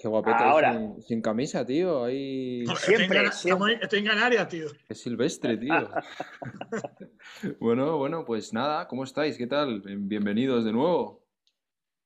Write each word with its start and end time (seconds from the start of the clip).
Qué 0.00 0.08
guapete. 0.08 0.42
Ahora. 0.42 0.72
Sin, 0.72 1.02
sin 1.02 1.20
camisa, 1.22 1.66
tío. 1.66 2.04
Ahí. 2.04 2.64
Siempre, 2.78 3.04
estoy, 3.24 3.26
en, 3.26 3.32
siempre. 3.32 3.78
en- 3.98 4.04
Canarias, 4.06 4.48
tío. 4.48 4.66
Es 4.88 5.00
silvestre, 5.02 5.58
tío. 5.58 5.74
bueno, 7.60 7.98
bueno, 7.98 8.24
pues 8.24 8.52
nada, 8.52 8.88
¿cómo 8.88 9.04
estáis? 9.04 9.36
¿Qué 9.36 9.46
tal? 9.46 9.82
Bienvenidos 9.84 10.64
de 10.64 10.72
nuevo. 10.72 11.26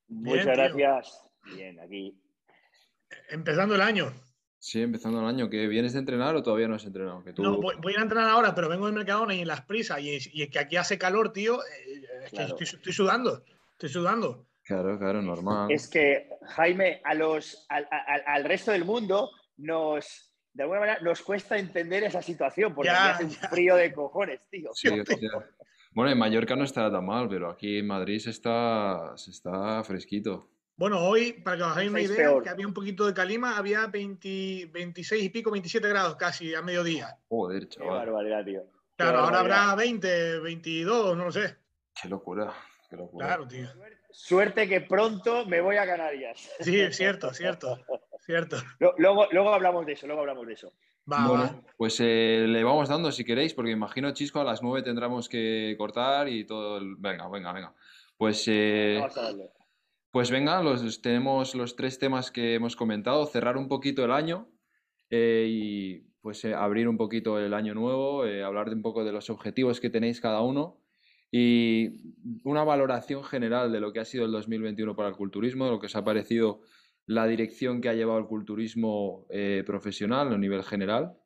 Muchas 0.09 0.45
tío. 0.45 0.53
gracias. 0.54 1.25
Bien, 1.54 1.79
aquí. 1.80 2.21
Empezando 3.30 3.75
el 3.77 3.80
año. 3.80 4.13
Sí, 4.58 4.81
empezando 4.82 5.21
el 5.21 5.26
año. 5.26 5.49
¿Que 5.50 5.68
vienes 5.68 5.93
de 5.93 5.99
entrenar 6.00 6.35
o 6.35 6.43
todavía 6.43 6.67
no 6.67 6.75
has 6.75 6.85
entrenado? 6.85 7.22
Que 7.22 7.32
tú... 7.32 7.43
No, 7.43 7.61
voy, 7.61 7.76
voy 7.81 7.95
a 7.96 8.00
entrenar 8.03 8.29
ahora, 8.31 8.54
pero 8.54 8.68
vengo 8.68 8.86
del 8.86 8.95
Mercadona 8.95 9.35
y 9.35 9.40
en 9.43 9.49
las 9.49 9.61
prisas. 9.63 10.00
Y, 10.00 10.18
y 10.32 10.43
es 10.43 10.49
que 10.50 10.58
aquí 10.58 10.76
hace 10.76 10.99
calor, 10.99 11.32
tío. 11.32 11.61
eh, 11.63 12.03
es 12.25 12.31
que 12.31 12.36
Claro. 12.36 12.57
estoy, 12.58 12.79
estoy 12.79 12.93
sudando. 12.93 13.45
Estoy 13.72 13.89
sudando. 13.90 14.46
Claro, 14.64 14.99
claro, 14.99 15.21
normal. 15.23 15.71
Es 15.71 15.89
que, 15.89 16.29
Jaime, 16.43 17.00
a 17.05 17.14
los, 17.14 17.67
al, 17.68 17.86
al- 17.91 18.25
al 18.27 18.45
resto 18.45 18.72
del 18.72 18.85
mundo 18.85 19.31
nos, 19.59 20.35
de 20.53 20.63
alguna 20.63 20.81
manera, 20.81 21.00
nos 21.00 21.21
cuesta 21.22 21.59
entender 21.59 22.03
esa 22.05 22.22
situación, 22.22 22.75
porque 22.75 22.89
Ya, 22.89 23.11
aquí 23.11 23.14
hace 23.14 23.25
un 23.25 23.31
ya. 23.31 23.49
frío 23.50 23.77
de 23.77 23.93
cojones, 23.93 24.41
tío. 24.50 24.71
Sí. 24.75 24.89
Bueno, 25.93 26.11
en 26.11 26.19
Mallorca 26.19 26.57
no 26.57 26.64
estará 26.64 26.91
tan 26.91 27.05
mal, 27.05 27.29
pero 27.29 27.50
aquí 27.50 27.79
en 27.79 27.86
Madrid 27.86 28.19
se 28.19 28.31
está, 28.31 29.13
se 29.17 29.31
está 29.32 29.85
fresquito. 29.85 30.50
Bueno, 30.77 30.99
hoy, 31.07 31.35
para 31.35 31.57
que 31.58 31.63
os 31.63 31.71
hagáis 31.71 31.91
una 31.91 32.00
idea, 32.00 32.17
peor. 32.17 32.42
que 32.42 32.48
había 32.48 32.67
un 32.67 32.75
poquito 32.75 33.06
de 33.06 33.14
calima, 33.14 33.56
había 33.56 33.86
20 33.86 34.70
26 34.72 35.22
y 35.25 35.28
pico, 35.28 35.53
27 35.53 35.86
grados 35.89 36.17
casi 36.17 36.53
a 36.55 36.62
mediodía. 36.62 37.17
Joder, 37.28 37.69
Qué 37.69 37.77
chaval. 37.77 37.98
barbaridad, 38.06 38.44
tío. 38.44 38.62
Qué 38.64 38.70
Claro, 38.97 39.19
ahora 39.20 39.41
habrá 39.41 39.75
20, 39.77 40.41
22, 40.41 41.16
no 41.16 41.25
lo 41.27 41.31
sé. 41.33 41.55
Qué 42.00 42.08
locura. 42.08 42.53
Qué 42.91 42.97
locura. 42.97 43.27
Claro, 43.27 43.47
tío. 43.47 43.69
Suerte 44.14 44.68
que 44.68 44.80
pronto 44.80 45.44
me 45.46 45.60
voy 45.60 45.76
a 45.76 45.84
Canarias. 45.86 46.48
Sí, 46.60 46.80
es 46.80 46.96
cierto, 46.96 47.32
cierto. 47.34 47.78
Cierto. 48.20 48.56
Luego, 48.98 49.26
luego 49.32 49.52
hablamos 49.52 49.84
de 49.84 49.92
eso, 49.92 50.06
luego 50.06 50.20
hablamos 50.22 50.46
de 50.46 50.54
eso. 50.54 50.72
Va, 51.12 51.28
Bueno, 51.28 51.42
va. 51.44 51.62
pues 51.76 51.98
eh, 52.00 52.46
le 52.48 52.64
vamos 52.64 52.88
dando 52.88 53.12
si 53.12 53.24
queréis, 53.24 53.52
porque 53.52 53.70
imagino, 53.72 54.10
Chisco, 54.12 54.40
a 54.40 54.44
las 54.44 54.62
9 54.62 54.82
tendremos 54.82 55.28
que 55.28 55.74
cortar 55.76 56.28
y 56.28 56.46
todo. 56.46 56.78
el- 56.78 56.94
Venga, 56.96 57.28
venga, 57.28 57.52
venga. 57.52 57.74
Pues, 58.16 58.44
eh, 58.46 58.96
Vamos 59.00 59.18
a 59.18 59.22
darle. 59.22 59.50
pues 60.10 60.30
venga, 60.30 60.62
los, 60.62 61.02
tenemos 61.02 61.54
los 61.54 61.76
tres 61.76 61.98
temas 61.98 62.30
que 62.30 62.54
hemos 62.54 62.76
comentado, 62.76 63.26
cerrar 63.26 63.56
un 63.58 63.68
poquito 63.68 64.04
el 64.04 64.12
año 64.12 64.48
eh, 65.10 65.46
y 65.48 65.98
pues 66.22 66.42
eh, 66.46 66.54
abrir 66.54 66.88
un 66.88 66.96
poquito 66.96 67.38
el 67.38 67.52
año 67.52 67.74
nuevo, 67.74 68.24
eh, 68.24 68.42
hablar 68.42 68.70
de 68.70 68.76
un 68.76 68.82
poco 68.82 69.04
de 69.04 69.12
los 69.12 69.28
objetivos 69.28 69.80
que 69.80 69.90
tenéis 69.90 70.20
cada 70.22 70.40
uno 70.40 70.78
y 71.36 71.96
una 72.44 72.62
valoración 72.62 73.24
general 73.24 73.72
de 73.72 73.80
lo 73.80 73.92
que 73.92 73.98
ha 73.98 74.04
sido 74.04 74.24
el 74.24 74.30
2021 74.30 74.94
para 74.94 75.08
el 75.08 75.16
culturismo, 75.16 75.64
de 75.64 75.72
lo 75.72 75.80
que 75.80 75.86
os 75.86 75.96
ha 75.96 76.04
parecido 76.04 76.60
la 77.06 77.26
dirección 77.26 77.80
que 77.80 77.88
ha 77.88 77.92
llevado 77.92 78.20
el 78.20 78.26
culturismo 78.26 79.26
eh, 79.30 79.64
profesional 79.66 80.32
a 80.32 80.38
nivel 80.38 80.62
general. 80.62 81.18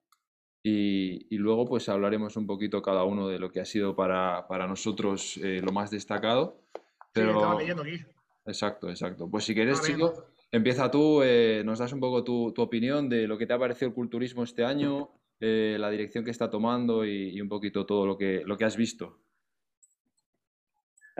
Y, 0.62 1.26
y 1.28 1.36
luego 1.36 1.66
pues 1.66 1.90
hablaremos 1.90 2.38
un 2.38 2.46
poquito 2.46 2.80
cada 2.80 3.04
uno 3.04 3.28
de 3.28 3.38
lo 3.38 3.52
que 3.52 3.60
ha 3.60 3.66
sido 3.66 3.94
para, 3.94 4.48
para 4.48 4.66
nosotros 4.66 5.38
eh, 5.42 5.60
lo 5.62 5.72
más 5.72 5.90
destacado. 5.90 6.62
Sí, 6.72 6.80
Pero... 7.12 7.32
estaba 7.32 7.60
leyendo 7.60 7.82
aquí. 7.82 7.98
Exacto, 8.46 8.88
exacto. 8.88 9.28
Pues 9.30 9.44
si 9.44 9.54
quieres, 9.54 9.82
chico, 9.82 10.24
empieza 10.50 10.90
tú, 10.90 11.20
eh, 11.22 11.60
nos 11.66 11.80
das 11.80 11.92
un 11.92 12.00
poco 12.00 12.24
tu, 12.24 12.52
tu 12.54 12.62
opinión 12.62 13.10
de 13.10 13.28
lo 13.28 13.36
que 13.36 13.46
te 13.46 13.52
ha 13.52 13.58
parecido 13.58 13.88
el 13.90 13.94
culturismo 13.94 14.42
este 14.42 14.64
año, 14.64 15.10
la 15.38 15.90
dirección 15.90 16.24
que 16.24 16.30
está 16.30 16.48
tomando 16.48 17.04
y, 17.04 17.36
y 17.36 17.42
un 17.42 17.48
poquito 17.50 17.84
todo 17.84 18.06
lo 18.06 18.16
que, 18.16 18.42
lo 18.46 18.56
que 18.56 18.64
has 18.64 18.78
visto. 18.78 19.18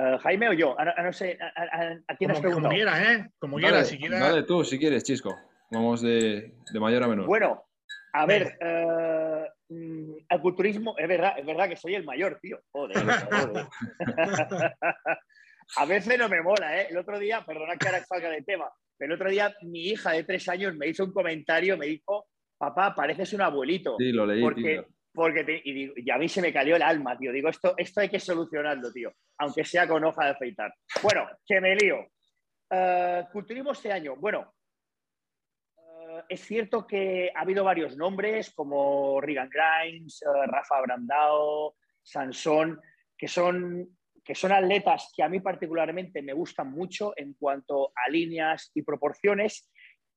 Eh, 0.01 0.17
Jaime 0.23 0.49
o 0.49 0.53
yo, 0.53 0.79
a, 0.79 0.85
no- 0.85 0.93
a 0.97 1.03
no 1.03 1.13
sé, 1.13 1.37
a, 1.41 1.47
a- 1.63 1.99
a 2.07 2.17
quién 2.17 2.31
has 2.31 2.41
Como, 2.41 2.69
quieras, 2.69 3.01
¿eh? 3.09 3.31
Como 3.41 3.57
Dale, 3.59 3.69
quieras, 3.69 3.89
si 3.89 3.99
quieres. 3.99 4.21
dale 4.21 4.43
tú, 4.45 4.65
si 4.65 4.79
quieres, 4.79 5.03
Chisco. 5.03 5.35
Vamos 5.73 6.01
de, 6.03 6.55
de 6.73 6.81
mayor 6.81 7.03
a 7.03 7.09
menor. 7.09 7.27
Bueno, 7.27 7.65
a 8.13 8.25
ver, 8.25 8.57
eh, 8.61 9.45
mm, 9.69 10.13
al 10.29 10.41
culturismo, 10.41 10.95
es 10.97 11.09
verdad, 11.09 11.35
es 11.37 11.45
verdad 11.45 11.69
que 11.69 11.77
soy 11.77 11.97
el 11.97 12.05
mayor, 12.05 12.39
tío. 12.41 12.61
Joder, 12.71 12.97
joder. 13.29 13.67
a 15.77 15.85
veces 15.85 16.17
no 16.19 16.29
me 16.29 16.43
mola, 16.43 16.81
¿eh? 16.81 16.87
El 16.91 16.99
otro 16.99 17.19
día, 17.19 17.45
perdona 17.45 17.77
que 17.77 17.89
ahora 17.89 18.05
salga 18.05 18.31
de 18.31 18.43
tema, 18.43 18.71
pero 18.97 19.13
el 19.15 19.21
otro 19.21 19.31
día 19.31 19.53
mi 19.63 19.89
hija 19.89 20.13
de 20.13 20.23
tres 20.23 20.49
años 20.49 20.77
me 20.77 20.87
hizo 20.87 21.05
un 21.05 21.13
comentario, 21.13 21.77
me 21.77 21.87
dijo, 21.87 22.27
papá, 22.57 22.95
pareces 22.95 23.33
un 23.33 23.41
abuelito. 23.43 23.97
Sí, 23.99 24.13
lo 24.13 24.25
leí, 24.27 24.41
porque, 24.41 24.63
tío. 24.63 24.87
Porque 25.19 25.61
y, 25.65 25.73
digo- 25.73 25.95
a 26.15 26.19
mí 26.19 26.29
se 26.29 26.41
me 26.41 26.53
cayó 26.53 26.77
el 26.77 26.83
alma, 26.83 27.19
tío. 27.19 27.33
Digo, 27.33 27.49
esto, 27.49 27.75
esto 27.77 28.01
hay 28.01 28.09
que 28.09 28.21
solucionarlo, 28.21 28.93
tío, 28.93 29.13
aunque 29.39 29.65
sea 29.65 29.89
con 29.89 30.05
hoja 30.05 30.27
de 30.27 30.31
afeitar. 30.31 30.73
Bueno, 31.03 31.29
que 31.45 31.61
me 31.61 31.75
lío. 31.75 32.07
Eh, 32.71 33.25
culturismo 33.33 33.73
este 33.73 33.91
año. 33.91 34.15
Bueno, 34.15 34.55
eh, 35.77 36.23
es 36.29 36.41
cierto 36.41 36.87
que 36.87 37.33
ha 37.35 37.41
habido 37.41 37.65
varios 37.65 37.97
nombres 37.97 38.53
como 38.55 39.21
Regan 39.21 39.51
Grimes, 39.51 40.23
eh, 40.23 40.47
Rafa 40.47 40.81
Brandao, 40.83 41.75
Sansón, 42.01 42.81
que 43.17 43.27
son, 43.27 43.99
que 44.25 44.37
son 44.37 44.53
atletas 44.53 45.13
que 45.17 45.25
a 45.25 45.29
mí 45.29 45.41
particularmente 45.41 46.23
me 46.23 46.33
gustan 46.33 46.71
mucho 46.71 47.13
en 47.17 47.35
cuanto 47.35 47.91
a 47.97 48.09
líneas 48.09 48.71
y 48.73 48.83
proporciones, 48.83 49.69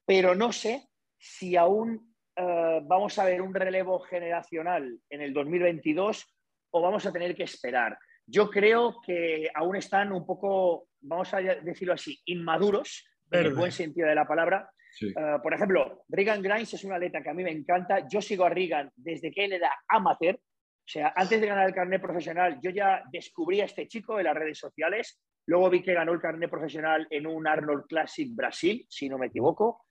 pero 0.06 0.36
no 0.36 0.52
sé 0.52 0.88
si 1.18 1.56
aún 1.56 2.11
eh, 2.36 2.80
vamos 2.84 3.18
a 3.20 3.26
ver 3.26 3.42
un 3.42 3.54
relevo 3.54 4.00
generacional 4.00 4.98
en 5.10 5.22
el 5.22 5.34
2022 5.34 6.26
o 6.72 6.82
vamos 6.82 7.06
a 7.06 7.12
tener 7.12 7.36
que 7.36 7.44
esperar. 7.44 7.98
Yo 8.26 8.50
creo 8.50 9.02
que 9.06 9.50
aún 9.54 9.76
están 9.76 10.12
un 10.12 10.26
poco, 10.26 10.88
vamos 11.02 11.34
a 11.34 11.40
decirlo 11.40 11.94
así, 11.94 12.20
inmaduros, 12.26 13.08
en 13.32 13.46
el 13.46 13.54
buen 13.54 13.72
sentido 13.72 14.08
de 14.10 14.16
la 14.16 14.28
palabra, 14.28 14.70
Sí. 14.92 15.08
Uh, 15.08 15.42
por 15.42 15.54
ejemplo, 15.54 16.04
Regan 16.10 16.42
Grimes 16.42 16.74
es 16.74 16.84
un 16.84 16.94
atleta 16.94 17.22
que 17.22 17.30
a 17.30 17.34
mí 17.34 17.44
me 17.44 17.52
encanta. 17.52 18.08
Yo 18.08 18.22
sigo 18.22 18.46
a 18.46 18.50
Regan 18.50 18.92
desde 18.96 19.32
que 19.32 19.46
él 19.46 19.54
era 19.54 19.72
amateur. 19.88 20.36
O 20.36 20.92
sea, 20.92 21.14
antes 21.16 21.40
de 21.40 21.48
ganar 21.48 21.68
el 21.68 21.74
carnet 21.74 22.02
profesional, 22.02 22.60
yo 22.62 22.72
ya 22.72 23.04
descubrí 23.12 23.62
a 23.62 23.66
este 23.66 23.88
chico 23.88 24.20
en 24.20 24.26
las 24.26 24.36
redes 24.36 24.58
sociales. 24.58 25.22
Luego 25.46 25.70
vi 25.70 25.82
que 25.82 25.94
ganó 25.94 26.12
el 26.12 26.20
carnet 26.20 26.50
profesional 26.50 27.08
en 27.10 27.26
un 27.28 27.48
Arnold 27.48 27.86
Classic 27.88 28.30
Brasil, 28.34 28.86
si 28.90 29.08
no 29.08 29.18
me 29.18 29.28
equivoco. 29.28 29.86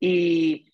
Y, 0.00 0.69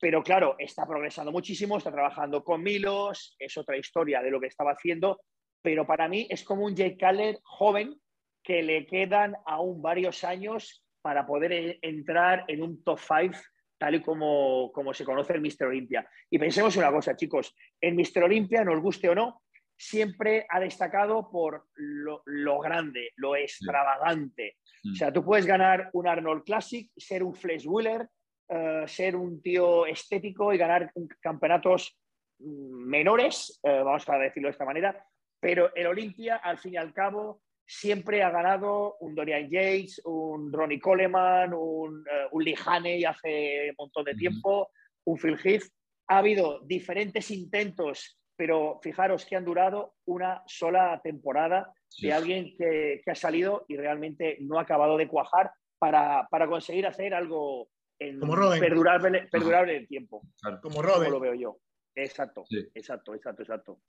pero 0.00 0.22
claro, 0.22 0.56
está 0.58 0.86
progresando 0.86 1.30
muchísimo, 1.30 1.76
está 1.76 1.92
trabajando 1.92 2.42
con 2.42 2.62
Milos, 2.62 3.36
es 3.38 3.56
otra 3.58 3.76
historia 3.76 4.22
de 4.22 4.30
lo 4.30 4.40
que 4.40 4.46
estaba 4.46 4.72
haciendo. 4.72 5.20
Pero 5.62 5.86
para 5.86 6.08
mí 6.08 6.26
es 6.30 6.42
como 6.42 6.64
un 6.64 6.74
Jake 6.74 6.96
Caller 6.96 7.38
joven 7.42 8.00
que 8.42 8.62
le 8.62 8.86
quedan 8.86 9.36
aún 9.46 9.82
varios 9.82 10.24
años 10.24 10.82
para 11.02 11.26
poder 11.26 11.52
e- 11.52 11.78
entrar 11.82 12.44
en 12.48 12.62
un 12.62 12.82
top 12.82 12.98
5 12.98 13.38
tal 13.78 13.94
y 13.94 14.02
como, 14.02 14.70
como 14.72 14.92
se 14.92 15.04
conoce 15.04 15.34
el 15.34 15.40
Mr. 15.40 15.66
Olympia. 15.68 16.06
Y 16.28 16.38
pensemos 16.38 16.76
una 16.76 16.92
cosa, 16.92 17.16
chicos, 17.16 17.54
el 17.80 17.94
Mr. 17.94 18.24
Olympia, 18.24 18.62
nos 18.62 18.80
guste 18.80 19.08
o 19.08 19.14
no, 19.14 19.42
siempre 19.74 20.46
ha 20.50 20.60
destacado 20.60 21.30
por 21.30 21.66
lo, 21.76 22.22
lo 22.26 22.58
grande, 22.60 23.12
lo 23.16 23.36
extravagante. 23.36 24.58
Mm. 24.84 24.92
O 24.92 24.94
sea, 24.94 25.10
tú 25.10 25.24
puedes 25.24 25.46
ganar 25.46 25.88
un 25.94 26.06
Arnold 26.06 26.44
Classic, 26.44 26.90
ser 26.94 27.22
un 27.22 27.34
Flesh 27.34 27.66
Wheeler, 27.66 28.06
eh, 28.50 28.84
ser 28.86 29.16
un 29.16 29.40
tío 29.40 29.86
estético 29.86 30.52
y 30.52 30.58
ganar 30.58 30.92
campeonatos 31.20 31.96
mm, 32.38 32.88
menores, 32.88 33.60
eh, 33.62 33.82
vamos 33.84 34.08
a 34.08 34.18
decirlo 34.18 34.48
de 34.48 34.52
esta 34.52 34.64
manera, 34.64 35.04
pero 35.40 35.74
el 35.74 35.86
Olympia, 35.86 36.36
al 36.36 36.58
fin 36.58 36.74
y 36.74 36.76
al 36.76 36.92
cabo, 36.92 37.42
siempre 37.66 38.22
ha 38.22 38.30
ganado 38.30 38.96
un 39.00 39.14
Dorian 39.14 39.48
Yates, 39.48 40.02
un 40.04 40.52
Ronnie 40.52 40.80
Coleman, 40.80 41.54
un, 41.54 42.04
eh, 42.10 42.26
un 42.32 42.44
Lee 42.44 42.56
Haney 42.66 43.04
hace 43.04 43.70
un 43.70 43.76
montón 43.78 44.04
de 44.04 44.14
tiempo, 44.14 44.70
un 45.04 45.16
Phil 45.16 45.38
Heath. 45.42 45.64
Ha 46.08 46.18
habido 46.18 46.60
diferentes 46.60 47.30
intentos, 47.30 48.18
pero 48.36 48.80
fijaros 48.82 49.24
que 49.24 49.36
han 49.36 49.44
durado 49.44 49.94
una 50.06 50.42
sola 50.46 51.00
temporada 51.02 51.72
Sí. 51.92 52.06
de 52.06 52.12
alguien 52.12 52.56
que, 52.56 53.00
que 53.04 53.10
ha 53.10 53.16
salido 53.16 53.64
y 53.66 53.76
realmente 53.76 54.36
no 54.40 54.58
ha 54.58 54.62
acabado 54.62 54.96
de 54.96 55.08
cuajar 55.08 55.50
para, 55.78 56.28
para 56.30 56.46
conseguir 56.46 56.86
hacer 56.86 57.14
algo 57.14 57.68
en- 58.00 58.18
Como 58.18 58.34
Roden. 58.34 58.58
perdurable, 58.60 59.28
perdurable 59.30 59.76
en 59.76 59.82
el 59.82 59.88
tiempo, 59.88 60.22
Claro. 60.40 60.60
Como 60.60 60.76
como 60.76 60.88
Robert. 60.88 61.10
lo 61.12 61.20
veo 61.20 61.34
yo. 61.34 61.60
Exacto, 61.94 62.44
Sí. 62.48 62.66
exacto, 62.74 63.14
exacto, 63.14 63.42
exacto. 63.42 63.80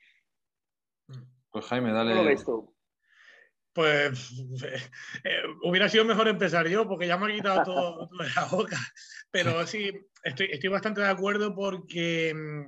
Pues 1.52 1.66
Jaime, 1.66 1.90
¿Cómo 1.90 2.04
lo 2.04 2.16
dale. 2.16 2.30
ves 2.30 2.46
tú? 2.46 2.76
Pues 3.74 4.32
eh, 5.24 5.44
hubiera 5.64 5.88
sido 5.90 6.06
mejor 6.06 6.28
empezar 6.28 6.68
yo, 6.68 6.88
porque 6.88 7.08
ya 7.08 7.18
me 7.18 7.32
ha 7.32 7.36
quitado 7.36 7.64
todo, 7.64 8.10
todo 8.10 8.24
de 8.24 8.30
la 8.36 8.46
boca. 8.46 8.78
Pero 9.32 9.66
sí, 9.66 9.92
estoy, 10.24 10.48
estoy 10.52 10.70
bastante 10.70 11.02
de 11.02 11.08
acuerdo 11.08 11.56
porque 11.56 12.34
mm, 12.34 12.66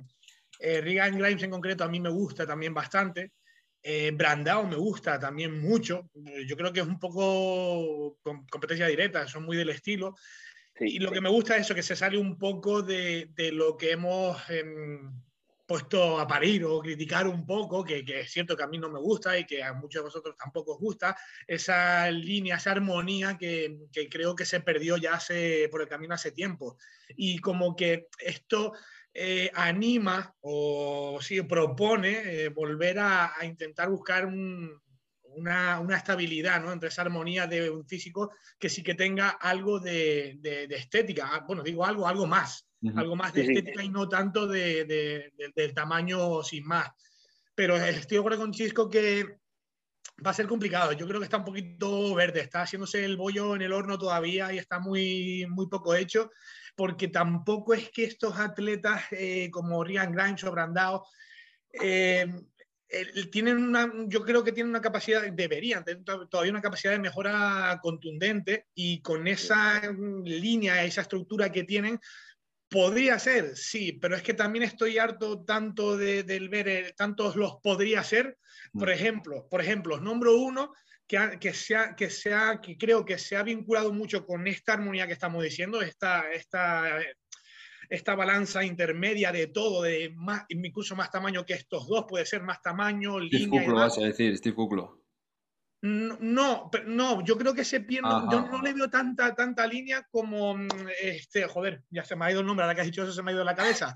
eh, 0.60 0.80
Regan 0.80 1.18
Grimes 1.18 1.42
en 1.42 1.50
concreto 1.50 1.84
a 1.84 1.88
mí 1.88 2.00
me 2.00 2.08
gusta 2.10 2.46
también 2.46 2.72
bastante. 2.74 3.32
Eh, 3.82 4.12
Brandao 4.14 4.66
me 4.66 4.76
gusta 4.76 5.18
también 5.18 5.60
mucho. 5.60 6.08
Yo 6.46 6.56
creo 6.56 6.72
que 6.72 6.80
es 6.80 6.86
un 6.86 6.98
poco 6.98 8.16
com- 8.22 8.46
competencia 8.50 8.86
directa, 8.86 9.26
son 9.28 9.44
muy 9.44 9.58
del 9.58 9.68
estilo. 9.70 10.14
Sí, 10.76 10.96
Y 10.96 10.98
lo 10.98 11.08
sí. 11.08 11.14
que 11.14 11.20
me 11.20 11.28
gusta 11.28 11.56
es 11.56 11.62
eso, 11.62 11.74
que 11.74 11.82
se 11.82 11.96
sale 11.96 12.18
un 12.18 12.38
poco 12.38 12.82
de, 12.82 13.30
de 13.34 13.52
lo 13.52 13.76
que 13.76 13.92
hemos 13.92 14.38
em, 14.50 15.12
puesto 15.66 16.18
a 16.18 16.26
parir 16.26 16.64
o 16.64 16.80
criticar 16.80 17.26
un 17.26 17.46
poco, 17.46 17.84
que, 17.84 18.04
que, 18.04 18.20
es 18.20 18.32
cierto 18.32 18.56
que 18.56 18.64
a 18.64 18.66
mí 18.66 18.78
no 18.78 18.90
me 18.90 18.98
gusta 18.98 19.38
y 19.38 19.44
que 19.46 19.62
a 19.62 19.72
muchos 19.72 20.00
de 20.00 20.04
vosotros 20.04 20.36
tampoco 20.36 20.74
os 20.74 20.80
gusta, 20.80 21.16
esa 21.46 22.10
línea, 22.10 22.56
esa 22.56 22.72
armonía 22.72 23.38
que, 23.38 23.78
que 23.92 24.08
creo 24.08 24.34
que 24.34 24.44
se 24.44 24.60
perdió 24.60 24.96
ya 24.96 25.14
hace, 25.14 25.68
por 25.70 25.80
el 25.80 25.88
camino 25.88 26.14
hace 26.14 26.32
tiempo. 26.32 26.76
Y 27.16 27.38
como 27.38 27.74
que 27.76 28.08
esto 28.18 28.72
eh, 29.12 29.50
anima 29.54 30.34
o 30.40 31.18
sí, 31.20 31.40
propone 31.42 32.10
eh, 32.24 32.48
volver 32.48 32.98
a, 32.98 33.38
a, 33.38 33.44
intentar 33.46 33.88
buscar 33.88 34.26
un, 34.26 34.82
una, 35.36 35.80
una, 35.80 35.96
estabilidad 35.96 36.62
¿no? 36.62 36.72
entre 36.72 36.88
esa 36.88 37.02
armonía 37.02 37.46
de 37.46 37.70
un 37.70 37.86
físico 37.86 38.32
que 38.58 38.68
sí 38.68 38.82
que 38.82 38.94
tenga 38.94 39.30
algo 39.30 39.80
de, 39.80 40.36
de, 40.40 40.66
de 40.66 40.76
estética. 40.76 41.30
Ah, 41.32 41.44
bueno, 41.46 41.62
digo 41.62 41.84
algo, 41.84 42.06
algo 42.06 42.26
más, 42.26 42.66
uh 42.82 42.88
-huh. 42.88 43.00
algo 43.00 43.16
más 43.16 43.32
de 43.32 43.42
estética 43.42 43.82
y 43.82 43.88
no 43.88 44.08
tanto 44.08 44.46
de, 44.46 45.32
del 45.54 45.74
tamaño 45.74 46.42
sin 46.42 46.64
más. 46.64 46.88
Pero 47.54 47.76
estoy 47.76 48.16
de 48.16 48.20
acuerdo 48.20 48.38
con 48.38 48.52
Chisco 48.52 48.88
que 48.88 49.38
va 50.24 50.30
a 50.30 50.34
ser 50.34 50.46
complicado. 50.46 50.92
Yo 50.92 51.06
creo 51.06 51.20
que 51.20 51.24
está 51.24 51.38
un 51.38 51.44
poquito 51.44 52.14
verde, 52.14 52.40
está 52.40 52.62
haciéndose 52.62 53.04
el 53.04 53.16
bollo 53.16 53.54
en 53.54 53.62
el 53.62 53.72
horno 53.72 53.98
todavía 53.98 54.52
y 54.52 54.58
está 54.58 54.78
muy, 54.78 55.46
muy 55.48 55.68
poco 55.68 55.94
hecho, 55.94 56.30
porque 56.76 57.08
tampoco 57.08 57.74
es 57.74 57.90
que 57.90 58.04
estos 58.04 58.38
atletas 58.38 59.04
eh, 59.10 59.50
como 59.50 59.84
Ryan 59.84 60.12
Grimes 60.12 60.44
o 60.44 60.52
Brandao 60.52 61.06
eh, 61.72 62.26
tienen 63.30 63.56
una, 63.56 63.90
yo 64.06 64.22
creo 64.22 64.44
que 64.44 64.52
tienen 64.52 64.70
una 64.70 64.80
capacidad, 64.80 65.22
deberían 65.32 65.84
tener 65.84 66.04
todavía 66.04 66.52
una 66.52 66.62
capacidad 66.62 66.92
de 66.92 66.98
mejora 66.98 67.78
contundente 67.82 68.66
y 68.74 69.00
con 69.00 69.26
esa 69.26 69.80
línea, 70.24 70.84
esa 70.84 71.00
estructura 71.02 71.50
que 71.50 71.64
tienen, 71.64 71.98
podría 72.68 73.18
ser, 73.18 73.56
sí, 73.56 73.92
pero 73.92 74.16
es 74.16 74.22
que 74.22 74.34
también 74.34 74.64
estoy 74.64 74.98
harto 74.98 75.44
tanto 75.44 75.96
de, 75.96 76.24
del 76.24 76.48
ver 76.48 76.68
eh, 76.68 76.94
tantos 76.96 77.36
los 77.36 77.56
podría 77.62 78.02
ser. 78.02 78.38
Por 78.72 78.90
ejemplo, 78.90 79.46
por 79.48 79.60
ejemplo, 79.60 80.00
nombro 80.00 80.36
uno 80.36 80.72
que, 81.06 81.38
que, 81.40 81.54
sea, 81.54 81.94
que, 81.94 82.10
sea, 82.10 82.60
que 82.60 82.76
creo 82.76 83.04
que 83.04 83.18
se 83.18 83.36
ha 83.36 83.42
vinculado 83.42 83.92
mucho 83.92 84.26
con 84.26 84.46
esta 84.48 84.72
armonía 84.72 85.06
que 85.06 85.12
estamos 85.12 85.42
diciendo, 85.42 85.82
esta, 85.82 86.32
esta 86.32 86.98
esta 87.88 88.14
balanza 88.14 88.64
intermedia 88.64 89.32
de 89.32 89.48
todo, 89.48 89.82
de 89.82 90.10
más, 90.14 90.44
incluso 90.48 90.96
más 90.96 91.10
tamaño 91.10 91.44
que 91.44 91.54
estos 91.54 91.86
dos, 91.86 92.06
puede 92.08 92.26
ser 92.26 92.42
más 92.42 92.62
tamaño, 92.62 93.18
Steve 93.18 93.44
línea. 93.44 93.60
Kuklo, 93.62 93.76
vas 93.76 93.98
a 93.98 94.02
decir, 94.02 94.36
Steve 94.36 94.54
Kuklo. 94.54 95.04
No, 95.82 96.70
no, 96.86 97.24
yo 97.24 97.36
creo 97.36 97.52
que 97.52 97.64
se 97.64 97.80
pierde, 97.80 98.08
Ajá. 98.08 98.26
yo 98.32 98.46
no 98.46 98.62
le 98.62 98.72
veo 98.72 98.88
tanta, 98.88 99.34
tanta 99.34 99.66
línea 99.66 100.06
como, 100.10 100.56
este, 101.02 101.46
joder, 101.46 101.82
ya 101.90 102.02
se 102.04 102.16
me 102.16 102.24
ha 102.24 102.30
ido 102.30 102.40
el 102.40 102.46
nombre, 102.46 102.64
ahora 102.64 102.74
que 102.74 102.80
has 102.80 102.86
dicho 102.86 103.02
eso 103.02 103.12
se 103.12 103.22
me 103.22 103.30
ha 103.30 103.34
ido 103.34 103.40
de 103.40 103.44
la 103.44 103.54
cabeza. 103.54 103.94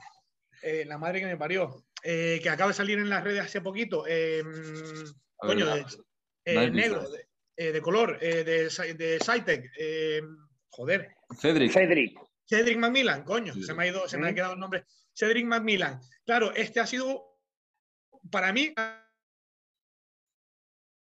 Eh, 0.62 0.84
la 0.86 0.98
madre 0.98 1.20
que 1.20 1.26
me 1.26 1.38
parió, 1.38 1.86
eh, 2.02 2.40
que 2.42 2.50
acaba 2.50 2.68
de 2.68 2.74
salir 2.74 2.98
en 2.98 3.08
las 3.08 3.24
redes 3.24 3.40
hace 3.40 3.62
poquito, 3.62 4.04
eh, 4.06 4.42
coño, 5.36 5.66
de, 5.66 5.86
eh, 6.44 6.70
negro, 6.70 7.04
de, 7.56 7.72
de, 7.72 7.80
color, 7.80 8.18
de, 8.20 8.44
de 8.44 10.22
joder. 10.68 11.08
Cedric. 11.38 11.72
Cedric. 11.72 12.18
Cedric 12.48 12.78
Macmillan, 12.78 13.24
coño, 13.24 13.52
sí. 13.52 13.62
se 13.62 13.74
me 13.74 13.82
ha 13.82 13.86
ido, 13.88 14.08
se 14.08 14.16
me 14.16 14.28
ha 14.28 14.34
quedado 14.34 14.54
el 14.54 14.60
nombre. 14.60 14.86
Cedric 15.14 15.44
Macmillan. 15.44 16.00
Claro, 16.24 16.54
este 16.54 16.80
ha 16.80 16.86
sido, 16.86 17.38
para 18.30 18.52
mí, 18.52 18.72
ha 18.76 19.04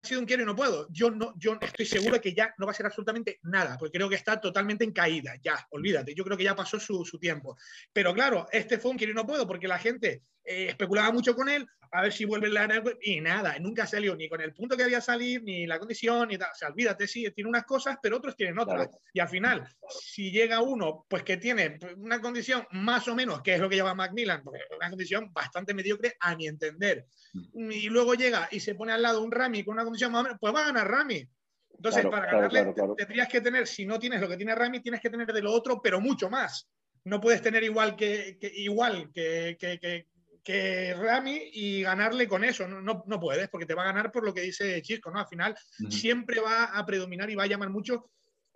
sido 0.03 0.19
un 0.19 0.27
quiero 0.27 0.43
y 0.43 0.45
no 0.45 0.55
puedo. 0.55 0.87
Yo 0.91 1.09
no, 1.09 1.33
yo 1.37 1.57
estoy 1.59 1.85
seguro 1.85 2.13
de 2.13 2.21
que 2.21 2.33
ya 2.33 2.53
no 2.59 2.67
va 2.67 2.73
a 2.73 2.75
ser 2.75 2.85
absolutamente 2.85 3.39
nada, 3.43 3.77
porque 3.77 3.97
creo 3.97 4.09
que 4.09 4.15
está 4.15 4.39
totalmente 4.39 4.83
en 4.83 4.91
caída, 4.91 5.33
ya, 5.41 5.65
olvídate. 5.71 6.13
Yo 6.13 6.23
creo 6.23 6.37
que 6.37 6.43
ya 6.43 6.55
pasó 6.55 6.79
su, 6.79 7.03
su 7.05 7.17
tiempo. 7.17 7.57
Pero 7.91 8.13
claro, 8.13 8.47
este 8.51 8.77
fue 8.77 8.91
un 8.91 8.97
quiero 8.97 9.13
y 9.13 9.15
no 9.15 9.25
puedo, 9.25 9.47
porque 9.47 9.67
la 9.67 9.79
gente 9.79 10.23
eh, 10.43 10.67
especulaba 10.69 11.11
mucho 11.11 11.35
con 11.35 11.49
él, 11.49 11.67
a 11.93 12.03
ver 12.03 12.13
si 12.13 12.23
vuelve 12.23 12.47
a 12.47 12.67
ganar, 12.67 12.83
y 13.01 13.19
nada, 13.19 13.57
nunca 13.59 13.85
salió 13.85 14.15
ni 14.15 14.29
con 14.29 14.39
el 14.39 14.53
punto 14.53 14.77
que 14.77 14.83
había 14.83 15.01
salir, 15.01 15.43
ni 15.43 15.67
la 15.67 15.77
condición, 15.77 16.29
ni 16.29 16.37
tal. 16.37 16.49
O 16.51 16.55
sea, 16.55 16.69
olvídate, 16.69 17.05
sí, 17.05 17.29
tiene 17.31 17.49
unas 17.49 17.65
cosas, 17.65 17.97
pero 18.01 18.17
otros 18.17 18.35
tienen 18.35 18.57
otras. 18.57 18.87
Claro. 18.87 19.01
Y 19.13 19.19
al 19.19 19.27
final, 19.27 19.67
si 19.89 20.31
llega 20.31 20.61
uno, 20.61 21.05
pues 21.09 21.23
que 21.23 21.35
tiene 21.37 21.77
una 21.97 22.21
condición 22.21 22.65
más 22.71 23.07
o 23.09 23.15
menos, 23.15 23.41
que 23.41 23.55
es 23.55 23.59
lo 23.59 23.69
que 23.69 23.75
lleva 23.75 23.93
Macmillan, 23.93 24.41
pues 24.41 24.61
una 24.75 24.89
condición 24.89 25.33
bastante 25.33 25.73
mediocre 25.73 26.15
a 26.19 26.35
mi 26.35 26.47
entender, 26.47 27.05
y 27.33 27.89
luego 27.89 28.13
llega 28.13 28.47
y 28.51 28.61
se 28.61 28.75
pone 28.75 28.93
al 28.93 29.01
lado 29.01 29.21
un 29.21 29.31
Rami 29.31 29.63
con 29.63 29.73
una 29.73 29.83
condición 29.83 30.13
más 30.13 30.21
o 30.21 30.23
menos, 30.23 30.37
pues 30.39 30.55
va 30.55 30.61
a 30.61 30.67
ganar 30.67 30.89
Rami. 30.89 31.27
Entonces, 31.75 32.01
claro, 32.01 32.11
para 32.11 32.31
ganarle, 32.31 32.73
claro, 32.73 32.95
tendrías 32.95 33.27
que 33.27 33.41
tener, 33.41 33.67
si 33.67 33.85
no 33.85 33.99
tienes 33.99 34.21
lo 34.21 34.29
que 34.29 34.37
tiene 34.37 34.55
Rami, 34.55 34.81
tienes 34.81 35.01
que 35.01 35.09
tener 35.09 35.27
de 35.27 35.41
lo 35.41 35.51
otro, 35.51 35.81
pero 35.81 35.99
mucho 35.99 36.29
más. 36.29 36.69
No 37.03 37.19
puedes 37.19 37.41
tener 37.41 37.63
igual 37.63 37.95
que, 37.95 38.37
que 38.39 38.51
igual 38.53 39.11
que, 39.11 39.57
que, 39.59 40.07
que 40.43 40.93
Rami 40.93 41.49
y 41.53 41.83
ganarle 41.83 42.27
con 42.27 42.43
eso. 42.43 42.67
No, 42.67 42.81
no, 42.81 43.03
no, 43.05 43.19
puedes, 43.19 43.49
porque 43.49 43.65
te 43.65 43.73
va 43.73 43.83
a 43.83 43.87
ganar 43.87 44.11
por 44.11 44.23
lo 44.25 44.33
que 44.33 44.41
dice 44.41 44.81
Chisco, 44.81 45.11
¿no? 45.11 45.19
Al 45.19 45.27
final 45.27 45.51
uh 45.53 45.83
-huh. 45.83 45.91
siempre 45.91 46.39
va 46.39 46.65
a 46.65 46.85
predominar 46.85 47.29
y 47.29 47.35
va 47.35 47.43
a 47.43 47.47
llamar 47.47 47.69
mucho 47.69 48.11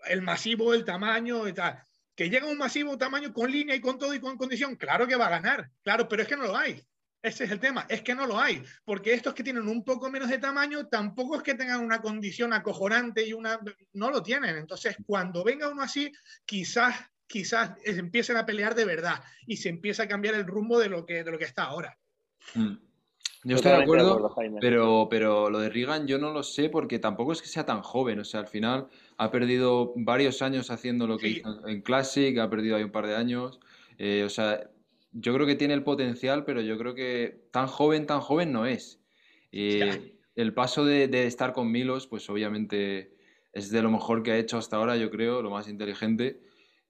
el 0.08 0.22
masivo, 0.22 0.74
el 0.74 0.84
tamaño 0.84 1.48
y 1.48 1.54
tal. 1.54 1.82
Que 2.16 2.30
llega 2.30 2.48
un 2.48 2.58
masivo 2.58 2.98
tamaño 2.98 3.34
con 3.34 3.52
línea 3.52 3.76
y 3.76 3.82
con 3.82 3.98
todo 3.98 4.14
y 4.14 4.20
con 4.20 4.38
condición, 4.38 4.76
claro 4.76 5.06
que 5.06 5.16
va 5.16 5.28
a 5.28 5.38
ganar, 5.42 5.70
claro, 5.84 6.08
pero 6.08 6.22
es 6.22 6.28
que 6.28 6.38
no 6.38 6.44
lo 6.44 6.56
hay. 6.56 6.82
Ese 7.22 7.46
es 7.46 7.52
el 7.52 7.60
tema, 7.60 7.88
es 7.90 8.04
que 8.04 8.14
no 8.14 8.28
lo 8.28 8.40
hay, 8.40 8.64
porque 8.84 9.12
estos 9.12 9.34
que 9.34 9.44
tienen 9.44 9.68
un 9.68 9.84
poco 9.84 10.12
menos 10.12 10.30
de 10.30 10.38
tamaño 10.38 10.88
tampoco 10.88 11.38
es 11.38 11.42
que 11.42 11.56
tengan 11.56 11.82
una 11.84 12.00
condición 12.00 12.54
acojonante 12.54 13.26
y 13.28 13.34
una... 13.34 13.60
no 13.94 14.12
lo 14.12 14.22
tienen. 14.22 14.56
Entonces, 14.58 14.96
cuando 15.08 15.44
venga 15.44 15.68
uno 15.68 15.82
así, 15.82 16.12
quizás 16.46 16.96
quizás 17.28 17.72
empiecen 17.84 18.38
a 18.38 18.46
pelear 18.46 18.76
de 18.76 18.86
verdad 18.86 19.24
y 19.46 19.58
se 19.58 19.70
empieza 19.70 20.04
a 20.04 20.08
cambiar 20.08 20.36
el 20.36 20.46
rumbo 20.46 20.80
de 20.80 20.90
lo 20.90 21.06
que, 21.06 21.24
de 21.24 21.32
lo 21.32 21.38
que 21.38 21.46
está 21.46 21.64
ahora. 21.66 21.98
Mm. 22.54 22.76
Yo 23.48 23.58
estoy 23.58 23.74
de 23.74 23.84
acuerdo, 23.84 24.20
de 24.20 24.26
acuerdo 24.26 24.58
pero, 24.60 25.08
pero 25.08 25.52
lo 25.52 25.60
de 25.60 25.70
Reagan 25.70 26.08
yo 26.08 26.18
no 26.18 26.32
lo 26.32 26.42
sé 26.42 26.68
porque 26.68 26.98
tampoco 26.98 27.32
es 27.32 27.44
que 27.44 27.48
sea 27.48 27.64
tan 27.64 27.84
joven. 27.84 28.20
O 28.20 28.24
sea, 28.24 28.40
al 28.40 28.48
final 28.48 28.88
ha 29.18 29.30
perdido 29.30 29.94
varios 29.96 30.42
años 30.42 30.72
haciendo 30.72 31.06
lo 31.06 31.20
que 31.20 31.28
sí. 31.28 31.38
hizo 31.38 31.68
en 31.68 31.82
Classic, 31.84 32.36
ha 32.40 32.50
perdido 32.50 32.76
ahí 32.76 32.84
un 32.84 32.92
par 32.92 33.06
de 33.06 33.16
años. 33.16 33.60
Eh, 34.00 34.24
o 34.26 34.30
sea, 34.30 34.72
yo 35.12 35.34
creo 35.36 35.46
que 35.46 35.54
tiene 35.54 35.76
el 35.76 35.84
potencial, 35.84 36.44
pero 36.44 36.62
yo 36.62 36.76
creo 36.80 36.96
que 36.96 37.48
tan 37.52 37.68
joven, 37.68 38.08
tan 38.08 38.20
joven 38.20 38.52
no 38.52 38.66
es. 38.66 39.00
Eh, 39.52 40.18
el 40.36 40.54
paso 40.56 40.84
de, 40.84 41.08
de, 41.08 41.28
estar 41.28 41.54
con 41.54 41.72
Milos, 41.72 42.08
pues 42.08 42.28
obviamente 42.32 43.16
es 43.54 43.70
de 43.70 43.84
lo 43.84 43.92
mejor 43.92 44.24
que 44.24 44.32
ha 44.32 44.38
hecho 44.38 44.58
hasta 44.58 44.78
ahora, 44.78 44.98
yo 44.98 45.12
creo, 45.12 45.44
lo 45.44 45.52
más 45.52 45.70
inteligente. 45.70 46.42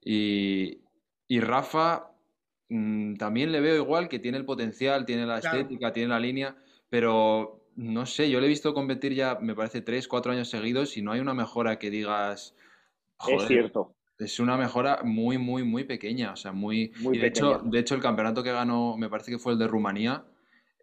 Y, 0.05 0.83
y 1.27 1.39
Rafa 1.41 2.11
mmm, 2.69 3.15
también 3.15 3.51
le 3.51 3.59
veo 3.59 3.75
igual, 3.75 4.07
que 4.07 4.19
tiene 4.19 4.37
el 4.37 4.45
potencial, 4.45 5.05
tiene 5.05 5.25
la 5.25 5.41
claro. 5.41 5.57
estética, 5.57 5.91
tiene 5.91 6.09
la 6.09 6.19
línea, 6.19 6.55
pero 6.87 7.65
no 7.75 8.05
sé, 8.05 8.29
yo 8.29 8.39
le 8.39 8.45
he 8.45 8.49
visto 8.49 8.73
competir 8.73 9.13
ya, 9.13 9.37
me 9.41 9.55
parece, 9.55 9.81
tres, 9.81 10.07
cuatro 10.07 10.31
años 10.31 10.49
seguidos 10.49 10.95
y 10.95 11.01
no 11.01 11.11
hay 11.11 11.19
una 11.19 11.33
mejora 11.33 11.77
que 11.77 11.89
digas... 11.89 12.55
Joder, 13.17 13.41
es 13.41 13.47
cierto. 13.47 13.95
Es 14.17 14.39
una 14.39 14.55
mejora 14.55 15.01
muy, 15.03 15.37
muy, 15.37 15.63
muy 15.63 15.83
pequeña. 15.83 16.31
O 16.31 16.35
sea, 16.35 16.53
muy. 16.53 16.93
muy 16.99 17.17
de, 17.17 17.27
hecho, 17.27 17.61
de 17.65 17.79
hecho, 17.79 17.95
el 17.95 18.01
campeonato 18.01 18.43
que 18.43 18.51
ganó, 18.51 18.95
me 18.97 19.09
parece 19.09 19.31
que 19.31 19.39
fue 19.39 19.53
el 19.53 19.59
de 19.59 19.67
Rumanía. 19.67 20.23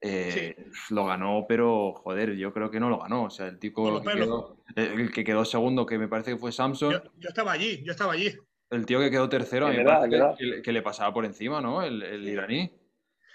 Eh, 0.02 0.54
sí. 0.56 0.94
Lo 0.94 1.06
ganó, 1.06 1.46
pero 1.48 1.94
joder, 1.94 2.34
yo 2.34 2.52
creo 2.52 2.70
que 2.70 2.80
no 2.80 2.90
lo 2.90 2.98
ganó. 2.98 3.24
O 3.24 3.30
sea, 3.30 3.46
el 3.46 3.58
tipo 3.58 4.02
que 4.02 4.12
quedó, 4.12 4.56
el 4.76 5.12
que 5.12 5.24
quedó 5.24 5.44
segundo, 5.44 5.86
que 5.86 5.96
me 5.96 6.08
parece 6.08 6.32
que 6.32 6.36
fue 6.36 6.52
Samson. 6.52 6.92
Yo, 6.92 7.02
yo, 7.18 7.28
estaba 7.28 7.52
allí, 7.52 7.82
yo 7.84 7.92
estaba 7.92 8.12
allí. 8.12 8.34
El 8.72 8.86
tío 8.86 8.98
que 9.00 9.10
quedó 9.10 9.28
tercero, 9.28 9.66
a 9.66 9.70
mí 9.70 9.76
que, 10.38 10.62
que, 10.62 10.72
le 10.72 10.80
pasaba 10.80 11.12
por 11.12 11.26
encima, 11.26 11.60
¿no? 11.60 11.82
El, 11.82 12.02
el 12.02 12.26
iraní. 12.26 12.72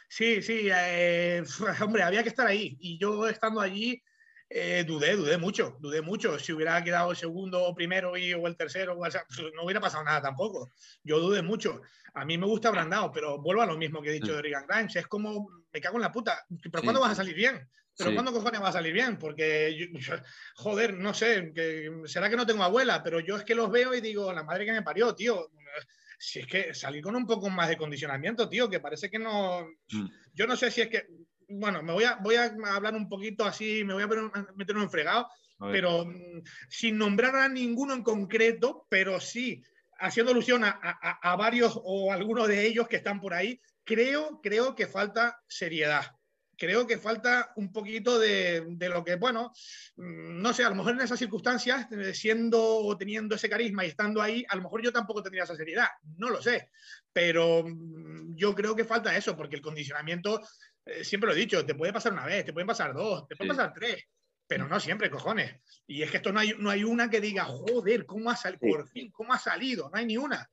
Sí, 0.09 0.41
sí, 0.41 0.67
eh, 0.73 1.43
hombre, 1.81 2.01
había 2.01 2.23
que 2.23 2.29
estar 2.29 2.47
ahí. 2.47 2.75
Y 2.79 2.97
yo 2.97 3.27
estando 3.27 3.61
allí, 3.61 4.01
eh, 4.49 4.83
dudé, 4.87 5.15
dudé 5.15 5.37
mucho, 5.37 5.77
dudé 5.79 6.01
mucho. 6.01 6.39
Si 6.39 6.53
hubiera 6.53 6.83
quedado 6.83 7.11
el 7.11 7.17
segundo 7.17 7.63
o 7.63 7.75
primero 7.75 8.17
y, 8.17 8.33
o 8.33 8.47
el 8.47 8.57
tercero, 8.57 8.97
o 8.97 9.11
sea, 9.11 9.25
no 9.55 9.63
hubiera 9.63 9.79
pasado 9.79 10.03
nada 10.03 10.21
tampoco. 10.21 10.71
Yo 11.03 11.19
dudé 11.19 11.43
mucho. 11.43 11.81
A 12.15 12.25
mí 12.25 12.37
me 12.37 12.47
gusta 12.47 12.71
Brandao, 12.71 13.11
pero 13.11 13.39
vuelvo 13.39 13.61
a 13.61 13.67
lo 13.67 13.77
mismo 13.77 14.01
que 14.01 14.09
he 14.09 14.13
dicho 14.13 14.35
de 14.35 14.41
Regan 14.41 14.65
Grimes. 14.67 14.95
Es 14.95 15.07
como, 15.07 15.49
me 15.71 15.79
cago 15.81 15.97
en 15.97 16.01
la 16.01 16.11
puta. 16.11 16.45
¿Pero 16.49 16.79
sí. 16.79 16.83
cuándo 16.83 17.01
vas 17.01 17.11
a 17.11 17.15
salir 17.15 17.35
bien? 17.35 17.69
¿Pero 17.97 18.11
sí. 18.11 18.15
cuándo 18.15 18.31
cojones 18.31 18.61
vas 18.61 18.69
a 18.69 18.79
salir 18.79 18.93
bien? 18.93 19.17
Porque, 19.17 19.75
yo, 19.75 20.15
joder, 20.55 20.93
no 20.93 21.13
sé, 21.13 21.51
que, 21.53 21.89
será 22.05 22.29
que 22.29 22.35
no 22.35 22.45
tengo 22.45 22.63
abuela, 22.63 23.01
pero 23.03 23.19
yo 23.19 23.37
es 23.37 23.43
que 23.43 23.55
los 23.55 23.71
veo 23.71 23.93
y 23.95 24.01
digo, 24.01 24.31
la 24.31 24.43
madre 24.43 24.65
que 24.65 24.71
me 24.71 24.83
parió, 24.83 25.15
tío. 25.15 25.49
Si 26.19 26.39
es 26.39 26.47
que 26.47 26.73
salir 26.73 27.03
con 27.03 27.15
un 27.15 27.27
poco 27.27 27.49
más 27.49 27.69
de 27.69 27.77
condicionamiento, 27.77 28.49
tío, 28.49 28.69
que 28.69 28.79
parece 28.79 29.09
que 29.09 29.19
no. 29.19 29.67
Mm. 29.91 30.07
Yo 30.33 30.47
no 30.47 30.55
sé 30.55 30.71
si 30.71 30.81
es 30.81 30.89
que 30.89 31.07
bueno, 31.49 31.81
me 31.81 31.93
voy 31.93 32.03
a, 32.03 32.15
voy 32.15 32.35
a 32.35 32.53
hablar 32.73 32.93
un 32.93 33.07
poquito 33.07 33.45
así, 33.45 33.83
me 33.83 33.93
voy 33.93 34.03
a 34.03 34.07
meter 34.55 34.75
un 34.75 34.89
fregado, 34.89 35.27
pero 35.59 36.05
mm, 36.05 36.41
sin 36.69 36.97
nombrar 36.97 37.35
a 37.35 37.49
ninguno 37.49 37.93
en 37.93 38.03
concreto, 38.03 38.85
pero 38.89 39.19
sí 39.19 39.63
haciendo 39.99 40.31
alusión 40.31 40.63
a, 40.63 40.79
a, 40.81 41.31
a, 41.31 41.35
varios 41.35 41.79
o 41.83 42.11
algunos 42.11 42.47
de 42.47 42.67
ellos 42.67 42.87
que 42.87 42.97
están 42.97 43.19
por 43.19 43.33
ahí, 43.33 43.59
creo, 43.83 44.39
creo 44.43 44.75
que 44.75 44.87
falta 44.87 45.41
seriedad. 45.47 46.16
Creo 46.57 46.87
que 46.87 46.97
falta 46.97 47.51
un 47.55 47.71
poquito 47.71 48.17
de, 48.17 48.65
de, 48.67 48.89
lo 48.89 49.03
que, 49.03 49.15
bueno, 49.15 49.51
mm, 49.95 50.41
no 50.41 50.53
sé, 50.53 50.63
a 50.63 50.69
lo 50.69 50.75
mejor 50.75 50.93
en 50.93 51.01
esas 51.01 51.19
circunstancias, 51.19 51.87
eh, 51.91 52.13
siendo 52.13 52.61
o 52.61 52.97
teniendo 52.97 53.35
ese 53.35 53.49
carisma 53.49 53.85
y 53.85 53.89
estando 53.89 54.21
ahí, 54.21 54.45
a 54.49 54.55
lo 54.55 54.63
mejor 54.63 54.81
yo 54.81 54.91
tampoco 54.91 55.21
tendría 55.21 55.43
esa 55.43 55.55
seriedad, 55.55 55.87
no 56.17 56.29
lo 56.29 56.41
sé, 56.41 56.71
pero 57.13 57.63
mm, 57.63 58.35
yo 58.35 58.55
creo 58.55 58.75
que 58.75 58.85
falta 58.85 59.15
eso, 59.15 59.37
porque 59.37 59.55
el 59.55 59.61
condicionamiento 59.61 60.41
eh, 60.85 61.03
siempre 61.03 61.29
lo 61.29 61.35
he 61.35 61.39
dicho, 61.39 61.65
te 61.65 61.75
puede 61.75 61.93
pasar 61.93 62.13
una 62.13 62.25
vez, 62.25 62.45
te 62.45 62.53
pueden 62.53 62.67
pasar 62.67 62.93
dos, 62.93 63.27
te 63.27 63.35
pueden 63.35 63.55
pasar 63.55 63.73
tres, 63.73 64.05
pero 64.47 64.67
no 64.67 64.79
siempre, 64.79 65.11
cojones. 65.11 65.61
Y 65.85 66.01
es 66.01 66.09
que 66.09 66.17
esto 66.17 66.31
no 66.31 66.39
hay, 66.39 66.55
no 66.57 66.69
hay 66.69 66.83
una 66.83 67.09
que 67.09 67.21
diga, 67.21 67.45
joder, 67.45 68.05
¿cómo 68.05 68.31
ha 68.31 68.35
salido? 68.35 68.61
Por 68.61 68.87
fin, 68.87 69.11
¿cómo 69.11 69.33
ha 69.33 69.39
salido? 69.39 69.89
No 69.89 69.97
hay 69.97 70.05
ni 70.05 70.17
una. 70.17 70.49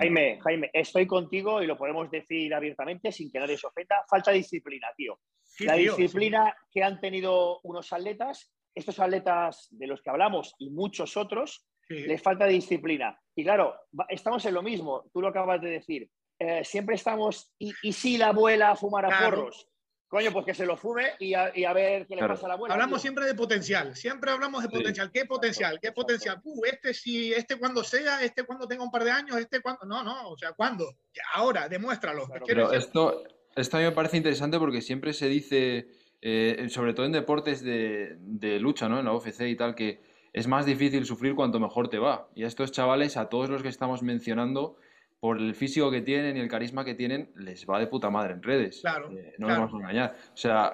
Jaime, 0.00 0.40
Jaime, 0.40 0.70
estoy 0.72 1.06
contigo 1.06 1.62
y 1.62 1.66
lo 1.66 1.76
podemos 1.76 2.10
decir 2.10 2.54
abiertamente 2.54 3.12
sin 3.12 3.30
que 3.30 3.38
nadie 3.38 3.58
se 3.58 3.66
ofenda. 3.66 4.04
Falta 4.08 4.30
disciplina, 4.30 4.88
tío. 4.96 5.20
la 5.60 5.74
disciplina 5.74 6.56
que 6.70 6.82
han 6.82 7.00
tenido 7.00 7.60
unos 7.64 7.92
atletas, 7.92 8.50
estos 8.74 8.98
atletas 8.98 9.68
de 9.70 9.86
los 9.86 10.00
que 10.00 10.10
hablamos 10.10 10.54
y 10.58 10.70
muchos 10.70 11.16
otros, 11.16 11.66
les 11.88 12.22
falta 12.22 12.46
disciplina. 12.46 13.20
Y 13.34 13.44
claro, 13.44 13.74
estamos 14.08 14.44
en 14.46 14.54
lo 14.54 14.62
mismo, 14.62 15.04
tú 15.12 15.20
lo 15.20 15.28
acabas 15.28 15.60
de 15.60 15.70
decir. 15.70 16.08
Eh, 16.38 16.64
siempre 16.64 16.94
estamos, 16.94 17.52
y, 17.58 17.72
si 17.92 18.16
la 18.16 18.28
abuela 18.28 18.74
fumara 18.76 19.10
porros, 19.20 19.68
Coño, 20.10 20.32
pues 20.32 20.44
que 20.44 20.54
se 20.54 20.66
lo 20.66 20.76
fume 20.76 21.12
y 21.20 21.34
a, 21.34 21.52
ver 21.72 22.04
qué 22.08 22.16
le 22.16 22.26
pasa 22.26 22.46
a 22.46 22.48
la 22.48 22.54
abuela. 22.54 22.74
Hablamos 22.74 23.00
siempre 23.00 23.26
de 23.26 23.34
potencial, 23.36 23.94
siempre 23.94 24.32
hablamos 24.32 24.60
de 24.64 24.68
potencial. 24.68 25.08
¿Qué 25.12 25.24
potencial? 25.24 25.78
¿Qué 25.80 25.92
potencial? 25.92 26.40
Uh, 26.42 26.64
este 26.64 26.92
sí, 26.92 27.32
este 27.32 27.54
cuando 27.54 27.84
sea, 27.84 28.20
este 28.20 28.42
cuando 28.42 28.66
tenga 28.66 28.82
un 28.82 28.90
par 28.90 29.04
de 29.04 29.12
años, 29.12 29.36
este 29.36 29.60
cuando. 29.60 29.86
No, 29.86 30.02
no, 30.02 30.30
o 30.30 30.36
sea, 30.36 30.50
¿cuándo? 30.50 30.96
Ahora, 31.32 31.68
demuéstralo. 31.68 32.28
pero 32.44 32.72
esto, 32.72 33.22
esto 33.54 33.76
a 33.76 33.80
mí 33.80 33.86
me 33.86 33.92
parece 33.92 34.16
interesante 34.16 34.58
porque 34.58 34.80
siempre 34.80 35.12
se 35.12 35.28
dice, 35.28 35.86
eh, 36.20 36.66
sobre 36.70 36.92
todo 36.92 37.06
en 37.06 37.12
deportes 37.12 37.62
de, 37.62 38.16
de 38.18 38.58
lucha, 38.58 38.88
¿no? 38.88 38.98
En 38.98 39.04
la 39.04 39.14
UFC 39.14 39.42
y 39.42 39.54
tal, 39.54 39.76
que 39.76 40.00
es 40.32 40.48
más 40.48 40.66
difícil 40.66 41.06
sufrir 41.06 41.36
cuanto 41.36 41.60
mejor 41.60 41.88
te 41.88 42.00
va. 42.00 42.28
Y 42.34 42.42
a 42.42 42.48
estos 42.48 42.72
chavales, 42.72 43.16
a 43.16 43.28
todos 43.28 43.48
los 43.48 43.62
que 43.62 43.68
estamos 43.68 44.02
mencionando, 44.02 44.76
por 45.20 45.36
el 45.38 45.54
físico 45.54 45.90
que 45.90 46.00
tienen 46.00 46.36
y 46.36 46.40
el 46.40 46.48
carisma 46.48 46.84
que 46.84 46.94
tienen, 46.94 47.30
les 47.36 47.66
va 47.68 47.78
de 47.78 47.86
puta 47.86 48.08
madre 48.08 48.32
en 48.32 48.42
redes. 48.42 48.80
Claro. 48.80 49.12
Eh, 49.12 49.34
no 49.38 49.48
nos 49.48 49.58
vamos 49.58 49.74
a 49.74 49.76
engañar. 49.76 50.16
O 50.32 50.36
sea, 50.36 50.72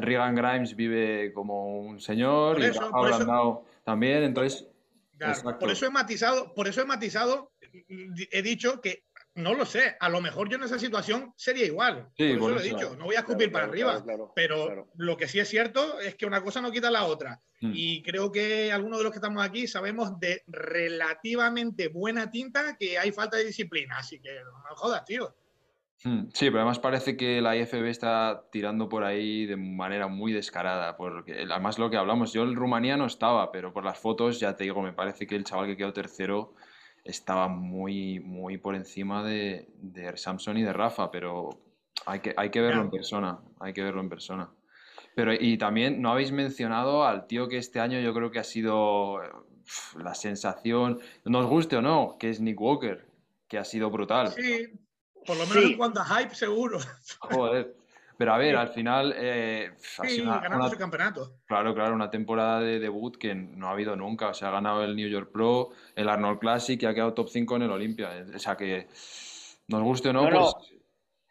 Regan 0.00 0.34
Grimes 0.34 0.74
vive 0.74 1.32
como 1.34 1.78
un 1.80 2.00
señor 2.00 2.58
y 2.60 2.64
eso, 2.64 3.64
también, 3.84 4.24
entonces. 4.24 4.66
por 5.60 5.70
eso 5.70 5.86
he 5.86 5.90
matizado, 5.90 6.54
por 6.54 6.66
eso 6.66 6.80
he 6.80 6.86
matizado, 6.86 7.52
he 7.60 8.42
dicho 8.42 8.80
que 8.80 9.05
no 9.36 9.54
lo 9.54 9.66
sé, 9.66 9.96
a 10.00 10.08
lo 10.08 10.20
mejor 10.20 10.48
yo 10.48 10.56
en 10.56 10.64
esa 10.64 10.78
situación 10.78 11.32
sería 11.36 11.66
igual. 11.66 12.08
por 12.16 12.26
eso 12.26 12.48
lo 12.48 12.60
he 12.60 12.62
dicho, 12.62 12.96
no 12.96 13.04
voy 13.04 13.16
a 13.16 13.20
escupir 13.20 13.52
para 13.52 13.66
arriba, 13.66 14.02
pero 14.34 14.88
lo 14.96 15.16
que 15.16 15.28
sí 15.28 15.38
es 15.38 15.48
cierto 15.48 16.00
es 16.00 16.14
que 16.14 16.26
una 16.26 16.42
cosa 16.42 16.60
no 16.60 16.72
quita 16.72 16.90
la 16.90 17.04
otra. 17.04 17.40
Mm. 17.60 17.72
Y 17.74 18.02
creo 18.02 18.32
que 18.32 18.72
algunos 18.72 18.98
de 18.98 19.04
los 19.04 19.12
que 19.12 19.18
estamos 19.18 19.44
aquí 19.44 19.66
sabemos 19.66 20.18
de 20.18 20.42
relativamente 20.46 21.88
buena 21.88 22.30
tinta 22.30 22.76
que 22.78 22.98
hay 22.98 23.12
falta 23.12 23.36
de 23.36 23.44
disciplina, 23.44 23.98
así 23.98 24.20
que 24.20 24.34
no 24.40 24.58
me 24.58 24.74
jodas, 24.74 25.04
tío. 25.04 25.34
Mm, 26.04 26.28
sí, 26.32 26.46
pero 26.46 26.58
además 26.58 26.78
parece 26.78 27.16
que 27.16 27.40
la 27.40 27.56
IFB 27.56 27.86
está 27.86 28.44
tirando 28.50 28.88
por 28.88 29.04
ahí 29.04 29.46
de 29.46 29.56
manera 29.56 30.08
muy 30.08 30.32
descarada, 30.32 30.96
porque 30.96 31.46
además 31.50 31.78
lo 31.78 31.90
que 31.90 31.96
hablamos, 31.96 32.32
yo 32.32 32.42
el 32.42 32.54
Rumanía 32.54 32.96
no 32.96 33.06
estaba, 33.06 33.50
pero 33.52 33.72
por 33.72 33.84
las 33.84 33.98
fotos 33.98 34.38
ya 34.40 34.56
te 34.56 34.64
digo, 34.64 34.82
me 34.82 34.92
parece 34.92 35.26
que 35.26 35.36
el 35.36 35.44
chaval 35.44 35.66
que 35.66 35.76
quedó 35.76 35.92
tercero 35.92 36.54
estaba 37.06 37.48
muy, 37.48 38.20
muy 38.20 38.58
por 38.58 38.74
encima 38.74 39.24
de, 39.24 39.68
de 39.76 40.16
Samson 40.16 40.58
y 40.58 40.62
de 40.62 40.72
Rafa, 40.72 41.10
pero 41.10 41.50
hay 42.04 42.20
que, 42.20 42.34
hay 42.36 42.50
que 42.50 42.60
verlo 42.60 42.82
en 42.82 42.90
persona, 42.90 43.38
hay 43.60 43.72
que 43.72 43.82
verlo 43.82 44.00
en 44.00 44.08
persona. 44.08 44.50
Pero 45.14 45.32
y 45.32 45.56
también 45.56 46.02
no 46.02 46.10
habéis 46.10 46.32
mencionado 46.32 47.06
al 47.06 47.26
tío 47.26 47.48
que 47.48 47.56
este 47.56 47.80
año 47.80 47.98
yo 48.00 48.12
creo 48.12 48.30
que 48.30 48.38
ha 48.38 48.44
sido 48.44 49.18
la 49.98 50.14
sensación, 50.14 51.00
nos 51.24 51.46
guste 51.46 51.76
o 51.76 51.82
no, 51.82 52.16
que 52.18 52.30
es 52.30 52.40
Nick 52.40 52.60
Walker, 52.60 53.06
que 53.48 53.58
ha 53.58 53.64
sido 53.64 53.90
brutal. 53.90 54.28
Sí, 54.32 54.68
por 55.24 55.36
lo 55.36 55.46
menos 55.46 55.64
en 55.64 55.76
cuanto 55.76 56.00
a 56.00 56.04
hype 56.04 56.34
seguro. 56.34 56.78
Joder. 57.20 57.74
Pero 58.18 58.32
a 58.32 58.38
ver, 58.38 58.56
al 58.56 58.68
final. 58.68 59.14
Eh, 59.16 59.72
sí, 59.78 60.22
ganando 60.24 60.66
ese 60.66 60.78
campeonato. 60.78 61.40
Claro, 61.46 61.74
claro, 61.74 61.94
una 61.94 62.10
temporada 62.10 62.60
de 62.60 62.78
debut 62.78 63.16
que 63.16 63.34
no 63.34 63.68
ha 63.68 63.72
habido 63.72 63.94
nunca. 63.96 64.28
O 64.28 64.34
sea, 64.34 64.48
ha 64.48 64.52
ganado 64.52 64.82
el 64.84 64.96
New 64.96 65.08
York 65.08 65.30
Pro, 65.32 65.70
el 65.94 66.08
Arnold 66.08 66.38
Classic 66.38 66.82
y 66.82 66.86
ha 66.86 66.94
quedado 66.94 67.14
top 67.14 67.28
5 67.28 67.56
en 67.56 67.62
el 67.62 67.70
Olympia. 67.70 68.26
O 68.34 68.38
sea 68.38 68.56
que, 68.56 68.88
nos 69.68 69.82
guste 69.82 70.10
o 70.10 70.12
no, 70.12 70.28
pues. 70.28 70.54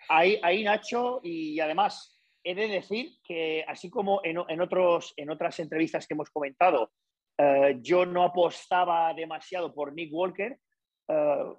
Ahí, 0.10 0.40
ahí, 0.44 0.64
Nacho, 0.64 1.20
y 1.24 1.60
además 1.60 2.20
he 2.44 2.54
de 2.54 2.68
decir 2.68 3.18
que, 3.24 3.66
así 3.68 3.90
como 3.90 4.22
en, 4.24 4.38
en 4.48 4.62
otros, 4.62 5.14
en 5.18 5.32
otras 5.32 5.60
entrevistas 5.60 6.06
que 6.06 6.14
hemos 6.14 6.30
comentado, 6.30 6.92
eh, 7.38 7.80
yo 7.82 8.06
no 8.06 8.24
apostaba 8.24 9.14
demasiado 9.14 9.74
por 9.74 9.94
Nick 9.94 10.14
Walker. 10.14 10.60
Eh, 11.08 11.54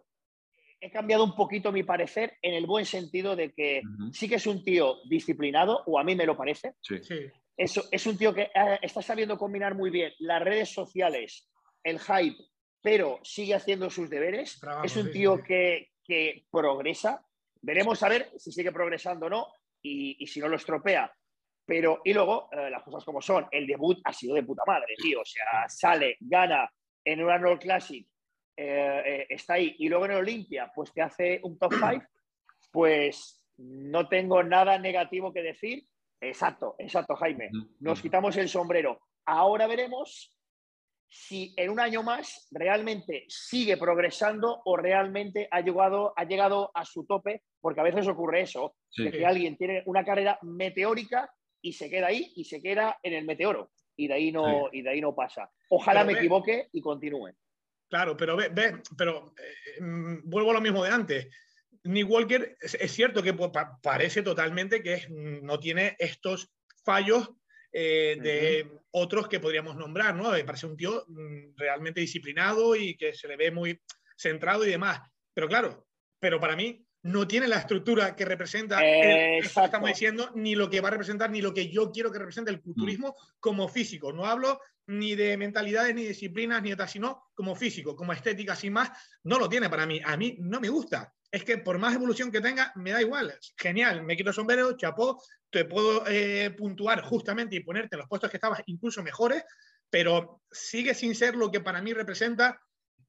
he 0.80 0.90
cambiado 0.90 1.24
un 1.24 1.34
poquito 1.34 1.72
mi 1.72 1.82
parecer 1.82 2.36
en 2.42 2.54
el 2.54 2.66
buen 2.66 2.84
sentido 2.84 3.34
de 3.34 3.52
que 3.52 3.82
sí 4.12 4.28
que 4.28 4.36
es 4.36 4.46
un 4.46 4.62
tío 4.62 4.96
disciplinado, 5.08 5.82
o 5.86 5.98
a 5.98 6.04
mí 6.04 6.14
me 6.14 6.26
lo 6.26 6.36
parece. 6.36 6.74
Sí. 6.80 7.00
Eso, 7.56 7.84
es 7.90 8.06
un 8.06 8.18
tío 8.18 8.34
que 8.34 8.42
eh, 8.42 8.78
está 8.82 9.00
sabiendo 9.00 9.38
combinar 9.38 9.74
muy 9.74 9.90
bien 9.90 10.12
las 10.18 10.42
redes 10.42 10.70
sociales, 10.70 11.48
el 11.82 11.98
hype, 11.98 12.36
pero 12.82 13.18
sigue 13.22 13.54
haciendo 13.54 13.88
sus 13.88 14.10
deberes. 14.10 14.60
es 14.84 14.96
un 14.96 15.10
tío 15.10 15.42
que, 15.42 15.88
progresa. 16.50 17.24
Veremos 17.62 18.02
a 18.02 18.08
ver 18.08 18.30
si 18.36 18.52
sigue 18.52 18.70
progresando 18.70 19.26
o 19.26 19.30
no 19.30 19.48
y, 19.82 20.24
si 20.26 20.40
no 20.40 20.48
lo 20.48 20.56
estropea. 20.56 21.10
Pero, 21.64 22.00
y 22.04 22.12
luego, 22.12 22.48
eh, 22.52 22.70
las 22.70 22.84
cosas 22.84 23.04
como 23.04 23.20
son, 23.20 23.48
el 23.50 23.66
debut 23.66 23.98
ha 24.04 24.12
sido 24.12 24.36
de 24.36 24.44
puta 24.44 24.62
madre, 24.66 24.94
tío. 24.96 25.20
O 25.22 25.24
sea, 25.24 25.68
sale, 25.68 26.16
gana 26.20 26.70
en 27.04 27.24
un 27.24 27.30
Arnold 27.30 27.58
Classic 27.60 28.06
eh, 28.56 29.02
eh, 29.04 29.26
está 29.28 29.54
ahí 29.54 29.76
y 29.78 29.88
luego 29.88 30.06
en 30.06 30.12
el 30.12 30.18
Olimpia 30.18 30.72
pues 30.74 30.92
te 30.92 31.02
hace 31.02 31.40
un 31.42 31.58
top 31.58 31.72
5, 31.92 32.04
pues 32.72 33.42
no 33.58 34.08
tengo 34.08 34.42
nada 34.42 34.78
negativo 34.78 35.32
que 35.32 35.42
decir. 35.42 35.84
Exacto, 36.20 36.74
exacto, 36.78 37.14
Jaime. 37.16 37.50
Nos 37.80 38.00
quitamos 38.00 38.36
el 38.36 38.48
sombrero. 38.48 39.00
Ahora 39.26 39.66
veremos 39.66 40.36
si 41.08 41.54
en 41.56 41.70
un 41.70 41.80
año 41.80 42.02
más 42.02 42.48
realmente 42.50 43.24
sigue 43.28 43.76
progresando 43.76 44.62
o 44.64 44.76
realmente 44.76 45.46
ha 45.50 45.60
llegado, 45.60 46.12
ha 46.16 46.24
llegado 46.24 46.70
a 46.74 46.84
su 46.84 47.04
tope, 47.06 47.42
porque 47.60 47.80
a 47.80 47.84
veces 47.84 48.08
ocurre 48.08 48.42
eso, 48.42 48.74
que 48.94 49.24
alguien 49.24 49.56
tiene 49.56 49.82
una 49.86 50.04
carrera 50.04 50.38
meteórica 50.42 51.30
y 51.60 51.72
se 51.72 51.90
queda 51.90 52.08
ahí 52.08 52.32
y 52.34 52.44
se 52.44 52.62
queda 52.62 52.98
en 53.02 53.12
el 53.12 53.24
meteoro 53.24 53.70
y 53.96 54.08
de 54.08 54.14
ahí 54.14 54.32
no, 54.32 54.68
y 54.72 54.82
de 54.82 54.90
ahí 54.90 55.00
no 55.00 55.14
pasa. 55.14 55.50
Ojalá 55.70 56.04
me 56.04 56.12
equivoque 56.14 56.68
y 56.72 56.80
continúe. 56.80 57.32
Claro, 57.88 58.16
pero 58.16 58.36
ve, 58.36 58.48
ve 58.48 58.82
pero 58.96 59.34
eh, 59.38 59.80
mm, 59.80 60.28
vuelvo 60.28 60.50
a 60.50 60.54
lo 60.54 60.60
mismo 60.60 60.82
de 60.82 60.90
antes. 60.90 61.28
Nick 61.84 62.10
Walker 62.10 62.56
es, 62.60 62.92
cierto 62.92 63.22
que 63.22 63.34
parece 63.82 64.22
totalmente 64.22 64.82
que 64.82 65.06
no 65.08 65.58
tiene 65.58 65.96
estos 65.98 66.50
fallos 66.84 67.30
eh, 67.72 68.16
de 68.20 68.68
otros 68.90 69.28
que 69.28 69.38
podríamos 69.38 69.76
nombrar, 69.76 70.14
¿no? 70.14 70.30
Parece 70.44 70.66
un 70.66 70.76
tío 70.76 71.04
mm, 71.06 71.56
realmente 71.56 72.00
disciplinado 72.00 72.74
y 72.74 72.96
que 72.96 73.14
se 73.14 73.28
le 73.28 73.36
ve 73.36 73.50
muy 73.50 73.80
centrado 74.16 74.66
y 74.66 74.70
demás. 74.70 75.00
Pero 75.32 75.46
claro, 75.46 75.86
pero 76.18 76.40
para 76.40 76.56
mí 76.56 76.85
no 77.06 77.28
tiene 77.28 77.46
la 77.46 77.58
estructura 77.58 78.16
que 78.16 78.24
representa 78.24 78.80
que 78.80 79.38
estamos 79.38 79.88
diciendo, 79.88 80.32
ni 80.34 80.56
lo 80.56 80.68
que 80.68 80.80
va 80.80 80.88
a 80.88 80.90
representar, 80.90 81.30
ni 81.30 81.40
lo 81.40 81.54
que 81.54 81.70
yo 81.70 81.92
quiero 81.92 82.10
que 82.10 82.18
represente 82.18 82.50
el 82.50 82.60
culturismo 82.60 83.14
como 83.38 83.68
físico. 83.68 84.12
No 84.12 84.26
hablo 84.26 84.60
ni 84.88 85.14
de 85.14 85.36
mentalidades, 85.36 85.94
ni 85.94 86.04
disciplinas, 86.04 86.62
ni 86.62 86.70
de 86.70 86.76
tal, 86.76 86.88
sino 86.88 87.30
como 87.32 87.54
físico, 87.54 87.94
como 87.94 88.12
estética, 88.12 88.56
sin 88.56 88.72
más, 88.72 88.90
no 89.22 89.38
lo 89.38 89.48
tiene 89.48 89.70
para 89.70 89.86
mí. 89.86 90.00
A 90.04 90.16
mí 90.16 90.36
no 90.40 90.60
me 90.60 90.68
gusta. 90.68 91.14
Es 91.30 91.44
que 91.44 91.58
por 91.58 91.78
más 91.78 91.94
evolución 91.94 92.32
que 92.32 92.40
tenga, 92.40 92.72
me 92.74 92.90
da 92.90 93.00
igual. 93.00 93.38
Genial, 93.56 94.02
me 94.02 94.16
quito 94.16 94.30
el 94.30 94.34
sombrero, 94.34 94.76
chapó, 94.76 95.22
te 95.48 95.64
puedo 95.64 96.04
eh, 96.08 96.50
puntuar 96.56 97.02
justamente 97.02 97.54
y 97.54 97.60
ponerte 97.60 97.94
en 97.94 98.00
los 98.00 98.08
puestos 98.08 98.30
que 98.30 98.36
estabas 98.36 98.62
incluso 98.66 99.02
mejores, 99.04 99.44
pero 99.88 100.42
sigue 100.50 100.92
sin 100.92 101.14
ser 101.14 101.36
lo 101.36 101.52
que 101.52 101.60
para 101.60 101.80
mí 101.80 101.92
representa 101.92 102.60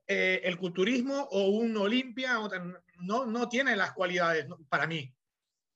eh, 0.06 0.42
el 0.44 0.58
culturismo 0.58 1.27
o 1.32 1.50
un 1.50 1.75
Olimpia. 1.77 2.38
No, 3.01 3.25
no 3.25 3.48
tiene 3.50 3.75
las 3.75 3.94
cualidades 3.94 4.48
para 4.70 4.88
mí. 4.88 5.13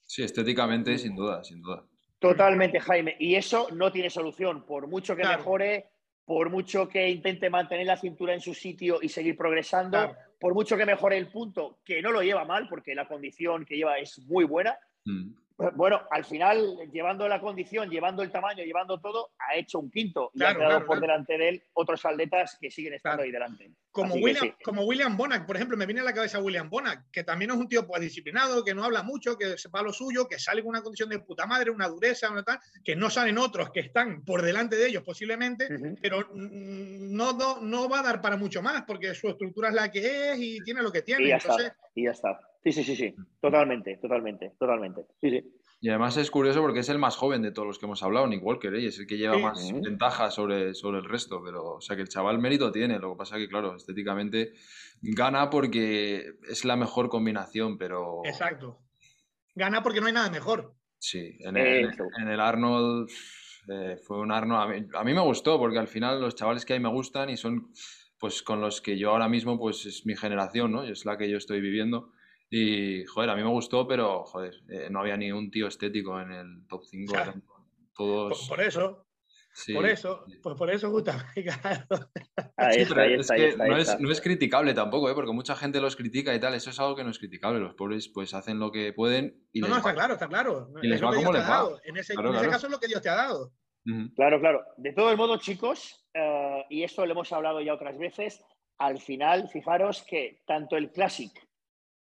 Sí, 0.01 0.23
estéticamente, 0.23 0.97
sin 0.97 1.15
duda, 1.15 1.43
sin 1.43 1.61
duda. 1.61 1.85
Totalmente, 2.19 2.79
Jaime. 2.79 3.15
Y 3.19 3.35
eso 3.35 3.67
no 3.73 3.91
tiene 3.91 4.09
solución. 4.09 4.65
Por 4.65 4.87
mucho 4.87 5.15
que 5.15 5.23
mejore, 5.23 5.89
por 6.25 6.49
mucho 6.49 6.87
que 6.87 7.09
intente 7.09 7.49
mantener 7.49 7.87
la 7.87 7.97
cintura 7.97 8.33
en 8.33 8.41
su 8.41 8.53
sitio 8.53 8.99
y 9.01 9.09
seguir 9.09 9.35
progresando, 9.35 10.15
por 10.39 10.53
mucho 10.53 10.77
que 10.77 10.85
mejore 10.85 11.17
el 11.17 11.29
punto, 11.29 11.79
que 11.83 12.01
no 12.01 12.11
lo 12.11 12.21
lleva 12.21 12.45
mal, 12.45 12.67
porque 12.69 12.93
la 12.93 13.07
condición 13.07 13.65
que 13.65 13.75
lleva 13.75 13.97
es 13.97 14.19
muy 14.27 14.43
buena, 14.43 14.77
mm. 15.05 15.33
Bueno, 15.75 16.01
al 16.09 16.25
final, 16.25 16.77
llevando 16.91 17.27
la 17.27 17.39
condición, 17.39 17.89
llevando 17.89 18.23
el 18.23 18.31
tamaño, 18.31 18.63
llevando 18.63 18.99
todo, 18.99 19.31
ha 19.37 19.55
hecho 19.55 19.79
un 19.79 19.91
quinto 19.91 20.31
y 20.33 20.43
ha 20.43 20.55
quedado 20.55 20.85
por 20.85 20.99
delante 20.99 21.37
de 21.37 21.49
él 21.49 21.63
otros 21.73 22.03
atletas 22.05 22.57
que 22.59 22.71
siguen 22.71 22.93
estando 22.93 23.23
ahí 23.23 23.31
delante. 23.31 23.71
Como 23.91 24.15
William, 24.15 24.55
como 24.63 24.83
William 24.83 25.15
Bonac, 25.17 25.45
por 25.45 25.55
ejemplo, 25.55 25.77
me 25.77 25.85
viene 25.85 26.01
a 26.01 26.05
la 26.05 26.13
cabeza 26.13 26.41
William 26.41 26.69
Bonac, 26.69 27.11
que 27.11 27.23
también 27.23 27.51
es 27.51 27.57
un 27.57 27.67
tío 27.67 27.85
pues, 27.85 28.01
disciplinado, 28.01 28.63
que 28.63 28.73
no 28.73 28.83
habla 28.83 29.03
mucho, 29.03 29.37
que 29.37 29.57
sepa 29.57 29.81
lo 29.81 29.93
suyo, 29.93 30.27
que 30.27 30.39
sale 30.39 30.61
con 30.61 30.69
una 30.69 30.81
condición 30.81 31.09
de 31.09 31.19
puta 31.19 31.45
madre, 31.45 31.69
una 31.69 31.87
dureza, 31.87 32.31
una 32.31 32.43
tal, 32.43 32.59
que 32.83 32.95
no 32.95 33.09
salen 33.09 33.37
otros 33.37 33.69
que 33.71 33.81
están 33.81 34.23
por 34.23 34.41
delante 34.41 34.77
de 34.77 34.87
ellos 34.87 35.03
posiblemente, 35.03 35.67
pero 36.01 36.29
no, 36.33 37.33
no, 37.33 37.61
no, 37.61 37.89
va 37.89 37.99
a 37.99 38.03
dar 38.03 38.21
para 38.21 38.37
mucho 38.37 38.61
más 38.61 38.83
porque 38.83 39.13
su 39.13 39.29
estructura 39.29 39.69
es 39.69 39.75
la 39.75 39.91
que 39.91 40.31
es 40.31 40.39
y 40.39 40.59
tiene 40.63 40.81
lo 40.81 40.91
que 40.91 41.01
tiene. 41.01 41.25
Y 41.25 41.29
ya 41.29 41.35
Entonces, 41.35 41.67
está. 41.67 41.77
Y 41.93 42.05
ya 42.05 42.11
está 42.11 42.50
Sí, 42.63 42.71
sí, 42.71 42.83
sí, 42.83 42.95
sí. 42.95 43.15
Totalmente, 43.41 43.97
totalmente, 44.01 44.51
totalmente. 44.59 45.01
Sí, 45.19 45.29
sí. 45.31 45.51
Y 45.83 45.89
además 45.89 46.15
es 46.17 46.29
curioso 46.29 46.61
porque 46.61 46.81
es 46.81 46.89
el 46.89 46.99
más 46.99 47.15
joven 47.15 47.41
de 47.41 47.51
todos 47.51 47.67
los 47.67 47.79
que 47.79 47.87
hemos 47.87 48.03
hablado, 48.03 48.27
Nick 48.27 48.43
Walker, 48.45 48.71
¿eh? 48.75 48.81
y 48.81 48.85
es 48.85 48.99
el 48.99 49.07
que 49.07 49.17
lleva 49.17 49.35
Sí. 49.35 49.41
más 49.41 49.71
ventaja 49.81 50.29
sobre, 50.29 50.75
sobre 50.75 50.99
el 50.99 51.05
resto. 51.05 51.41
Pero, 51.43 51.75
o 51.77 51.81
sea, 51.81 51.95
que 51.95 52.03
el 52.03 52.07
chaval 52.09 52.37
mérito 52.37 52.71
tiene. 52.71 52.99
Lo 52.99 53.13
que 53.13 53.17
pasa 53.17 53.37
que, 53.37 53.47
claro, 53.47 53.75
estéticamente 53.75 54.53
gana 55.01 55.49
porque 55.49 56.33
es 56.47 56.65
la 56.65 56.75
mejor 56.75 57.09
combinación, 57.09 57.79
pero 57.79 58.21
Exacto. 58.25 58.79
Gana 59.55 59.81
porque 59.81 59.99
no 60.01 60.07
hay 60.07 60.13
nada 60.13 60.29
mejor. 60.29 60.75
sí, 60.99 61.37
en 61.39 61.57
el, 61.57 61.89
en 62.21 62.27
el 62.27 62.39
Arnold 62.39 63.09
eh, 63.69 63.97
fue 64.05 64.19
un 64.19 64.31
Arnold. 64.31 64.61
A 64.61 64.67
mí, 64.67 64.87
a 64.93 65.03
mí 65.03 65.13
me 65.15 65.21
gustó 65.21 65.57
porque 65.57 65.79
al 65.79 65.87
final 65.87 66.21
los 66.21 66.35
chavales 66.35 66.63
que 66.63 66.73
ahí 66.73 66.79
me 66.79 66.89
gustan 66.89 67.31
y 67.31 67.37
son 67.37 67.71
pues 68.19 68.43
con 68.43 68.61
los 68.61 68.81
que 68.81 68.99
yo 68.99 69.09
ahora 69.09 69.27
mismo 69.27 69.57
pues 69.57 69.83
es 69.87 70.05
mi 70.05 70.15
generación, 70.15 70.71
¿no? 70.71 70.85
Y 70.87 70.91
es 70.91 71.05
la 71.05 71.17
que 71.17 71.27
yo 71.27 71.37
estoy 71.37 71.59
viviendo. 71.59 72.11
Y, 72.53 73.05
joder, 73.05 73.29
a 73.29 73.35
mí 73.37 73.41
me 73.43 73.49
gustó, 73.49 73.87
pero, 73.87 74.25
joder, 74.25 74.53
eh, 74.69 74.89
no 74.91 74.99
había 74.99 75.15
ni 75.15 75.31
un 75.31 75.49
tío 75.49 75.67
estético 75.67 76.19
en 76.19 76.31
el 76.33 76.67
top 76.67 76.83
5. 76.83 77.13
Claro. 77.13 77.29
eran 77.31 77.41
Por, 77.41 77.61
todos... 77.95 78.47
por 78.49 78.59
eso, 78.61 79.07
sí, 79.53 79.73
por 79.73 79.85
eso, 79.87 80.25
pues 80.43 80.57
por 80.57 80.69
eso 80.69 80.91
justamente. 80.91 81.45
no 82.57 83.77
es, 83.77 83.87
está. 83.87 83.99
no 83.99 84.11
es 84.11 84.21
criticable 84.21 84.73
tampoco, 84.73 85.09
¿eh? 85.09 85.13
Porque 85.13 85.31
mucha 85.31 85.55
gente 85.55 85.79
los 85.79 85.95
critica 85.95 86.33
y 86.35 86.39
tal. 86.39 86.53
Eso 86.53 86.69
es 86.71 86.79
algo 86.79 86.95
que 86.95 87.03
no 87.03 87.09
es 87.11 87.19
criticable. 87.19 87.59
Los 87.59 87.73
pobres 87.75 88.09
pues 88.09 88.33
hacen 88.33 88.59
lo 88.59 88.71
que 88.71 88.93
pueden 88.93 89.47
y 89.53 89.61
No, 89.61 89.67
les 89.67 89.71
no, 89.71 89.77
está 89.77 89.93
claro, 89.93 90.13
está 90.15 90.27
claro. 90.27 90.69
Y 90.81 90.87
les 90.87 90.95
Es 90.95 91.01
lo 91.01 91.07
va 91.07 91.13
que 91.13 91.17
como 91.23 91.31
Dios 91.31 91.39
les 91.39 91.45
te 91.45 91.51
ha 91.51 91.55
va. 91.55 91.63
dado. 91.63 91.81
En 91.85 91.97
ese, 91.97 92.13
Claro, 92.13 92.29
en 92.29 92.35
ese 92.35 92.43
claro. 92.43 92.51
caso 92.51 92.67
es 92.67 92.71
lo 92.73 92.79
que 92.79 92.87
Dios 92.87 93.01
te 93.01 93.09
ha 93.09 93.15
dado. 93.15 93.53
Claro, 94.15 94.39
claro. 94.39 94.63
De 94.77 94.93
todos 94.93 95.17
modos, 95.17 95.41
chicos, 95.41 96.05
eh, 96.13 96.65
y 96.69 96.83
esto 96.83 97.05
lo 97.05 97.13
hemos 97.13 97.31
hablado 97.31 97.61
ya 97.61 97.73
otras 97.73 97.97
veces, 97.97 98.43
al 98.77 98.99
final, 98.99 99.47
fijaros 99.47 100.03
que 100.03 100.43
tanto 100.45 100.75
el 100.77 100.91
Classic 100.91 101.31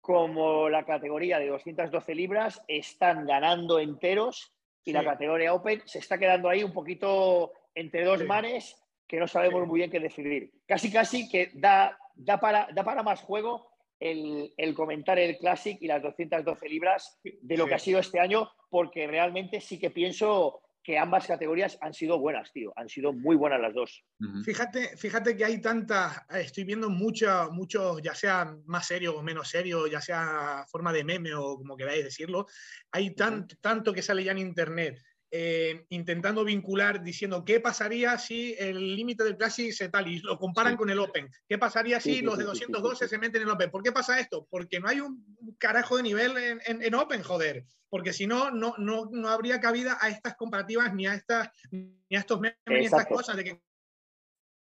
como 0.10 0.70
la 0.70 0.86
categoría 0.86 1.38
de 1.38 1.50
212 1.50 2.16
libras 2.16 2.64
están 2.68 3.28
ganando 3.28 3.78
enteros 3.78 4.52
y 4.84 4.92
la 4.92 5.04
categoría 5.04 5.54
Open 5.54 5.84
se 5.86 6.00
está 6.00 6.18
quedando 6.18 6.50
ahí 6.50 6.64
un 6.64 6.74
poquito 6.74 7.52
entre 7.76 8.06
dos 8.06 8.18
Sí. 8.22 8.26
mares 8.26 8.84
que 9.08 9.20
no 9.20 9.28
sabemos 9.28 9.62
Sí. 9.62 9.68
muy 9.68 9.78
bien 9.82 9.92
qué 9.92 10.00
decidir. 10.00 10.52
Casi, 10.66 10.92
casi 10.92 11.30
que 11.30 11.52
da, 11.54 11.96
da, 12.16 12.40
para, 12.40 12.70
da 12.74 12.84
para 12.84 13.04
más 13.04 13.22
juego 13.22 13.70
el, 14.00 14.52
el 14.58 14.74
comentar 14.74 15.20
el 15.20 15.38
Classic 15.38 15.78
y 15.80 15.86
las 15.86 16.02
212 16.02 16.68
libras 16.68 17.20
de 17.24 17.56
lo 17.58 17.68
que 17.68 17.76
ha 17.76 17.80
sido 17.80 18.00
este 18.00 18.20
año, 18.20 18.50
porque 18.72 19.06
realmente 19.06 19.62
sí 19.62 19.78
que 19.80 19.92
pienso 19.92 20.60
que 20.84 20.98
ambas 20.98 21.28
categorías 21.28 21.78
han 21.82 21.94
sido 21.94 22.20
buenas, 22.20 22.52
tío. 22.52 22.72
Han 22.76 22.90
sido 22.90 23.14
muy 23.14 23.36
buenas 23.36 23.60
las 23.60 23.74
dos. 23.74 24.04
Ujú. 24.20 24.44
Fíjate, 24.44 24.98
fíjate 24.98 25.36
que 25.36 25.46
hay 25.46 25.62
tantas, 25.62 26.22
estoy 26.30 26.64
viendo 26.64 26.90
muchos, 26.90 27.52
muchos, 27.52 28.02
ya 28.02 28.16
sea 28.16 28.56
más 28.66 28.88
serio 28.88 29.18
o 29.18 29.22
menos 29.22 29.50
serio, 29.50 29.88
ya 29.88 30.02
sea 30.02 30.66
forma 30.72 30.94
de 30.94 31.04
meme 31.04 31.34
o 31.34 31.58
como 31.58 31.76
queráis 31.76 32.04
decirlo, 32.04 32.48
hay 32.92 33.14
tan- 33.14 33.48
tanto 33.62 33.94
que 33.94 34.02
sale 34.02 34.24
ya 34.24 34.32
en 34.32 34.40
internet 34.40 35.02
eh, 35.32 35.86
intentando 35.90 36.44
vincular, 36.44 37.04
diciendo 37.04 37.44
qué 37.46 37.60
pasaría 37.60 38.18
si 38.18 38.56
el 38.58 38.96
límite 38.96 39.24
del 39.24 39.38
Classic 39.38 39.72
se 39.72 39.90
tal 39.90 40.08
y 40.08 40.20
lo 40.20 40.38
comparan 40.38 40.74
Sí. 40.74 40.78
con 40.78 40.90
el 40.90 41.00
Open. 41.00 41.30
¿Qué 41.48 41.58
pasaría 41.58 42.00
si 42.00 42.16
Sí, 42.18 42.22
los 42.22 42.38
de 42.38 42.46
sí, 42.46 42.50
sí, 42.52 42.56
sí, 42.66 42.72
212 42.72 43.06
sí. 43.06 43.10
se 43.10 43.18
meten 43.20 43.42
en 43.44 43.48
el 43.48 43.54
Open? 43.54 43.70
¿Por 43.72 43.84
qué 43.84 43.92
pasa 43.92 44.20
esto? 44.20 44.48
Porque 44.50 44.80
no 44.80 44.88
hay 44.88 45.00
un 45.02 45.24
carajo 45.60 45.98
de 45.98 46.04
nivel 46.04 46.36
en, 46.38 46.60
en- 46.66 46.84
en 46.84 46.96
Open, 46.96 47.22
joder. 47.24 47.66
Porque 47.90 48.14
si 48.14 48.28
no, 48.28 48.52
no, 48.52 48.76
no, 48.78 49.10
no 49.12 49.30
habría 49.30 49.60
cabida 49.60 49.98
a 50.00 50.10
estas 50.10 50.36
comparativas 50.36 50.94
ni 50.94 51.08
a, 51.08 51.14
estas, 51.16 51.50
ni 51.72 52.16
a 52.16 52.20
estos 52.20 52.40
memes 52.40 52.58
ni 52.68 52.76
a 52.76 52.80
estas 52.82 53.08
cosas 53.08 53.36
de 53.38 53.44
que 53.44 53.62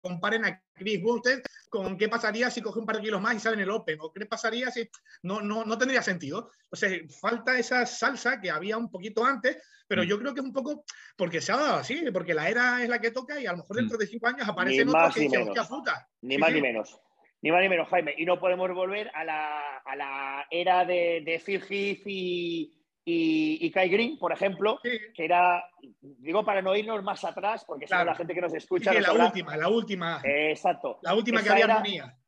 comparen 0.06 0.44
a 0.44 0.62
Chris 0.74 1.02
Bumstead 1.02 1.40
con 1.68 1.96
qué 1.98 2.08
pasaría 2.08 2.50
si 2.50 2.62
coge 2.62 2.78
un 2.78 2.86
par 2.86 2.96
de 2.96 3.02
kilos 3.02 3.20
más 3.20 3.34
y 3.34 3.40
sale 3.40 3.56
en 3.56 3.62
el 3.62 3.70
Open, 3.70 3.98
o 4.00 4.12
qué 4.12 4.24
pasaría 4.26 4.70
si... 4.70 4.88
No, 5.22 5.40
no, 5.40 5.64
no 5.64 5.76
tendría 5.76 6.00
sentido. 6.02 6.50
O 6.70 6.76
sea, 6.76 6.90
falta 7.20 7.58
esa 7.58 7.84
salsa 7.86 8.40
que 8.40 8.50
había 8.50 8.76
un 8.78 8.90
poquito 8.90 9.24
antes, 9.24 9.56
pero 9.88 10.02
Mm. 10.02 10.06
yo 10.06 10.18
creo 10.18 10.34
que 10.34 10.40
es 10.40 10.46
un 10.46 10.52
poco 10.52 10.84
porque 11.16 11.40
se 11.40 11.52
ha 11.52 11.56
dado 11.56 11.74
así, 11.76 12.04
porque 12.12 12.34
la 12.34 12.48
era 12.48 12.82
es 12.82 12.88
la 12.88 13.00
que 13.00 13.10
toca 13.10 13.38
y 13.40 13.46
a 13.46 13.52
lo 13.52 13.58
mejor 13.58 13.76
Mm. 13.76 13.80
dentro 13.80 13.98
de 13.98 14.06
cinco 14.06 14.26
años 14.28 14.48
aparecen 14.48 14.88
otros 14.88 15.14
que 15.14 15.20
dicen, 15.20 15.42
hostia 15.42 15.64
puta. 15.64 16.08
Ni 16.22 16.38
más 16.38 16.52
ni 16.52 16.60
menos. 16.60 17.00
Ni 17.42 17.50
más 17.52 17.60
ni 17.62 17.68
menos, 17.68 17.88
Jaime. 17.88 18.14
Y 18.16 18.24
no 18.24 18.40
podemos 18.40 18.72
volver 18.72 19.10
a 19.14 19.24
la, 19.24 19.78
a 19.84 19.96
la 19.96 20.46
era 20.50 20.84
de, 20.84 21.22
de 21.24 21.38
Phil 21.44 21.62
Heath 21.68 22.02
y, 22.06 22.75
y, 23.08 23.64
y 23.64 23.70
Kai 23.70 23.88
Green, 23.88 24.18
por 24.18 24.32
ejemplo, 24.32 24.80
Sí, 24.82 24.90
que 25.14 25.24
era, 25.24 25.64
digo 26.00 26.44
para 26.44 26.60
no 26.60 26.74
irnos 26.74 27.02
más 27.04 27.24
atrás, 27.24 27.64
porque 27.64 27.86
si 27.86 27.92
no 27.92 27.98
Claro. 27.98 28.10
la 28.10 28.16
gente 28.16 28.34
que 28.34 28.40
nos 28.40 28.50
sí, 28.50 28.58
escucha... 28.58 28.92
nos 28.92 29.02
la 29.16 29.24
última, 29.26 29.56
la 29.56 29.68
última, 29.68 30.20
Eh, 30.24 30.50
exacto. 30.50 30.98
la 31.02 31.14
última 31.14 31.40
que 31.40 31.50
había 31.50 31.64
era-. 31.66 32.18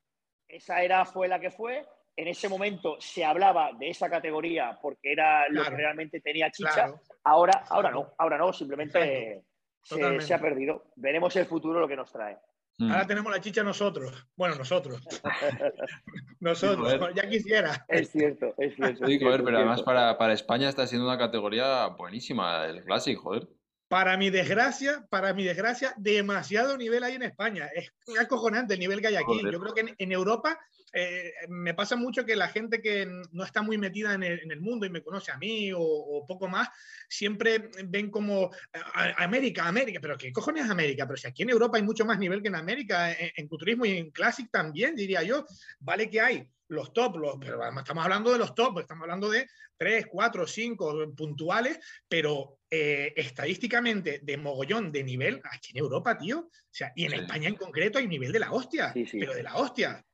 Esa 0.47 0.81
era 0.83 1.05
fue 1.05 1.27
la 1.27 1.41
que 1.41 1.51
fue. 1.51 1.85
En 2.17 2.29
ese 2.29 2.49
momento 2.49 2.97
se 3.01 3.25
hablaba 3.25 3.73
de 3.79 3.91
esa 3.91 4.09
categoría 4.09 4.79
porque 4.81 5.13
era 5.13 5.49
lo 5.49 5.65
que 5.65 5.71
realmente 5.71 6.21
tenía 6.21 6.51
chicha. 6.51 6.73
Claro. 6.73 7.01
Ahora, 7.25 7.65
ahora 7.69 7.91
no, 7.91 8.13
ahora 8.17 8.39
no, 8.39 8.53
simplemente 8.53 9.43
se 9.83 10.35
ha 10.35 10.41
perdido. 10.41 10.85
Veremos 10.97 11.35
el 11.37 11.47
futuro 11.47 11.81
lo 11.81 11.89
que 11.89 11.97
nos 11.97 12.11
trae. 12.13 12.37
Mm. 12.79 12.93
Ahora 12.93 13.07
tenemos 13.07 13.33
la 13.33 13.41
chicha 13.41 13.65
nosotros. 13.65 14.27
Bueno, 14.37 14.55
nosotros. 14.55 15.03
nosotros, 16.41 17.13
ya 17.15 17.29
quisiera. 17.29 17.85
Es 17.89 18.11
cierto, 18.11 18.55
es 18.57 18.77
cierto. 18.77 19.07
Sí, 19.07 19.15
es 19.15 19.19
joder, 19.19 19.19
cierto, 19.19 19.45
pero 19.45 19.57
además 19.59 19.83
para, 19.83 20.17
para 20.17 20.33
España 20.33 20.69
está 20.69 20.87
siendo 20.87 21.07
una 21.07 21.19
categoría 21.19 21.89
buenísima, 21.89 22.67
el 22.67 22.85
Classic, 22.85 23.19
joder. 23.19 23.49
Para 23.89 24.19
mi 24.19 24.29
desgracia, 24.29 25.07
para 25.09 25.33
mi 25.33 25.45
desgracia, 25.45 25.95
demasiado 25.97 26.77
nivel 26.77 27.03
hay 27.05 27.15
en 27.15 27.23
España. 27.23 27.71
Es 27.75 27.91
acojonante 28.21 28.75
el 28.75 28.81
nivel 28.81 29.01
que 29.01 29.07
hay 29.09 29.17
aquí. 29.17 29.41
Yo 29.53 29.59
creo 29.61 29.75
que 29.75 29.81
en, 29.81 29.95
en 29.97 30.13
Europa 30.13 30.61
eh, 30.93 31.33
me 31.49 31.73
pasa 31.73 31.97
mucho 31.97 32.25
que 32.27 32.37
la 32.37 32.49
gente 32.49 32.83
que 32.83 33.07
no 33.33 33.45
está 33.45 33.63
muy 33.63 33.79
metida 33.79 34.13
en 34.13 34.23
el, 34.23 34.41
en 34.41 34.51
el 34.53 34.61
mundo 34.61 34.85
y 34.85 34.91
me 34.91 35.03
conoce 35.03 35.33
a 35.33 35.39
mí 35.39 35.73
o, 35.73 35.81
o 35.81 36.27
poco 36.27 36.49
más, 36.49 36.69
siempre 37.09 37.71
ven 37.87 38.11
como 38.11 38.51
a- 38.75 39.03
a- 39.05 39.25
América, 39.25 39.67
América, 39.67 40.01
pero 40.03 40.19
¿qué 40.19 40.33
cojones 40.33 40.65
es 40.67 40.71
América? 40.71 41.07
Pero 41.07 41.17
si 41.17 41.27
aquí 41.27 41.43
en 41.45 41.51
Europa 41.51 41.79
hay 41.79 41.83
mucho 41.83 42.05
más 42.05 42.19
nivel 42.19 42.43
que 42.43 42.49
en 42.49 42.57
América, 42.57 43.11
en, 43.13 43.31
en 43.37 43.49
culturismo 43.49 43.87
y 43.87 43.97
en 43.97 44.11
Classic 44.11 44.51
también, 44.51 44.95
diría 44.97 45.23
yo. 45.23 45.47
Vale 45.81 46.11
que 46.11 46.21
hay 46.21 46.47
los 46.69 46.93
top, 46.93 47.17
los, 47.17 47.37
pero 47.41 47.63
además 47.63 47.83
estamos 47.85 48.05
hablando 48.05 48.33
de 48.33 48.39
los 48.39 48.55
top, 48.55 48.81
estamos 48.81 49.03
hablando 49.03 49.29
de 49.31 49.47
3, 49.77 50.07
4, 50.11 50.47
5 50.47 51.15
puntuales, 51.17 51.79
pero 52.09 52.59
eh, 52.71 53.13
estadísticamente 53.17 54.21
de 54.23 54.37
mogollón 54.37 54.93
de 54.93 55.03
nivel 55.05 55.41
aquí 55.51 55.71
en 55.73 55.79
Europa, 55.79 56.19
tío. 56.19 56.41
O 56.41 56.51
sea, 56.71 56.93
y 56.95 57.05
en 57.07 57.13
Sí. 57.13 57.17
España 57.19 57.49
en 57.49 57.55
concreto 57.57 57.99
hay 57.99 58.07
nivel 58.07 58.33
de 58.33 58.39
la 58.41 58.53
hostia, 58.53 58.93
Sí, 58.93 59.07
sí. 59.07 59.19
pero 59.19 59.35
de 59.35 59.43
la 59.43 59.57
hostia. 59.57 60.05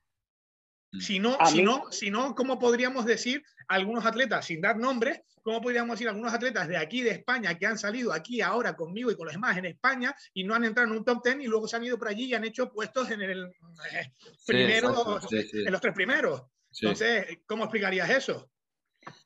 Mm. 0.95 1.01
Si 1.01 1.19
no, 1.19 1.37
si, 1.47 1.57
mí- 1.59 1.63
no, 1.65 1.91
si 1.91 2.11
no, 2.11 2.35
¿cómo 2.35 2.59
podríamos 2.59 3.05
decir 3.05 3.43
algunos 3.69 4.05
atletas, 4.07 4.47
sin 4.47 4.61
dar 4.61 4.77
nombres, 4.77 5.21
cómo 5.43 5.61
podríamos 5.61 5.95
decir 5.97 6.09
algunos 6.09 6.33
atletas 6.33 6.69
de 6.69 6.77
aquí, 6.77 7.03
de 7.03 7.11
España, 7.11 7.59
que 7.59 7.67
han 7.67 7.77
salido 7.79 8.13
aquí 8.13 8.41
ahora 8.41 8.77
conmigo 8.77 9.11
y 9.11 9.17
con 9.17 9.27
los 9.27 9.35
demás 9.35 9.57
en 9.57 9.67
España 9.67 10.15
y 10.33 10.45
no 10.45 10.55
han 10.55 10.65
entrado 10.65 10.91
en 10.91 10.97
un 10.99 11.05
top 11.05 11.23
10 11.25 11.41
y 11.41 11.47
luego 11.47 11.67
se 11.67 11.77
han 11.77 11.85
ido 11.85 11.99
por 11.99 12.09
allí 12.09 12.27
y 12.27 12.35
han 12.35 12.45
hecho 12.45 12.71
puestos 12.73 13.11
en 13.11 13.23
el 13.23 13.47
eh, 13.93 14.13
primero, 14.47 14.91
exacto, 14.91 15.29
sí, 15.29 15.43
sí, 15.43 15.59
en 15.67 15.73
los 15.73 15.81
tres 15.81 15.95
primeros? 15.95 16.43
sí. 16.71 16.87
Entonces, 16.87 17.39
¿cómo 17.47 17.65
explicarías 17.65 18.09
eso? 18.11 18.51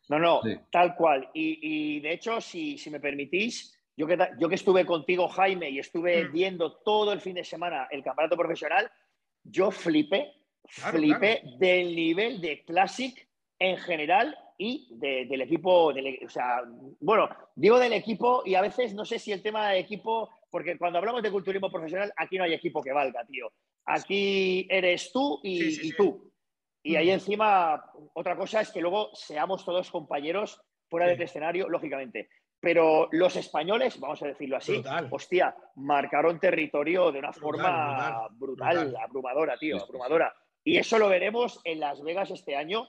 No, 0.08 0.18
no, 0.18 0.40
Sí. 0.42 0.56
tal 0.72 0.96
cual. 0.96 1.28
Y, 1.34 1.58
y, 1.96 2.00
de 2.00 2.12
hecho, 2.14 2.40
si, 2.40 2.78
si 2.78 2.90
me 2.90 2.98
permitís, 2.98 3.78
yo 3.96 4.06
que, 4.06 4.16
yo 4.40 4.48
que 4.48 4.54
estuve 4.54 4.86
contigo, 4.86 5.28
Jaime, 5.28 5.68
y 5.70 5.78
estuve 5.78 6.24
Mm. 6.24 6.32
viendo 6.32 6.76
todo 6.78 7.12
el 7.12 7.20
fin 7.20 7.34
de 7.34 7.44
semana 7.44 7.86
el 7.90 8.02
campeonato 8.02 8.36
profesional, 8.36 8.90
yo 9.44 9.70
flipé, 9.70 10.32
Claro, 10.76 10.98
flipé 10.98 11.42
del 11.58 11.94
nivel 11.96 12.40
de 12.40 12.64
Classic 12.64 13.28
en 13.58 13.76
general 13.78 14.36
y 14.58 14.88
de- 14.98 15.26
del 15.26 15.42
equipo, 15.42 15.92
del 15.92 16.06
e- 16.08 16.20
o 16.26 16.28
sea, 16.28 16.62
bueno, 17.00 17.28
digo 17.54 17.78
del 17.78 17.92
equipo 17.92 18.42
y 18.44 18.54
a 18.54 18.60
veces 18.60 18.94
no 18.94 19.04
sé 19.04 19.18
si 19.18 19.32
el 19.32 19.42
tema 19.42 19.70
de 19.70 19.78
equipo, 19.78 20.28
porque 20.50 20.76
cuando 20.78 20.98
hablamos 20.98 21.22
de 21.22 21.30
culturismo 21.30 21.70
profesional, 21.70 22.12
aquí 22.16 22.36
no 22.38 22.44
hay 22.44 22.54
equipo 22.54 22.82
que 22.82 22.92
valga, 22.92 23.24
tío. 23.24 23.50
Aquí 23.86 24.66
eres 24.70 25.10
tú 25.12 25.40
y, 25.42 25.58
Sí, 25.58 25.70
sí, 25.72 25.88
y 25.88 25.92
tú. 25.92 26.32
Y 26.82 26.96
ahí 26.96 27.10
encima, 27.10 27.82
otra 28.14 28.36
cosa 28.36 28.60
es 28.60 28.70
que 28.70 28.80
luego 28.80 29.10
seamos 29.14 29.64
todos 29.64 29.90
compañeros 29.90 30.60
fuera 30.88 31.06
del 31.06 31.20
escenario, 31.20 31.68
lógicamente. 31.68 32.28
Pero 32.60 33.08
los 33.12 33.36
españoles, 33.36 34.00
vamos 34.00 34.22
a 34.22 34.26
decirlo 34.28 34.56
así, 34.56 34.72
Brutal. 34.74 35.08
hostia, 35.10 35.56
marcaron 35.76 36.40
territorio 36.40 37.12
de 37.12 37.20
una 37.20 37.30
Brutal, 37.30 37.40
forma 37.40 38.28
brutal, 38.30 38.76
brutal. 38.86 38.96
abrumadora, 39.02 39.56
tío, 39.58 39.80
abrumadora. 39.82 40.34
Y 40.68 40.76
eso 40.76 40.98
lo 40.98 41.08
veremos 41.08 41.60
en 41.64 41.80
Las 41.80 42.02
Vegas 42.02 42.30
este 42.30 42.54
año, 42.54 42.86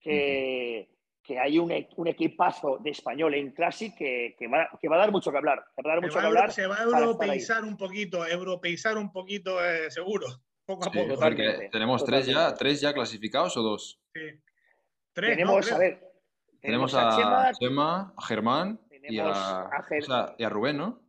que, 0.00 0.88
que 1.22 1.38
hay 1.38 1.58
un, 1.58 1.70
e- 1.70 1.90
un 1.96 2.08
equipazo 2.08 2.78
de 2.78 2.88
español 2.88 3.34
en 3.34 3.50
Classic 3.52 3.94
que, 3.94 4.34
que 4.38 4.48
va, 4.48 4.70
que 4.80 4.88
va 4.88 4.96
a 4.96 5.00
dar 5.00 5.12
mucho 5.12 5.30
que 5.30 5.36
hablar. 5.36 5.62
Que 5.76 5.82
va 5.82 5.92
a 5.92 5.96
dar 5.96 6.00
Se 6.00 6.06
mucho 6.06 6.14
va, 6.16 6.20
que 6.22 6.24
a 6.24 6.28
hablar. 6.28 6.52
se 6.52 6.66
va 6.66 6.76
a 6.76 6.82
europeizar 6.84 7.64
un 7.64 7.76
poquito, 7.76 8.26
europeizar 8.26 8.96
un 8.96 9.12
poquito, 9.12 9.62
eh, 9.62 9.90
seguro, 9.90 10.26
poco 10.64 10.88
a 10.88 10.90
Sí, 10.90 10.98
poco. 10.98 11.14
totalmente, 11.16 11.68
tenemos 11.68 12.02
tres 12.02 12.26
ya, 12.26 12.54
tres 12.54 12.80
ya 12.80 12.94
clasificados 12.94 13.54
o 13.58 13.62
dos. 13.62 14.00
Sí. 14.14 14.20
Tres, 15.12 15.30
¿no? 15.30 15.34
Tenemos, 15.36 15.70
a 15.72 15.78
ver, 15.78 16.00
Tenemos 16.62 16.94
a 16.94 17.08
a 17.08 17.16
Chema 17.16 17.52
Chema, 17.60 18.14
a 18.16 18.22
Germán 18.24 18.80
y 18.90 19.00
tenemos 19.00 19.36
a, 19.36 19.60
a 19.66 19.82
Ger- 19.86 20.02
o 20.02 20.06
sea, 20.06 20.34
y 20.38 20.44
a 20.44 20.48
Rubén, 20.48 20.78
¿no? 20.78 21.02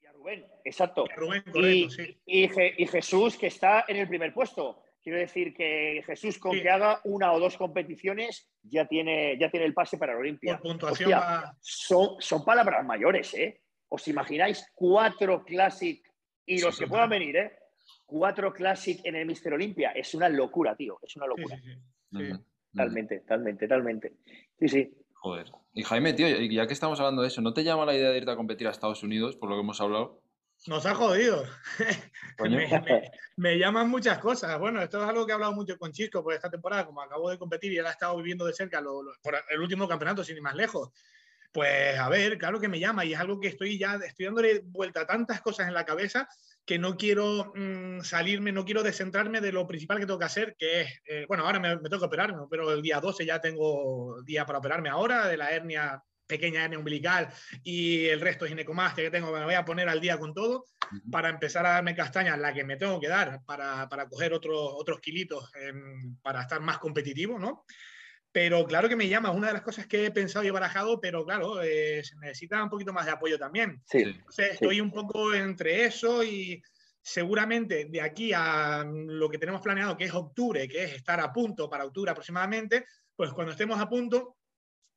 y 0.00 0.06
a 0.06 0.12
Rubén, 0.12 0.44
exacto. 0.64 1.04
Rubén, 1.16 1.44
Y, 1.46 1.50
correcto, 1.52 1.90
sí. 1.90 2.20
y 2.26 2.48
Je- 2.48 2.74
y 2.78 2.86
Jesús, 2.88 3.36
que 3.38 3.46
está 3.46 3.84
en 3.86 3.98
el 3.98 4.08
primer 4.08 4.34
puesto. 4.34 4.82
Quiero 5.02 5.18
decir 5.18 5.52
que 5.52 6.02
Jesús, 6.06 6.38
con 6.38 6.52
que 6.52 6.70
haga 6.70 7.00
una 7.04 7.32
o 7.32 7.40
dos 7.40 7.56
competiciones, 7.56 8.48
ya 8.62 8.86
tiene, 8.86 9.36
ya 9.38 9.50
tiene 9.50 9.66
el 9.66 9.74
pase 9.74 9.98
para 9.98 10.12
la 10.12 10.20
Olimpia. 10.20 10.58
Por 10.58 10.70
puntuación 10.70 11.20
son, 11.60 12.16
son 12.20 12.44
palabras 12.44 12.84
mayores, 12.86 13.34
¿eh? 13.34 13.62
¿Os 13.88 14.06
imagináis 14.06 14.64
cuatro 14.74 15.44
Classic 15.44 16.00
y 16.46 16.60
los 16.60 16.78
que 16.78 16.86
puedan 16.86 17.10
venir, 17.10 17.36
¿eh? 17.36 17.52
Cuatro 18.06 18.52
Classic 18.52 19.00
en 19.04 19.16
el 19.16 19.26
Mister 19.26 19.52
Olimpia. 19.52 19.90
Es 19.90 20.14
una 20.14 20.28
locura, 20.28 20.76
tío. 20.76 20.98
Es 21.02 21.16
una 21.16 21.26
locura. 21.26 21.56
Sí, 22.12 22.30
Totalmente, 22.72 23.20
totalmente, 23.20 23.66
totalmente. 23.66 24.12
Sí, 24.58 24.68
sí. 24.68 24.94
Joder. 25.14 25.50
Y 25.74 25.82
Jaime, 25.82 26.12
tío, 26.14 26.26
ya 26.28 26.66
que 26.66 26.72
estamos 26.72 26.98
hablando 27.00 27.22
de 27.22 27.28
eso, 27.28 27.42
¿no 27.42 27.52
te 27.52 27.64
llama 27.64 27.84
la 27.84 27.94
idea 27.94 28.10
de 28.10 28.18
irte 28.18 28.30
a 28.30 28.36
competir 28.36 28.66
a 28.66 28.70
Estados 28.70 29.02
Unidos, 29.02 29.36
por 29.36 29.48
lo 29.48 29.56
que 29.56 29.60
hemos 29.60 29.80
hablado? 29.80 30.22
Nos 30.66 30.86
ha 30.86 30.94
jodido. 30.94 31.44
me, 33.36 33.58
llaman 33.58 33.88
muchas 33.88 34.18
cosas. 34.18 34.58
Bueno, 34.60 34.80
esto 34.80 35.02
es 35.02 35.08
algo 35.08 35.26
que 35.26 35.32
he 35.32 35.34
hablado 35.34 35.52
mucho 35.52 35.76
con 35.76 35.92
Chisco 35.92 36.22
por 36.22 36.34
esta 36.34 36.50
temporada, 36.50 36.86
como 36.86 37.02
acabo 37.02 37.30
de 37.30 37.38
competir 37.38 37.72
y 37.72 37.78
él 37.78 37.86
ha 37.86 37.90
estado 37.90 38.16
viviendo 38.16 38.44
de 38.44 38.52
cerca 38.52 38.80
por 39.22 39.42
el 39.48 39.60
último 39.60 39.88
campeonato, 39.88 40.22
sin 40.22 40.36
ir 40.36 40.42
más 40.42 40.54
lejos. 40.54 40.90
Pues 41.50 41.98
a 41.98 42.08
ver, 42.08 42.38
claro 42.38 42.60
que 42.60 42.68
me 42.68 42.78
llama 42.78 43.04
y 43.04 43.12
es 43.12 43.20
algo 43.20 43.38
que 43.38 43.48
estoy 43.48 43.76
ya, 43.76 43.96
estoy 43.96 44.26
dándole 44.26 44.62
vuelta 44.64 45.02
a 45.02 45.06
tantas 45.06 45.42
cosas 45.42 45.68
en 45.68 45.74
la 45.74 45.84
cabeza 45.84 46.26
que 46.64 46.78
no 46.78 46.96
quiero 46.96 47.52
mm, 47.54 48.00
salirme, 48.02 48.52
no 48.52 48.64
quiero 48.64 48.82
descentrarme 48.82 49.40
de 49.40 49.52
lo 49.52 49.66
principal 49.66 49.98
que 49.98 50.06
tengo 50.06 50.18
que 50.18 50.24
hacer, 50.24 50.56
que 50.56 50.80
es, 50.80 51.02
eh, 51.04 51.26
bueno, 51.28 51.44
ahora 51.44 51.60
me, 51.60 51.76
me 51.76 51.90
tengo 51.90 51.98
que 51.98 52.06
operarme, 52.06 52.38
pero 52.48 52.72
el 52.72 52.80
día 52.80 53.00
12 53.00 53.26
ya 53.26 53.38
tengo 53.40 54.22
día 54.22 54.46
para 54.46 54.60
operarme 54.60 54.88
ahora 54.88 55.26
de 55.26 55.36
la 55.36 55.50
hernia 55.50 56.02
pequeña 56.32 56.64
hernia 56.64 56.78
umbilical 56.78 57.28
y 57.62 58.06
el 58.06 58.20
resto 58.20 58.44
de 58.44 58.52
ginecomastia 58.52 59.04
que 59.04 59.10
tengo, 59.10 59.30
me 59.30 59.44
voy 59.44 59.54
a 59.54 59.66
poner 59.66 59.86
al 59.88 60.00
día 60.00 60.18
con 60.18 60.32
todo 60.32 60.64
para 61.10 61.28
empezar 61.28 61.66
a 61.66 61.72
darme 61.72 61.94
castaña, 61.94 62.36
la 62.38 62.54
que 62.54 62.64
me 62.64 62.76
tengo 62.76 62.98
que 62.98 63.08
dar 63.08 63.42
para, 63.44 63.86
para 63.88 64.08
coger 64.08 64.32
otros 64.32 64.56
otros 64.56 64.98
kilitos 65.00 65.50
para 66.22 66.42
estar 66.42 66.60
más 66.60 66.78
competitivo, 66.78 67.38
¿no? 67.38 67.64
Pero 68.32 68.64
claro 68.64 68.88
que 68.88 68.96
me 68.96 69.08
llama, 69.08 69.28
es 69.28 69.36
una 69.36 69.48
de 69.48 69.52
las 69.52 69.62
cosas 69.62 69.86
que 69.86 70.06
he 70.06 70.10
pensado 70.10 70.42
y 70.46 70.50
barajado, 70.50 70.98
pero 71.02 71.22
claro, 71.26 71.62
eh, 71.62 72.02
se 72.02 72.16
necesita 72.16 72.62
un 72.62 72.70
poquito 72.70 72.94
más 72.94 73.04
de 73.04 73.12
apoyo 73.12 73.38
también. 73.38 73.82
Sí, 73.84 73.98
Entonces, 73.98 74.54
estoy 74.54 74.80
un 74.80 74.90
poco 74.90 75.34
entre 75.34 75.84
eso 75.84 76.24
y 76.24 76.62
seguramente 77.02 77.84
de 77.90 78.00
aquí 78.00 78.32
a 78.32 78.86
lo 78.86 79.28
que 79.28 79.36
tenemos 79.36 79.60
planeado, 79.60 79.98
que 79.98 80.04
es 80.04 80.14
octubre, 80.14 80.66
que 80.66 80.84
es 80.84 80.94
estar 80.94 81.20
a 81.20 81.30
punto 81.30 81.68
para 81.68 81.84
octubre 81.84 82.10
aproximadamente, 82.10 82.86
pues 83.14 83.32
cuando 83.34 83.52
estemos 83.52 83.78
a 83.78 83.88
punto, 83.88 84.38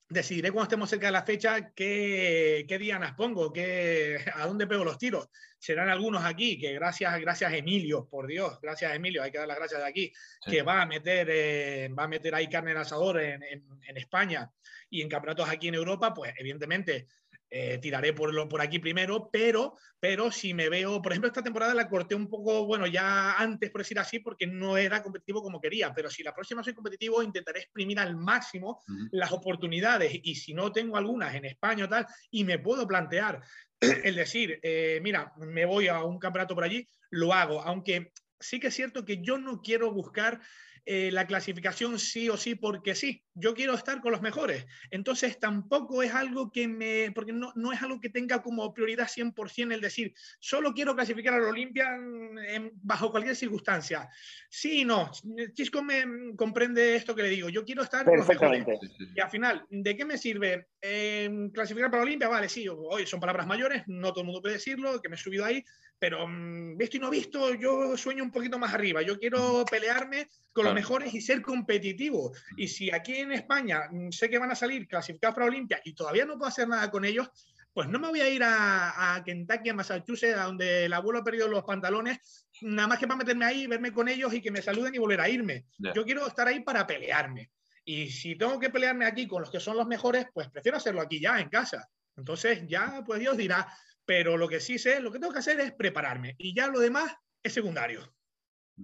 decidiré 0.08 0.52
cuando 0.52 0.66
estemos 0.66 0.90
cerca 0.90 1.08
de 1.08 1.12
la 1.12 1.24
fecha 1.24 1.74
qué, 1.74 2.66
qué 2.68 2.78
dianas 2.78 3.14
pongo, 3.16 3.52
qué, 3.52 4.20
a 4.34 4.46
dónde 4.46 4.68
pego 4.68 4.84
los 4.84 4.98
tiros. 4.98 5.30
Serán 5.58 5.90
algunos 5.90 6.24
aquí, 6.24 6.60
que 6.60 6.74
gracias, 6.74 7.20
gracias 7.20 7.54
Emilio, 7.54 8.08
por 8.08 8.28
Dios, 8.28 8.60
gracias 8.62 8.94
Emilio, 8.94 9.24
hay 9.24 9.32
que 9.32 9.40
dar 9.40 9.48
las 9.48 9.58
gracias 9.58 9.82
de 9.82 9.88
aquí, 9.88 10.14
que 10.46 10.62
va 10.62 10.82
a, 10.82 10.86
meter, 10.86 11.28
eh, 11.32 11.90
va 11.90 12.04
a 12.04 12.08
meter 12.08 12.36
ahí 12.36 12.48
carne 12.48 12.72
en 12.72 12.78
asador 12.78 13.20
en, 13.20 13.42
en, 13.44 13.98
España 13.98 14.52
y 14.90 15.02
en 15.02 15.10
campeonatos 15.10 15.50
aquí 15.50 15.70
en 15.70 15.76
Europa, 15.76 16.14
pues 16.14 16.34
evidentemente 16.38 17.08
eh, 17.50 17.78
tiraré 17.82 18.14
por, 18.14 18.34
lo, 18.34 18.50
por 18.50 18.62
aquí 18.62 18.80
primero, 18.80 19.30
pero, 19.32 19.78
pero 20.00 20.32
si 20.32 20.54
me 20.54 20.70
veo, 20.70 21.02
por 21.02 21.12
ejemplo, 21.12 21.28
esta 21.28 21.44
temporada 21.44 21.74
la 21.74 21.88
corté 21.88 22.16
un 22.16 22.28
poco, 22.28 22.66
bueno, 22.66 22.88
ya 22.88 23.34
antes, 23.38 23.70
por 23.70 23.82
decir 23.82 24.00
así, 24.00 24.20
porque 24.20 24.48
no 24.48 24.78
era 24.78 25.04
competitivo 25.04 25.42
como 25.42 25.62
quería, 25.62 25.94
pero 25.94 26.10
si 26.10 26.24
la 26.24 26.34
próxima 26.34 26.64
soy 26.64 26.74
competitivo, 26.74 27.22
intentaré 27.22 27.60
exprimir 27.62 28.00
al 28.00 28.16
máximo 28.16 28.82
las 29.12 29.32
oportunidades. 29.32 30.12
Y 30.24 30.36
si 30.36 30.54
no 30.54 30.72
tengo 30.72 30.98
algunas 30.98 31.36
en 31.36 31.46
España 31.46 31.86
o 31.86 31.90
tal, 31.90 32.08
y 32.32 32.44
me 32.44 32.60
puedo 32.60 32.88
plantear 32.88 33.42
el 33.80 34.16
decir, 34.16 34.60
eh, 34.64 35.00
mira, 35.02 35.32
me 35.38 35.66
voy 35.66 35.88
a 35.88 36.04
un 36.04 36.20
campeonato 36.20 36.56
por 36.56 36.64
allí, 36.64 36.88
lo 37.12 37.34
hago, 37.34 37.62
aunque 37.62 38.12
sí 38.40 38.60
que 38.60 38.68
es 38.68 38.76
cierto 38.76 39.06
que 39.06 39.22
yo 39.22 39.38
no 39.38 39.62
quiero 39.62 39.92
buscar 39.92 40.42
eh, 40.88 41.10
la 41.12 41.26
clasificación 41.26 41.98
sí 41.98 42.30
o 42.30 42.38
sí 42.38 42.56
porque 42.56 42.94
sí. 42.94 43.24
Yo 43.34 43.54
quiero 43.54 43.74
estar 43.74 44.02
con 44.02 44.12
los 44.12 44.22
mejores. 44.22 44.66
Entonces 44.92 45.40
tampoco 45.40 46.04
es 46.04 46.14
algo 46.14 46.52
que 46.52 46.68
me, 46.68 47.12
porque 47.12 47.34
no, 47.34 47.52
no 47.56 47.72
es 47.72 47.82
algo 47.82 48.00
que 48.00 48.10
tenga 48.10 48.42
como 48.42 48.74
prioridad 48.74 49.08
100% 49.08 49.74
el 49.74 49.82
decir, 49.82 50.14
solo 50.40 50.74
quiero 50.74 50.96
clasificar 50.96 51.34
a 51.34 51.40
la 51.40 51.50
Olimpia 51.50 51.88
bajo 52.84 53.12
cualquier 53.12 53.36
circunstancia. 53.36 54.08
Sí 54.50 54.82
y 54.82 54.86
no. 54.86 55.12
Chisco 55.54 55.84
me 55.84 56.36
comprende 56.36 56.96
esto 56.96 57.16
que 57.16 57.24
le 57.24 57.30
digo. 57.30 57.50
Yo 57.50 57.66
quiero 57.66 57.82
estar 57.84 58.06
con 58.06 58.18
los 58.18 58.28
mejores. 58.28 58.66
Y 59.16 59.20
al 59.20 59.30
final, 59.30 59.66
¿de 59.70 59.98
qué 59.98 60.06
me 60.06 60.18
sirve 60.18 60.68
eh, 60.82 61.50
clasificar 61.54 61.90
para 61.90 62.04
la 62.04 62.08
Olimpia? 62.08 62.28
Vale, 62.28 62.48
sí, 62.48 62.68
hoy 62.68 63.08
son 63.08 63.20
palabras 63.20 63.48
mayores, 63.48 63.84
no 63.88 64.10
todo 64.10 64.22
el 64.22 64.28
mundo 64.28 64.42
puede 64.42 64.56
decirlo, 64.56 65.02
que 65.02 65.10
me 65.10 65.16
he 65.16 65.20
subido 65.20 65.46
ahí, 65.46 65.64
pero 66.00 66.28
mm, 66.28 66.78
visto 66.78 66.98
y 66.98 67.00
no 67.00 67.10
visto, 67.10 67.54
yo 67.54 67.96
sueño 67.98 68.24
un 68.24 68.32
poquito 68.32 68.60
más 68.60 68.74
arriba. 68.74 69.02
Yo 69.02 69.18
quiero 69.18 69.66
pelearme 69.70 70.30
con 70.52 70.66
los 70.66 70.74
mejores 70.74 71.14
y 71.14 71.22
ser 71.22 71.42
competitivo. 71.42 72.34
Y 72.58 72.68
si 72.68 72.92
aquí 72.92 73.16
en 73.16 73.32
España 73.32 73.84
mm, 73.90 74.12
sé 74.12 74.30
que 74.30 74.40
van 74.40 74.52
a 74.52 74.56
salir 74.56 74.88
clasificados 74.88 75.36
para 75.36 75.48
Olimpia 75.48 75.82
y 75.84 75.94
todavía 75.94 76.26
no 76.26 76.38
puedo 76.38 76.50
hacer 76.50 76.68
nada 76.68 76.90
con 76.92 77.06
ellos, 77.06 77.30
pues 77.76 77.90
no 77.90 78.00
me 78.00 78.08
voy 78.08 78.22
a 78.22 78.30
ir 78.30 78.42
a, 78.42 79.22
Kentucky, 79.26 79.70
a 79.70 79.74
Massachusetts, 79.74 80.38
a 80.38 80.44
donde 80.44 80.86
el 80.86 80.94
abuelo 80.94 81.20
ha 81.20 81.24
perdido 81.26 81.50
los 81.50 81.66
pantalones, 81.66 82.48
nada 82.62 82.88
más 82.88 83.00
que 83.00 83.06
para 83.06 83.18
meterme 83.18 83.44
ahí, 83.44 83.68
verme 83.68 83.92
con 83.92 84.08
ellos 84.08 84.34
y 84.34 84.42
que 84.42 84.50
me 84.50 84.62
saluden 84.62 84.96
y 84.96 84.98
volver 84.98 85.20
a 85.20 85.28
irme. 85.28 85.66
Yo 85.94 86.06
quiero 86.06 86.26
estar 86.26 86.48
ahí 86.48 86.62
para 86.62 86.88
pelearme. 86.88 87.52
Y 87.84 88.10
si 88.10 88.38
tengo 88.38 88.58
que 88.60 88.70
pelearme 88.70 89.06
aquí 89.06 89.28
con 89.28 89.42
los 89.42 89.52
que 89.52 89.60
son 89.60 89.76
los 89.76 89.88
mejores, 89.88 90.26
pues 90.34 90.50
prefiero 90.50 90.78
hacerlo 90.78 91.02
aquí 91.02 91.20
ya, 91.20 91.38
en 91.38 91.50
casa. 91.50 91.90
Entonces 92.16 92.64
ya, 92.66 93.04
pues 93.06 93.20
Dios 93.20 93.36
dirá, 93.36 93.68
pero 94.06 94.38
lo 94.38 94.48
que 94.48 94.60
sí 94.60 94.78
sé, 94.78 95.00
lo 95.00 95.12
que 95.12 95.20
tengo 95.20 95.34
que 95.34 95.40
hacer 95.40 95.60
es 95.60 95.74
prepararme 95.74 96.36
y 96.38 96.56
ya 96.56 96.68
lo 96.68 96.80
demás 96.80 97.16
es 97.44 97.54
secundario. 97.54 98.02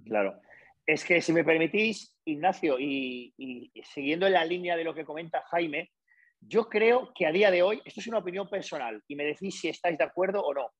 Claro. 0.04 0.40
Es 0.84 1.04
que 1.04 1.20
si 1.20 1.32
me 1.32 1.44
permitís, 1.44 2.18
Ignacio, 2.24 2.76
y, 2.78 3.72
siguiendo 3.84 4.26
en 4.26 4.32
la 4.32 4.44
línea 4.44 4.76
de 4.76 4.84
lo 4.84 4.94
que 4.94 5.04
comenta 5.04 5.44
Jaime, 5.50 5.92
yo 6.40 6.68
creo 6.68 7.12
que 7.14 7.26
a 7.26 7.32
día 7.32 7.52
de 7.52 7.62
hoy, 7.62 7.80
esto 7.84 8.00
es 8.00 8.06
una 8.08 8.18
opinión 8.18 8.48
personal, 8.48 9.00
y 9.06 9.14
me 9.14 9.24
decís 9.24 9.60
si 9.60 9.68
estáis 9.68 9.96
de 9.96 10.04
acuerdo 10.04 10.42
o 10.42 10.52
no, 10.52 10.70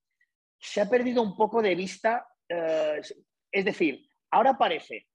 se 0.59 0.81
ha 0.81 0.89
perdido 0.89 1.21
un 1.21 1.37
poco 1.37 1.61
de 1.61 1.73
vista, 1.73 2.27
eh, 2.49 2.99
es 3.49 3.65
decir, 3.65 4.05
ahora 4.31 4.57
parece 4.57 5.07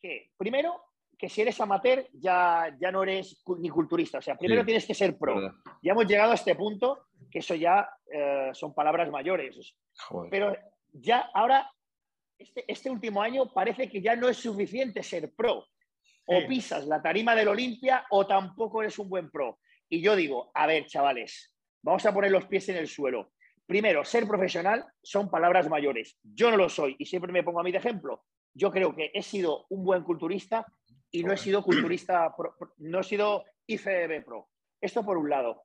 que, 0.00 0.30
primero, 0.36 0.80
que 1.18 1.28
si 1.28 1.40
eres 1.40 1.60
amateur 1.60 2.06
ya, 2.12 2.76
ya 2.80 2.92
no 2.92 3.02
eres 3.02 3.42
ni 3.58 3.68
culturista, 3.70 4.18
o 4.18 4.22
sea, 4.22 4.36
primero 4.36 4.64
tienes 4.64 4.86
que 4.86 4.94
ser 4.94 5.18
pro. 5.18 5.52
Ya 5.82 5.92
hemos 5.92 6.06
llegado 6.06 6.30
a 6.30 6.36
este 6.36 6.54
punto 6.54 7.07
que 7.30 7.40
eso 7.40 7.54
ya 7.54 7.88
eh, 8.12 8.50
son 8.52 8.74
palabras 8.74 9.10
mayores. 9.10 9.74
Pero 10.30 10.56
ya 10.92 11.30
ahora, 11.34 11.70
este, 12.38 12.64
este, 12.70 12.90
último 12.90 13.22
año 13.22 13.52
parece 13.52 13.88
que 13.88 14.00
ya 14.00 14.16
no 14.16 14.28
es 14.28 14.36
suficiente 14.36 15.02
ser 15.02 15.32
pro. 15.34 15.66
O 16.30 16.46
pisas 16.46 16.86
la 16.86 17.00
tarima 17.00 17.34
del 17.34 17.48
Olimpia 17.48 18.04
o 18.10 18.26
tampoco 18.26 18.82
eres 18.82 18.98
un 18.98 19.08
buen 19.08 19.30
pro. 19.30 19.60
Y 19.88 20.02
yo 20.02 20.14
digo, 20.14 20.50
a 20.54 20.66
ver, 20.66 20.84
chavales, 20.84 21.54
vamos 21.82 22.04
a 22.04 22.12
poner 22.12 22.30
los 22.30 22.46
pies 22.46 22.68
en 22.68 22.76
el 22.76 22.86
suelo. 22.86 23.32
Primero, 23.64 24.04
ser 24.04 24.26
profesional 24.26 24.84
son 25.02 25.30
palabras 25.30 25.68
mayores. 25.68 26.18
Yo 26.22 26.50
no 26.50 26.58
lo 26.58 26.68
soy 26.68 26.96
y 26.98 27.06
siempre 27.06 27.32
me 27.32 27.42
pongo 27.42 27.60
a 27.60 27.62
mí 27.62 27.72
de 27.72 27.78
ejemplo. 27.78 28.24
Yo 28.54 28.70
creo 28.70 28.94
que 28.94 29.10
he 29.14 29.22
sido 29.22 29.66
un 29.70 29.84
buen 29.84 30.02
culturista 30.02 30.66
y 31.10 31.22
no 31.22 31.32
he 31.32 31.36
sido 31.36 31.62
culturista, 31.62 32.34
no 32.78 33.00
he 33.00 33.04
sido 33.04 33.44
IFB 33.66 34.24
Pro. 34.24 34.48
Esto 34.80 35.04
por 35.04 35.16
un 35.16 35.30
lado. 35.30 35.62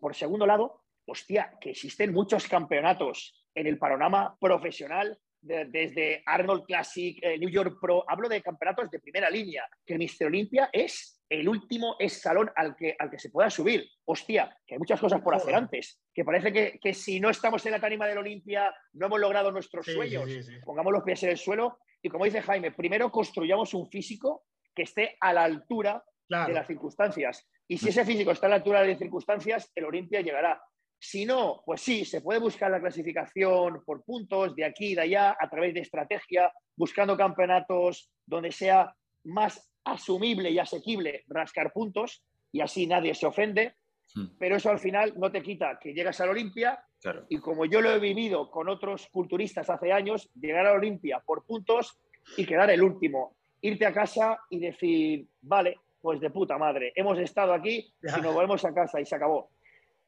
Por 0.00 0.14
segundo 0.14 0.46
lado, 0.46 0.82
hostia, 1.06 1.56
que 1.60 1.70
existen 1.70 2.12
muchos 2.12 2.48
campeonatos 2.48 3.46
en 3.54 3.66
el 3.66 3.78
panorama 3.78 4.36
profesional, 4.40 5.18
desde 5.42 6.22
Arnold 6.26 6.64
Classic, 6.64 7.18
eh, 7.22 7.38
New 7.38 7.48
York 7.48 7.78
Pro, 7.80 8.04
hablo 8.06 8.28
de 8.28 8.42
campeonatos 8.42 8.90
de 8.90 9.00
primera 9.00 9.30
línea, 9.30 9.64
que 9.86 9.96
Mister 9.96 10.26
Olympia 10.26 10.68
es 10.72 11.22
el 11.28 11.48
último 11.48 11.96
escalón 11.98 12.50
al 12.56 12.76
que, 12.76 12.94
al 12.98 13.10
que 13.10 13.18
se 13.18 13.30
pueda 13.30 13.48
subir. 13.48 13.88
Hostia, 14.04 14.54
que 14.66 14.74
hay 14.74 14.78
muchas 14.78 15.00
cosas 15.00 15.22
por 15.22 15.34
hacer 15.34 15.54
antes, 15.54 16.00
que 16.12 16.24
parece 16.24 16.52
que, 16.52 16.94
si 16.94 17.20
no 17.20 17.30
estamos 17.30 17.64
en 17.64 17.72
la 17.72 17.80
tarima 17.80 18.06
del 18.06 18.18
Olimpia 18.18 18.74
no 18.92 19.06
hemos 19.06 19.20
logrado 19.20 19.50
nuestros 19.50 19.86
sueños. 19.86 20.28
Pongamos 20.64 20.92
los 20.92 21.04
pies 21.04 21.22
en 21.22 21.30
el 21.30 21.38
suelo 21.38 21.78
y 22.02 22.08
como 22.08 22.24
dice 22.24 22.42
Jaime, 22.42 22.72
primero 22.72 23.10
construyamos 23.10 23.72
un 23.74 23.88
físico 23.88 24.44
que 24.74 24.82
esté 24.82 25.16
a 25.20 25.32
la 25.32 25.44
altura 25.44 26.04
de 26.28 26.52
las 26.52 26.66
circunstancias. 26.66 27.48
Y 27.70 27.78
si 27.78 27.90
ese 27.90 28.04
físico 28.04 28.32
está 28.32 28.46
a 28.46 28.50
la 28.50 28.56
altura 28.56 28.82
de 28.82 28.96
circunstancias, 28.96 29.70
el 29.76 29.84
Olimpia 29.84 30.22
llegará. 30.22 30.60
Si 30.98 31.24
no, 31.24 31.62
pues 31.64 31.80
sí, 31.80 32.04
se 32.04 32.20
puede 32.20 32.40
buscar 32.40 32.68
la 32.68 32.80
clasificación 32.80 33.84
por 33.84 34.02
puntos 34.02 34.56
de 34.56 34.64
aquí 34.64 34.86
y 34.86 34.94
de 34.96 35.02
allá 35.02 35.36
a 35.38 35.48
través 35.48 35.72
de 35.74 35.78
estrategia, 35.78 36.52
buscando 36.74 37.16
campeonatos 37.16 38.10
donde 38.26 38.50
sea 38.50 38.92
más 39.22 39.70
asumible 39.84 40.50
y 40.50 40.58
asequible 40.58 41.22
rascar 41.28 41.72
puntos 41.72 42.24
y 42.50 42.60
así 42.60 42.88
nadie 42.88 43.14
se 43.14 43.26
ofende. 43.26 43.76
Hmm. 44.16 44.26
Pero 44.36 44.56
eso 44.56 44.68
al 44.68 44.80
final 44.80 45.14
no 45.16 45.30
te 45.30 45.40
quita 45.40 45.78
que 45.80 45.94
llegas 45.94 46.20
al 46.20 46.30
Olimpia 46.30 46.84
y 47.28 47.38
como 47.38 47.66
yo 47.66 47.80
lo 47.80 47.92
he 47.92 48.00
vivido 48.00 48.50
con 48.50 48.68
otros 48.68 49.06
culturistas 49.12 49.70
hace 49.70 49.92
años, 49.92 50.28
llegar 50.34 50.66
a 50.66 50.72
Olimpia 50.72 51.22
por 51.24 51.44
puntos 51.44 52.00
y 52.36 52.44
quedar 52.44 52.68
el 52.70 52.82
último. 52.82 53.36
Irte 53.60 53.86
a 53.86 53.92
casa 53.92 54.40
y 54.50 54.58
decir, 54.58 55.28
vale, 55.40 55.78
pues 56.00 56.20
de 56.20 56.30
puta 56.30 56.58
madre. 56.58 56.92
Hemos 56.94 57.18
estado 57.18 57.52
aquí 57.52 57.92
y 58.02 58.20
nos 58.20 58.34
volvemos 58.34 58.64
a 58.64 58.74
casa 58.74 59.00
y 59.00 59.06
se 59.06 59.14
acabó. 59.14 59.50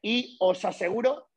Y 0.01 0.35
os 0.39 0.63
aseguro 0.65 1.29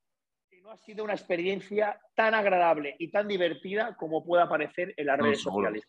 que 0.49 0.61
no 0.61 0.71
ha 0.71 0.77
sido 0.77 1.05
una 1.05 1.14
experiencia 1.14 2.01
tan 2.14 2.35
agradable 2.35 2.97
y 2.99 3.11
tan 3.11 3.29
divertida 3.29 3.97
como 3.97 4.25
pueda 4.25 4.49
parecer 4.49 4.95
en 4.97 5.07
las 5.07 5.19
redes 5.19 5.42
sociales. 5.42 5.85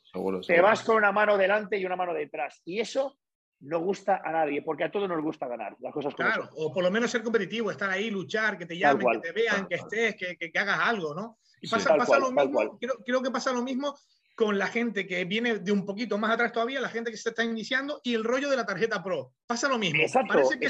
Te 0.45 0.61
vas 0.61 0.83
con 0.83 0.97
una 0.97 1.11
mano 1.11 1.37
delante 1.37 1.77
y 1.77 1.85
una 1.85 1.95
mano 1.95 2.13
detrás. 2.13 2.61
Y 2.65 2.79
eso 2.79 3.17
no 3.61 3.79
gusta 3.79 4.21
a 4.23 4.31
nadie, 4.31 4.61
porque 4.61 4.83
a 4.83 4.91
todos 4.91 5.09
nos 5.09 5.21
gusta 5.21 5.47
ganar 5.47 5.75
las 5.79 5.91
cosas 5.91 6.13
Claro, 6.13 6.49
o 6.55 6.71
por 6.71 6.83
lo 6.83 6.91
menos 6.91 7.09
ser 7.09 7.23
competitivo, 7.23 7.71
estar 7.71 7.89
ahí, 7.89 8.09
luchar, 8.09 8.57
que 8.57 8.65
te 8.65 8.77
llamen, 8.77 9.07
que 9.13 9.19
te 9.19 9.31
vean, 9.31 9.67
que 9.67 9.75
estés, 9.75 10.15
que, 10.15 10.37
que, 10.37 10.59
hagas 10.59 10.79
algo, 10.79 11.15
¿no? 11.15 11.39
Y 11.59 11.67
pasa, 11.67 11.95
pasa 11.95 12.19
lo 12.19 12.31
mismo, 12.31 12.77
creo, 12.77 12.93
creo, 13.03 13.23
que 13.23 13.31
pasa 13.31 13.51
lo 13.51 13.63
mismo 13.63 13.95
con 14.37 14.59
la 14.59 14.67
gente 14.67 15.07
que 15.07 15.25
viene 15.25 15.57
de 15.57 15.71
un 15.71 15.83
poquito 15.83 16.19
más 16.19 16.29
atrás 16.29 16.51
todavía, 16.51 16.79
la 16.79 16.89
gente 16.89 17.09
que 17.09 17.17
se 17.17 17.29
está 17.29 17.43
iniciando 17.43 18.01
y 18.03 18.13
el 18.13 18.23
rollo 18.23 18.51
de 18.51 18.55
la 18.55 18.67
tarjeta 18.67 19.03
Pro. 19.03 19.33
Pasa 19.47 19.67
lo 19.67 19.79
mismo. 19.79 20.03
parece, 20.29 20.59
que 20.59 20.69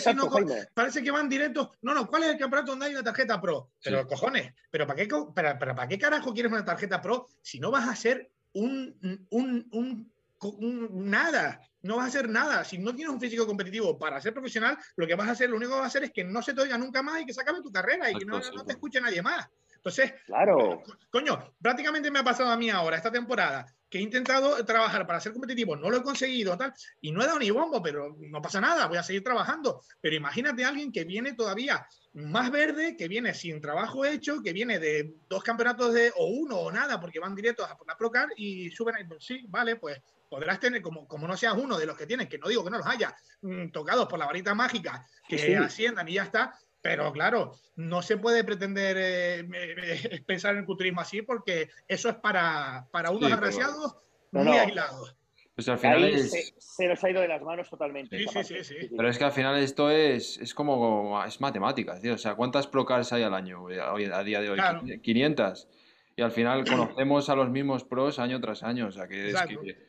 parece 0.74 1.04
que 1.04 1.12
van 1.12 1.28
directos. 1.28 1.72
No, 1.82 1.94
no, 1.94 2.08
¿cuál 2.08 2.24
es 2.24 2.30
el 2.30 2.38
campeonato 2.38 2.72
donde 2.72 2.86
hay 2.86 2.94
una 2.94 3.04
tarjeta 3.04 3.42
Pro? 3.42 3.72
Pero 3.84 4.08
cojones, 4.08 4.54
¿pero 4.72 4.88
para 4.88 4.96
qué, 4.96 5.10
para, 5.36 5.60
para, 5.60 5.86
qué 5.86 6.00
carajo 6.00 6.34
quieres 6.34 6.50
una 6.50 6.64
tarjeta 6.64 7.02
Pro 7.02 7.28
si 7.42 7.60
no 7.60 7.70
vas 7.70 7.90
a 7.90 8.10
un, 8.54 8.96
un, 9.32 9.68
un, 9.72 10.12
un, 10.40 11.10
nada? 11.10 11.60
No 11.82 11.98
vas 11.98 12.06
a 12.06 12.08
hacer 12.08 12.30
nada. 12.30 12.64
Si 12.64 12.78
no 12.78 12.96
tienes 12.96 13.14
un 13.14 13.20
físico 13.20 13.46
competitivo 13.46 14.00
para 14.00 14.22
ser 14.22 14.32
profesional, 14.34 14.78
lo 14.96 15.06
que 15.06 15.16
vas 15.16 15.28
a 15.28 15.32
hacer, 15.32 15.50
lo 15.50 15.58
único 15.58 15.74
que 15.74 15.80
vas 15.80 15.84
a 15.84 15.88
hacer 15.88 16.06
es 16.06 16.12
que 16.14 16.24
no 16.24 16.42
se 16.42 16.54
te 16.54 16.62
oiga 16.62 16.78
nunca 16.78 17.04
más 17.04 17.22
y 17.22 17.26
que 17.26 17.34
se 17.34 17.42
acabe 17.42 17.62
tu 17.62 17.70
carrera 17.70 18.10
y 18.10 18.16
que 18.16 18.24
no, 18.24 18.40
no 18.40 18.64
te 18.64 18.72
escuche 18.72 19.02
nadie 19.02 19.22
más. 19.22 19.46
Entonces, 19.88 20.14
claro. 20.26 20.84
coño, 21.10 21.56
prácticamente 21.62 22.12
me 22.12 22.20
ha 22.20 22.24
pasado 22.24 22.52
a 22.52 22.58
mí 22.58 22.70
ahora, 22.70 22.98
esta 22.98 23.12
temporada, 23.12 23.66
que 23.90 24.00
he 24.00 24.02
intentado 24.02 24.66
trabajar 24.66 25.08
para 25.08 25.22
ser 25.22 25.32
competitivo, 25.32 25.78
no 25.78 25.90
lo 25.90 25.98
he 25.98 26.04
conseguido, 26.04 26.58
tal, 26.58 26.74
y 27.00 27.14
no 27.14 27.24
he 27.24 27.26
dado 27.26 27.40
ni 27.40 27.50
bombo, 27.52 27.82
pero 27.82 28.18
no 28.20 28.42
pasa 28.42 28.60
nada, 28.60 28.88
voy 28.88 28.98
a 28.98 29.04
seguir 29.04 29.24
trabajando. 29.24 29.82
Pero 30.02 30.18
imagínate 30.18 30.66
a 30.66 30.70
alguien 30.70 30.92
que 30.92 31.06
viene 31.06 31.36
todavía 31.36 31.88
más 32.16 32.52
verde, 32.52 32.98
que 32.98 33.08
viene 33.08 33.34
sin 33.34 33.62
trabajo 33.62 34.04
hecho, 34.04 34.42
que 34.44 34.52
viene 34.52 34.78
de 34.78 35.16
dos 35.30 35.42
campeonatos 35.42 35.94
de 35.94 36.12
o 36.18 36.28
uno 36.28 36.58
o 36.58 36.72
nada, 36.72 37.00
porque 37.00 37.20
van 37.20 37.34
directos 37.34 37.70
a 37.72 37.78
por 37.78 37.88
la 37.88 37.96
Procar 37.96 38.28
y 38.36 38.70
suben 38.72 38.96
ahí, 38.96 39.06
pues 39.06 39.24
sí, 39.24 39.46
vale, 39.48 39.78
pues 39.78 40.02
podrás 40.30 40.60
tener, 40.60 40.82
como, 40.82 41.08
como 41.08 41.28
no 41.28 41.38
seas 41.38 41.54
uno 41.56 41.78
de 41.78 41.86
los 41.86 41.98
que 41.98 42.06
tienes, 42.06 42.28
que 42.28 42.38
no 42.38 42.50
digo 42.50 42.66
que 42.66 42.72
no 42.72 42.80
los 42.80 42.88
haya, 42.88 43.16
mm, 43.42 43.70
tocados 43.70 44.08
por 44.08 44.20
la 44.20 44.26
varita 44.26 44.54
mágica, 44.54 45.06
que 45.26 45.56
asciendan 45.56 46.10
y 46.10 46.16
ya 46.16 46.24
está, 46.24 46.54
pero 46.82 47.12
claro, 47.12 47.56
no 47.76 48.02
se 48.02 48.18
puede 48.18 48.44
pretender 48.44 48.98
eh, 49.00 50.24
pensar 50.28 50.54
en 50.54 50.60
el 50.60 50.66
culturismo 50.66 51.02
así 51.02 51.22
porque 51.22 51.70
eso 51.88 52.10
es 52.10 52.16
para, 52.16 52.88
para 52.92 53.12
unos 53.12 53.32
agraciados 53.32 53.98
muy 54.32 54.58
aislados. 54.58 55.16
Pues 55.58 55.70
al 55.70 55.80
final 55.80 56.16
se, 56.20 56.88
nos 56.88 57.04
ha 57.04 57.10
ido 57.10 57.20
de 57.20 57.28
las 57.28 57.42
manos 57.42 57.68
totalmente. 57.68 58.16
Sí, 58.20 58.44
sí, 58.44 58.64
sí, 58.64 58.76
Pero 58.96 59.10
es 59.10 59.18
que 59.18 59.24
al 59.24 59.32
final 59.32 59.58
esto 59.58 59.90
es, 59.90 60.38
es 60.38 60.54
como 60.54 61.20
es 61.26 61.42
matemáticas, 61.42 62.00
tío. 62.00 62.14
O 62.14 62.18
sea, 62.20 62.36
¿cuántas 62.36 62.68
procars 62.68 63.12
hay 63.12 63.24
al 63.24 63.34
año 63.34 63.64
hoy, 63.64 63.76
a 63.80 64.24
día 64.24 64.40
de 64.40 64.52
hoy? 64.52 65.00
500. 65.02 65.68
Y 66.16 66.22
al 66.22 66.32
final 66.32 66.64
conocemos 66.70 67.28
a 67.30 67.36
los 67.36 67.50
mismos 67.50 67.84
pros 67.84 68.20
año 68.20 68.40
tras 68.40 68.62
año. 68.62 68.86
O 68.86 68.92
sea, 68.92 69.08
que 69.08 69.30
es 69.30 69.42
que, 69.42 69.88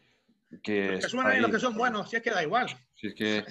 que, 0.62 0.92
los 0.92 1.04
que 1.04 1.10
suenan 1.10 1.36
y 1.36 1.40
los 1.40 1.50
que 1.50 1.60
son 1.60 1.76
buenos, 1.76 2.08
si 2.08 2.16
es 2.16 2.22
que 2.22 2.30
da 2.30 2.42
igual. 2.42 2.68
Si 2.94 3.08
es 3.08 3.14
que 3.14 3.44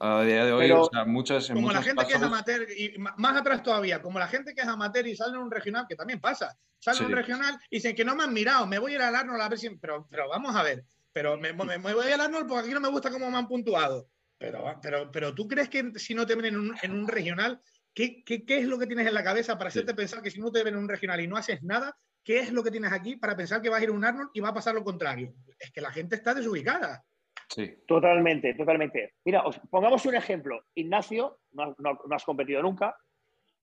a 0.00 0.22
día 0.22 0.44
de 0.44 0.52
hoy, 0.52 0.70
o 0.70 0.88
sea, 0.92 1.04
muchas. 1.04 1.48
Como 1.48 1.72
la 1.72 1.82
gente 1.82 2.06
que 2.06 2.14
es 2.14 2.22
amateur, 2.22 2.66
y 2.70 2.94
más 2.98 3.36
atrás 3.36 3.62
todavía, 3.62 4.02
como 4.02 4.18
la 4.18 4.28
gente 4.28 4.54
que 4.54 4.60
es 4.60 4.68
amateur 4.68 5.06
y 5.06 5.16
sale 5.16 5.36
en 5.36 5.42
un 5.42 5.50
regional, 5.50 5.86
que 5.88 5.96
también 5.96 6.20
pasa, 6.20 6.56
sale 6.78 6.98
en 7.00 7.06
un 7.06 7.12
regional 7.12 7.58
y 7.70 7.76
dicen 7.76 7.94
que 7.94 8.04
no 8.04 8.14
me 8.14 8.24
han 8.24 8.32
mirado, 8.32 8.66
me 8.66 8.78
voy 8.78 8.92
a 8.92 8.94
ir 8.96 9.02
al 9.02 9.14
Arnold 9.14 9.42
a 9.42 9.48
ver 9.48 9.58
si. 9.58 9.70
Pero, 9.76 10.06
pero 10.10 10.28
vamos 10.28 10.54
a 10.54 10.62
ver, 10.62 10.84
pero 11.12 11.36
me, 11.36 11.52
me, 11.52 11.78
voy 11.78 12.12
al 12.12 12.20
Arnold 12.20 12.46
porque 12.46 12.64
aquí 12.64 12.74
no 12.74 12.80
me 12.80 12.88
gusta 12.88 13.10
cómo 13.10 13.30
me 13.30 13.38
han 13.38 13.48
puntuado. 13.48 14.08
Pero, 14.38 14.64
pero, 14.82 15.10
pero 15.10 15.34
tú 15.34 15.48
crees 15.48 15.68
que 15.68 15.92
si 15.96 16.14
no 16.14 16.26
te 16.26 16.34
ven 16.34 16.46
en 16.46 16.56
un, 16.56 16.76
en 16.82 16.92
un 16.92 17.08
regional, 17.08 17.60
¿qué, 17.94 18.22
¿qué, 18.22 18.44
qué, 18.44 18.58
es 18.58 18.66
lo 18.66 18.78
que 18.78 18.86
tienes 18.86 19.06
en 19.06 19.14
la 19.14 19.24
cabeza 19.24 19.56
para 19.56 19.68
hacerte 19.68 19.94
pensar 19.94 20.20
que 20.20 20.30
si 20.30 20.40
no 20.40 20.52
te 20.52 20.62
ven 20.62 20.74
en 20.74 20.80
un 20.80 20.88
regional 20.88 21.20
y 21.20 21.26
no 21.26 21.38
haces 21.38 21.62
nada, 21.62 21.96
qué 22.22 22.40
es 22.40 22.52
lo 22.52 22.62
que 22.62 22.70
tienes 22.70 22.92
aquí 22.92 23.16
para 23.16 23.34
pensar 23.34 23.62
que 23.62 23.70
vas 23.70 23.80
a 23.80 23.84
ir 23.84 23.88
a 23.88 23.92
un 23.92 24.04
Arnold 24.04 24.28
y 24.34 24.40
va 24.40 24.50
a 24.50 24.54
pasar 24.54 24.74
lo 24.74 24.84
contrario? 24.84 25.32
Es 25.58 25.70
que 25.70 25.80
la 25.80 25.90
gente 25.90 26.16
está 26.16 26.34
desubicada. 26.34 27.02
Sí. 27.48 27.74
Totalmente, 27.86 28.54
totalmente. 28.54 29.14
Mira, 29.24 29.46
os 29.46 29.58
pongamos 29.70 30.04
un 30.06 30.16
ejemplo. 30.16 30.64
Ignacio, 30.74 31.38
no, 31.52 31.74
has 32.10 32.24
competido 32.24 32.62
nunca. 32.62 32.96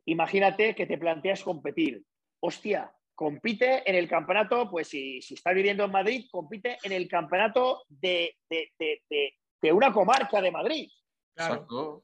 Imagínate 0.05 0.75
que 0.75 0.85
te 0.85 0.97
planteas 0.97 1.43
competir. 1.43 2.03
Hostia, 2.39 2.93
compite 3.15 3.89
en 3.89 3.95
el 3.95 4.07
campeonato, 4.07 4.69
pues 4.69 4.87
si, 4.87 5.21
si 5.21 5.33
estás 5.35 5.53
viviendo 5.53 5.83
en 5.83 5.91
Madrid, 5.91 6.27
compite 6.31 6.77
en 6.83 6.91
el 6.91 7.07
campeonato 7.07 7.83
de, 7.89 8.35
una 9.71 9.91
comarca 9.91 10.41
de 10.41 10.51
Madrid. 10.51 10.89
Exacto. 11.35 12.03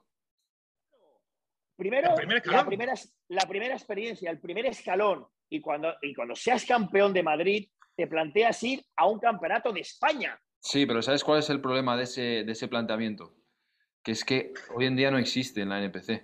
Primero, 1.76 2.10
la 2.46 2.66
primera, 2.66 2.94
la 3.30 3.48
primera 3.48 3.74
experiencia, 3.74 4.30
el 4.30 4.40
primer 4.42 4.66
escalón, 4.66 5.26
y 5.50 5.62
cuando, 5.62 5.96
y 6.02 6.14
cuando 6.14 6.36
seas 6.36 6.66
campeón 6.66 7.14
de 7.14 7.24
Madrid, 7.24 7.70
te 7.96 8.08
planteas 8.08 8.62
ir 8.64 8.84
a 8.98 9.08
un 9.08 9.20
campeonato 9.20 9.72
de 9.72 9.82
España. 9.82 10.40
Sí, 10.62 10.86
pero 10.86 11.02
¿sabes 11.02 11.24
cuál 11.24 11.40
es 11.40 11.50
el 11.50 11.62
problema 11.62 11.96
de 11.96 12.04
ese, 12.04 12.22
de 12.44 12.52
ese 12.52 12.68
planteamiento? 12.68 13.34
Que 14.04 14.12
es 14.12 14.24
que 14.26 14.54
hoy 14.76 14.86
en 14.86 14.96
día 14.96 15.12
no 15.12 15.18
existe 15.18 15.62
en 15.62 15.70
la 15.70 15.84
NPC. 15.84 16.24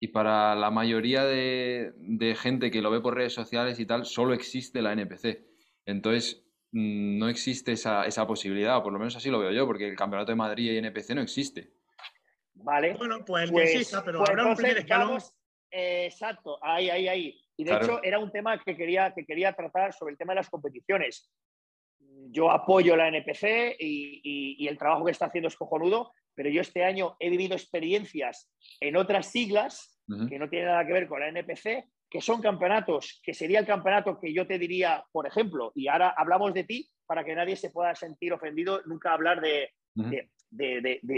Y 0.00 0.08
para 0.08 0.54
la 0.54 0.70
mayoría 0.70 1.24
de, 1.24 1.92
de 1.96 2.34
gente 2.34 2.70
que 2.70 2.82
lo 2.82 2.90
ve 2.90 3.00
por 3.00 3.14
redes 3.14 3.34
sociales 3.34 3.78
y 3.78 3.86
tal, 3.86 4.04
solo 4.04 4.32
existe 4.32 4.82
la 4.82 4.92
NPC. 4.92 5.44
Entonces, 5.84 6.44
mm, 6.72 7.18
no 7.18 7.28
existe 7.28 7.72
esa, 7.72 8.06
esa 8.06 8.26
posibilidad, 8.26 8.78
o 8.78 8.82
por 8.82 8.92
lo 8.92 8.98
menos 8.98 9.14
así 9.16 9.30
lo 9.30 9.38
veo 9.38 9.52
yo, 9.52 9.66
porque 9.66 9.88
el 9.88 9.96
Campeonato 9.96 10.32
de 10.32 10.36
Madrid 10.36 10.72
y 10.72 10.78
NPC 10.78 11.14
no 11.14 11.22
existe. 11.22 11.72
Vale. 12.54 12.94
Bueno, 12.94 13.24
pues 13.24 13.50
pues, 13.50 13.70
exista, 13.70 14.02
pero 14.04 14.18
pues 14.18 14.30
habrá 14.30 14.46
un 14.46 14.56
primer 14.56 14.78
escalón. 14.78 15.18
exacto, 15.70 16.58
ahí, 16.62 16.90
ahí, 16.90 17.08
ahí. 17.08 17.40
Y 17.56 17.64
de 17.64 17.76
hecho 17.76 18.02
era 18.02 18.18
un 18.18 18.32
tema 18.32 18.58
que 18.58 18.74
quería, 18.74 19.12
que 19.14 19.24
quería 19.26 19.52
tratar 19.52 19.92
sobre 19.92 20.12
el 20.12 20.18
tema 20.18 20.32
de 20.32 20.36
las 20.36 20.48
competiciones 20.48 21.30
yo 22.30 22.50
apoyo 22.50 22.96
la 22.96 23.08
NPC 23.08 23.76
y, 23.78 24.66
el 24.66 24.78
trabajo 24.78 25.04
que 25.04 25.10
está 25.10 25.26
haciendo 25.26 25.48
es 25.48 25.56
cojonudo, 25.56 26.12
pero 26.34 26.48
yo 26.48 26.60
este 26.60 26.84
año 26.84 27.16
he 27.18 27.28
vivido 27.28 27.54
experiencias 27.54 28.50
en 28.80 28.96
otras 28.96 29.26
siglas 29.26 30.00
que 30.28 30.38
no 30.38 30.48
tienen 30.48 30.68
nada 30.68 30.84
que 30.86 30.92
ver 30.92 31.06
con 31.06 31.20
la 31.20 31.28
NPC, 31.28 31.84
que 32.10 32.20
son 32.20 32.42
campeonatos, 32.42 33.20
que 33.22 33.32
sería 33.32 33.60
el 33.60 33.66
campeonato 33.66 34.18
que 34.18 34.32
yo 34.32 34.46
te 34.46 34.58
diría, 34.58 35.04
por 35.12 35.26
ejemplo, 35.26 35.70
y 35.76 35.86
ahora 35.86 36.12
hablamos 36.16 36.52
de 36.52 36.64
ti 36.64 36.88
para 37.06 37.24
que 37.24 37.34
nadie 37.34 37.54
se 37.54 37.70
pueda 37.70 37.94
sentir 37.94 38.32
ofendido, 38.32 38.82
nunca 38.86 39.12
hablar 39.12 39.40
de, 39.40 39.70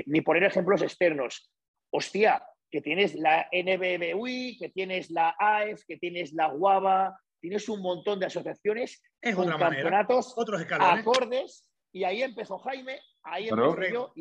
ni 0.06 0.20
poner 0.20 0.44
ejemplos 0.44 0.82
externos. 0.82 1.50
Hostia, 1.90 2.42
que 2.70 2.82
tienes 2.82 3.14
la 3.14 3.48
NBBUI, 3.52 4.58
que 4.58 4.68
tienes 4.68 5.10
la 5.10 5.34
AEF, 5.38 5.84
que 5.86 5.96
tienes 5.96 6.32
la 6.34 6.48
Guava, 6.48 7.18
tienes 7.42 7.68
un 7.68 7.82
montón 7.82 8.20
de 8.20 8.26
asociaciones 8.26 9.02
es 9.20 9.34
con 9.34 9.48
campeonatos 9.48 10.32
otros 10.36 10.64
acordes, 10.70 11.68
y 11.90 12.04
ahí 12.04 12.22
empezó 12.22 12.56
Jaime, 12.58 13.00
ahí 13.24 13.48
empezó 13.48 13.82
yo, 13.92 14.12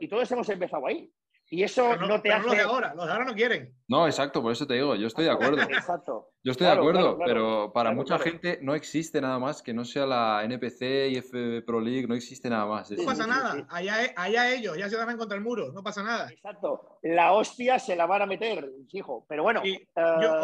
y, 0.00 0.08
todos 0.08 0.30
hemos 0.32 0.48
empezado 0.48 0.86
ahí. 0.88 1.10
Y 1.50 1.62
eso 1.62 1.96
no, 1.96 2.20
te 2.20 2.30
hace. 2.30 2.46
los 2.46 2.56
de 2.56 2.62
ahora, 2.62 2.94
los 2.94 3.06
de 3.06 3.12
ahora 3.12 3.24
no 3.24 3.34
quieren. 3.34 3.74
No, 3.88 4.06
exacto, 4.06 4.42
por 4.42 4.52
eso 4.52 4.66
te 4.66 4.74
digo, 4.74 4.94
yo 4.96 5.06
estoy 5.06 5.24
de 5.24 5.30
acuerdo. 5.30 5.62
exacto. 5.62 6.30
Yo 6.44 6.52
estoy 6.52 6.66
de 6.66 6.74
acuerdo, 6.74 7.18
pero 7.24 7.72
para 7.72 7.92
mucha 7.92 8.18
gente 8.18 8.58
no 8.62 8.74
existe 8.74 9.20
nada 9.20 9.38
más 9.38 9.62
que 9.62 9.72
no 9.72 9.84
sea 9.84 10.04
la 10.04 10.44
NPC, 10.44 11.10
IF 11.10 11.64
Pro 11.64 11.80
League, 11.80 12.06
no 12.06 12.14
existe 12.14 12.50
nada 12.50 12.66
más. 12.66 12.90
No 12.90 13.04
pasa 13.04 13.26
nada, 13.26 13.66
allá, 13.70 14.12
allá, 14.16 14.52
ellos, 14.52 14.76
ya 14.76 14.90
se 14.90 14.96
van 14.96 15.16
contra 15.16 15.38
el 15.38 15.44
muro, 15.44 15.72
no 15.72 15.82
pasa 15.82 16.02
nada. 16.02 16.30
Exacto, 16.30 16.98
la 17.02 17.32
hostia 17.32 17.78
se 17.78 17.96
la 17.96 18.04
van 18.04 18.22
a 18.22 18.26
meter, 18.26 18.70
hijo. 18.92 19.24
Pero 19.26 19.42
bueno, 19.42 19.62
eh, 19.64 19.86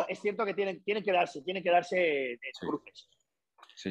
es 0.08 0.20
cierto 0.20 0.46
que 0.46 0.54
tienen, 0.54 0.82
tienen 0.82 1.04
que 1.04 1.12
darse, 1.12 1.42
tienen 1.42 1.62
que 1.62 1.70
darse 1.70 1.96
de 1.96 2.38
cruces. 2.60 3.10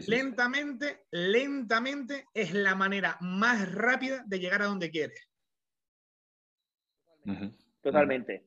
lentamente, 0.08 1.06
lentamente 1.12 2.26
es 2.34 2.54
la 2.54 2.74
manera 2.74 3.18
más 3.22 3.72
rápida 3.72 4.24
de 4.26 4.40
llegar 4.40 4.64
a 4.64 4.66
donde 4.66 4.90
quieres. 4.90 5.30
Totalmente. 7.82 8.46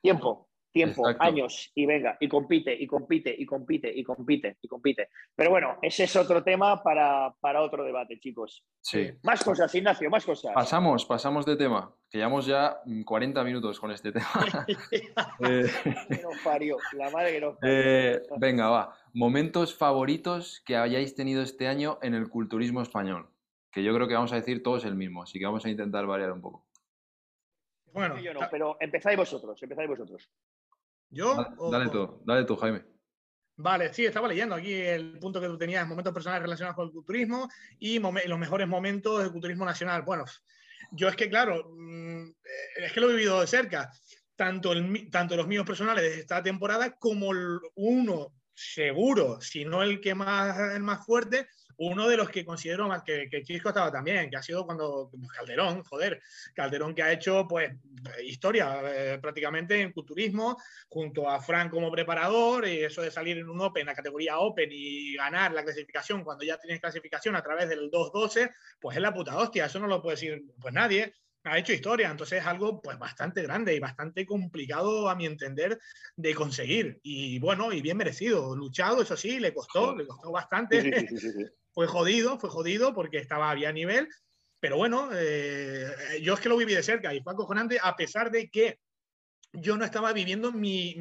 Tiempo, 0.00 0.48
tiempo, 0.72 1.04
años, 1.18 1.72
y 1.74 1.86
venga, 1.86 2.16
y 2.20 2.28
compite, 2.28 2.74
y 2.74 2.86
compite, 2.86 3.34
y 3.36 3.46
compite, 3.46 3.92
y 3.92 4.04
compite, 4.04 4.56
y 4.62 4.68
compite. 4.68 5.08
Pero 5.34 5.50
bueno, 5.50 5.78
ese 5.82 6.04
es 6.04 6.16
otro 6.16 6.42
tema 6.42 6.82
para, 6.82 7.34
otro 7.60 7.84
debate, 7.84 8.18
chicos. 8.20 8.64
Sí. 8.80 9.10
Más 9.22 9.42
cosas, 9.42 9.74
Ignacio, 9.74 10.08
más 10.10 10.24
cosas. 10.24 10.52
Pasamos, 10.54 11.04
pasamos 11.06 11.46
de 11.46 11.56
tema, 11.56 11.92
que 12.10 12.18
llevamos 12.18 12.46
ya 12.46 12.78
40 13.04 13.42
minutos 13.44 13.80
con 13.80 13.90
este 13.90 14.12
tema. 14.12 14.26
eh, 15.40 15.66
la 16.92 17.10
madre 17.10 17.32
que 17.32 17.40
nos 17.40 17.56
eh, 17.62 18.20
venga, 18.38 18.68
va. 18.68 18.94
Momentos 19.12 19.74
favoritos 19.74 20.62
que 20.64 20.76
hayáis 20.76 21.14
tenido 21.14 21.42
este 21.42 21.66
año 21.66 21.98
en 22.02 22.14
el 22.14 22.28
culturismo 22.28 22.82
español. 22.82 23.30
Que 23.70 23.82
yo 23.82 23.94
creo 23.94 24.08
que 24.08 24.14
vamos 24.14 24.32
a 24.32 24.36
decir 24.36 24.62
todos 24.62 24.84
el 24.84 24.94
mismo, 24.94 25.22
así 25.22 25.38
que 25.38 25.44
vamos 25.44 25.64
a 25.64 25.70
intentar 25.70 26.06
variar 26.06 26.32
un 26.32 26.40
poco. 26.40 26.67
Bueno, 27.98 28.20
yo 28.20 28.32
no, 28.32 28.40
pero 28.50 28.76
empezáis 28.78 29.16
vosotros, 29.16 29.60
empezáis 29.60 29.88
vosotros. 29.88 30.30
¿Yo? 31.10 31.34
Dale, 31.70 31.90
tú, 31.90 32.22
dale 32.24 32.44
tú, 32.44 32.56
Jaime. 32.56 32.84
Vale, 33.56 33.92
sí, 33.92 34.06
estaba 34.06 34.28
leyendo 34.28 34.54
aquí 34.54 34.72
el 34.72 35.18
punto 35.18 35.40
que 35.40 35.48
tú 35.48 35.58
tenías, 35.58 35.86
momentos 35.86 36.14
personales 36.14 36.42
relacionados 36.42 36.76
con 36.76 36.86
el 36.86 36.92
culturismo 36.92 37.48
y 37.80 37.98
los 37.98 38.38
mejores 38.38 38.68
momentos 38.68 39.20
del 39.20 39.32
culturismo 39.32 39.64
nacional. 39.64 40.02
Bueno, 40.02 40.24
yo 40.92 41.08
es 41.08 41.16
que, 41.16 41.28
claro, 41.28 41.72
mm, 41.76 42.30
es 42.76 42.92
que 42.92 43.00
lo 43.00 43.10
he 43.10 43.14
vivido 43.14 43.40
de 43.40 43.48
cerca. 43.48 43.90
tanto, 44.36 44.72
el, 44.72 45.10
tanto 45.10 45.34
los 45.34 45.48
míos 45.48 45.66
personales 45.66 46.04
de 46.04 46.20
esta 46.20 46.40
temporada 46.40 46.96
como 46.96 47.30
uno 47.74 48.32
seguro, 48.54 49.40
si 49.40 49.64
no 49.64 49.82
el 49.82 50.00
que 50.00 50.14
más, 50.14 50.56
el 50.76 50.82
más 50.84 51.04
fuerte, 51.04 51.48
uno 51.78 52.08
de 52.08 52.16
los 52.16 52.28
que 52.28 52.44
considero 52.44 52.88
más 52.88 53.02
que, 53.02 53.28
que 53.30 53.42
Chisco 53.42 53.68
estaba 53.68 53.90
también, 53.90 54.28
que 54.28 54.36
ha 54.36 54.42
sido 54.42 54.66
cuando 54.66 55.10
Calderón, 55.34 55.84
joder, 55.84 56.20
Calderón 56.54 56.94
que 56.94 57.02
ha 57.02 57.12
hecho 57.12 57.46
pues 57.48 57.72
historia 58.24 58.80
eh, 58.84 59.18
prácticamente 59.18 59.80
en 59.80 59.92
culturismo, 59.92 60.56
junto 60.88 61.28
a 61.28 61.40
Frank 61.40 61.70
como 61.70 61.90
preparador, 61.90 62.66
y 62.66 62.82
eso 62.82 63.02
de 63.02 63.10
salir 63.10 63.38
en 63.38 63.48
un 63.48 63.60
Open, 63.60 63.86
la 63.86 63.94
categoría 63.94 64.38
Open 64.38 64.68
y 64.72 65.14
ganar 65.14 65.52
la 65.52 65.62
clasificación 65.62 66.24
cuando 66.24 66.44
ya 66.44 66.58
tienes 66.58 66.80
clasificación 66.80 67.36
a 67.36 67.42
través 67.42 67.68
del 67.68 67.90
2-12, 67.90 68.52
pues 68.80 68.96
es 68.96 69.02
la 69.02 69.14
puta 69.14 69.36
hostia, 69.36 69.66
eso 69.66 69.78
no 69.78 69.86
lo 69.86 70.02
puede 70.02 70.16
decir 70.16 70.42
pues 70.60 70.74
nadie. 70.74 71.14
Ha 71.44 71.56
hecho 71.56 71.72
historia, 71.72 72.10
entonces 72.10 72.40
es 72.40 72.46
algo 72.46 72.82
pues 72.82 72.98
bastante 72.98 73.42
grande 73.42 73.74
y 73.74 73.78
bastante 73.78 74.26
complicado 74.26 75.08
a 75.08 75.14
mi 75.14 75.24
entender 75.24 75.78
de 76.16 76.34
conseguir. 76.34 76.98
Y 77.02 77.38
bueno, 77.38 77.72
y 77.72 77.80
bien 77.80 77.96
merecido, 77.96 78.54
luchado, 78.56 79.00
eso 79.00 79.16
sí, 79.16 79.38
le 79.38 79.54
costó, 79.54 79.94
le 79.96 80.06
costó 80.06 80.32
bastante, 80.32 81.08
fue 81.72 81.86
jodido, 81.86 82.38
fue 82.38 82.50
jodido 82.50 82.94
porque 82.94 83.18
estaba 83.18 83.50
a 83.50 83.72
nivel, 83.72 84.08
pero 84.60 84.76
bueno, 84.76 85.10
eh, 85.12 86.20
yo 86.22 86.34
es 86.34 86.40
que 86.40 86.48
lo 86.48 86.56
viví 86.56 86.74
de 86.74 86.82
cerca 86.82 87.14
y 87.14 87.20
fue 87.20 87.32
acojonante 87.32 87.78
a 87.82 87.94
pesar 87.96 88.30
de 88.30 88.48
que 88.50 88.78
yo 89.52 89.76
no 89.76 89.84
estaba 89.84 90.12
viviendo 90.12 90.52
mi, 90.52 90.94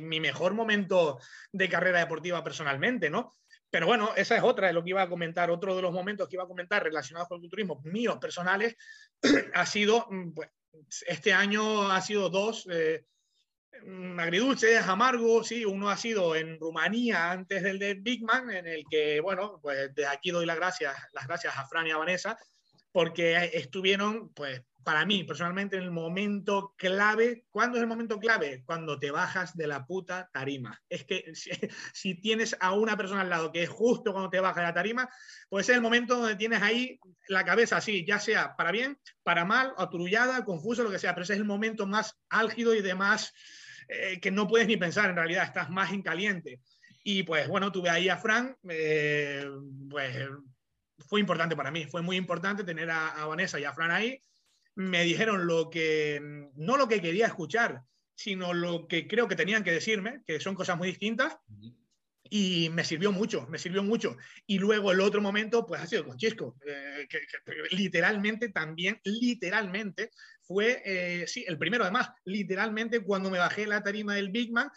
mejor 0.00 0.54
momento 0.54 1.18
de 1.52 1.68
carrera 1.68 2.00
deportiva 2.00 2.42
personalmente, 2.42 3.10
¿no? 3.10 3.36
Pero 3.70 3.86
bueno, 3.86 4.10
esa 4.16 4.36
es 4.36 4.42
otra 4.42 4.66
de 4.68 4.72
lo 4.72 4.84
que 4.84 4.90
iba 4.90 5.02
a 5.02 5.08
comentar, 5.08 5.50
otro 5.50 5.74
de 5.74 5.82
los 5.82 5.92
momentos 5.92 6.28
que 6.28 6.36
iba 6.36 6.44
a 6.44 6.48
comentar 6.48 6.82
relacionados 6.82 7.28
con 7.28 7.42
el 7.42 7.50
turismo 7.50 7.80
míos 7.84 8.18
personales, 8.20 8.76
ha 9.54 9.66
sido, 9.66 10.06
mm, 10.10 10.32
pues, 10.32 10.50
este 11.06 11.32
año 11.32 11.90
ha 11.90 12.00
sido 12.00 12.28
dos, 12.28 12.66
eh, 12.70 13.04
mm, 13.84 14.18
agridulces, 14.18 14.86
amargos, 14.86 15.48
sí, 15.48 15.64
uno 15.64 15.90
ha 15.90 15.96
sido 15.96 16.34
en 16.36 16.58
Rumanía 16.58 17.30
antes 17.30 17.62
del 17.62 17.78
de 17.78 17.94
Big 17.94 18.22
Man, 18.22 18.50
en 18.50 18.66
el 18.66 18.84
que, 18.90 19.20
bueno, 19.20 19.58
pues 19.62 19.94
de 19.94 20.06
aquí 20.06 20.30
doy 20.30 20.46
las 20.46 20.56
gracias, 20.56 20.94
las 21.12 21.26
gracias 21.26 21.56
a 21.56 21.66
Fran 21.66 21.86
y 21.86 21.90
a 21.90 21.96
Vanessa, 21.96 22.38
porque 22.92 23.50
estuvieron, 23.54 24.32
pues, 24.34 24.62
para 24.82 25.04
mí, 25.06 25.24
personalmente, 25.24 25.76
en 25.76 25.84
el 25.84 25.90
momento 25.90 26.74
clave. 26.76 27.44
¿Cuándo 27.50 27.76
es 27.76 27.82
el 27.82 27.88
momento 27.88 28.18
clave? 28.18 28.62
Cuando 28.66 28.98
te 28.98 29.10
bajas 29.10 29.56
de 29.56 29.66
la 29.66 29.86
puta 29.86 30.28
tarima. 30.32 30.80
Es 30.88 31.04
que 31.04 31.32
si, 31.92 32.14
tienes 32.20 32.56
a 32.60 32.72
una 32.72 32.96
persona 32.96 33.22
al 33.22 33.30
lado 33.30 33.52
que 33.52 33.62
es 33.62 33.68
justo 33.68 34.12
cuando 34.12 34.30
te 34.30 34.40
bajas 34.40 34.56
de 34.56 34.62
la 34.62 34.74
tarima, 34.74 35.08
pues 35.48 35.68
es 35.68 35.76
el 35.76 35.82
momento 35.82 36.16
donde 36.16 36.36
tienes 36.36 36.62
ahí 36.62 36.98
la 37.28 37.44
cabeza 37.44 37.76
así, 37.76 38.04
ya 38.04 38.18
sea 38.18 38.56
para 38.56 38.72
bien, 38.72 38.98
para 39.22 39.44
mal, 39.44 39.72
aturullada, 39.76 40.44
confuso, 40.44 40.82
lo 40.82 40.90
que 40.90 40.98
sea, 40.98 41.14
pero 41.14 41.24
ese 41.24 41.34
es 41.34 41.38
el 41.38 41.44
momento 41.44 41.86
más 41.86 42.18
álgido 42.28 42.74
y 42.74 42.82
de 42.82 42.94
más 42.94 43.32
eh, 43.88 44.18
que 44.20 44.30
no 44.30 44.46
puedes 44.46 44.66
ni 44.66 44.76
pensar 44.76 45.10
en 45.10 45.16
realidad, 45.16 45.44
estás 45.44 45.70
más 45.70 45.92
en 45.92 46.02
caliente. 46.02 46.60
Y 47.04 47.22
pues 47.24 47.48
bueno, 47.48 47.72
tuve 47.72 47.90
ahí 47.90 48.08
a 48.08 48.16
Fran, 48.16 48.56
eh, 48.68 49.44
pues 49.90 50.16
fue 51.06 51.20
importante 51.20 51.56
para 51.56 51.70
mí, 51.70 51.86
fue 51.86 52.02
muy 52.02 52.16
importante 52.16 52.64
tener 52.64 52.90
a 52.90 53.24
Vanessa 53.26 53.58
y 53.58 53.64
a 53.64 53.72
Fran 53.72 53.90
ahí 53.90 54.20
me 54.74 55.04
dijeron 55.04 55.46
lo 55.46 55.70
que, 55.70 56.48
no 56.54 56.76
lo 56.76 56.88
que 56.88 57.00
quería 57.00 57.26
escuchar, 57.26 57.82
sino 58.14 58.52
lo 58.54 58.86
que 58.86 59.06
creo 59.06 59.28
que 59.28 59.36
tenían 59.36 59.64
que 59.64 59.72
decirme, 59.72 60.22
que 60.26 60.40
son 60.40 60.54
cosas 60.54 60.78
muy 60.78 60.88
distintas. 60.88 61.36
Y 62.34 62.70
me 62.70 62.82
sirvió 62.82 63.12
mucho, 63.12 63.46
me 63.50 63.58
sirvió 63.58 63.82
mucho. 63.82 64.16
Y 64.46 64.58
luego 64.58 64.90
el 64.90 65.00
otro 65.00 65.20
momento, 65.20 65.66
pues 65.66 65.82
ha 65.82 65.86
sido 65.86 66.06
con 66.06 66.16
Chisco, 66.16 66.56
eh, 66.66 67.06
que, 67.06 67.20
literalmente 67.72 68.48
también, 68.48 68.98
literalmente, 69.04 70.08
fue, 70.40 70.80
eh, 70.82 71.26
sí, 71.26 71.44
el 71.46 71.58
primero 71.58 71.84
además, 71.84 72.08
literalmente 72.24 73.00
cuando 73.00 73.28
me 73.28 73.36
bajé 73.36 73.66
la 73.66 73.82
tarima 73.82 74.14
del 74.14 74.30
Big 74.30 74.50
Man, 74.50 74.70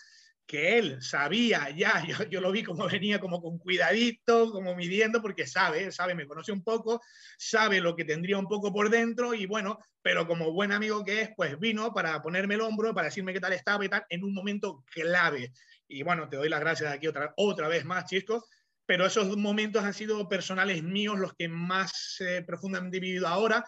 que 0.46 0.78
él 0.78 1.02
sabía 1.02 1.70
ya, 1.70 2.04
yo, 2.30 2.42
lo 2.42 2.52
vi 2.52 2.62
como 2.62 2.88
venía 2.88 3.22
como 3.22 3.42
con 3.42 3.58
cuidadito, 3.58 4.52
como 4.52 4.76
midiendo, 4.76 5.22
porque 5.22 5.48
sabe, 5.48 5.94
sabe, 5.94 6.14
me 6.14 6.28
conoce 6.28 6.52
un 6.52 6.62
poco, 6.62 7.02
sabe 7.38 7.80
lo 7.80 7.96
que 7.96 8.04
tendría 8.04 8.38
un 8.38 8.48
poco 8.48 8.74
por 8.74 8.90
dentro 8.90 9.34
y 9.34 9.46
bueno, 9.46 9.80
pero 10.02 10.28
como 10.28 10.52
buen 10.52 10.74
amigo 10.74 11.06
que 11.06 11.22
es, 11.22 11.30
pues 11.38 11.58
vino 11.58 11.94
para 11.94 12.22
ponerme 12.22 12.56
el 12.56 12.62
hombro, 12.62 12.94
para 12.94 13.08
decirme 13.08 13.32
qué 13.32 13.40
tal 13.40 13.54
estaba 13.54 13.86
y 13.86 13.90
tal, 13.90 14.06
en 14.10 14.26
un 14.26 14.34
momento 14.34 14.84
clave. 14.92 15.54
Y 15.88 16.04
bueno, 16.04 16.30
te 16.30 16.38
doy 16.38 16.50
las 16.50 16.60
gracias 16.60 16.92
aquí 16.92 17.08
otra, 17.08 17.34
otra 17.38 17.68
vez 17.68 17.86
más, 17.86 18.06
Chisco, 18.06 18.46
pero 18.86 19.06
esos 19.06 19.36
momentos 19.38 19.84
han 19.84 19.94
sido 19.94 20.28
personales 20.28 20.84
míos 20.84 21.18
los 21.18 21.34
que 21.34 21.48
más 21.48 22.18
eh, 22.20 22.44
profundamente 22.46 22.98
he 22.98 23.02
vivido 23.02 23.28
ahora. 23.28 23.64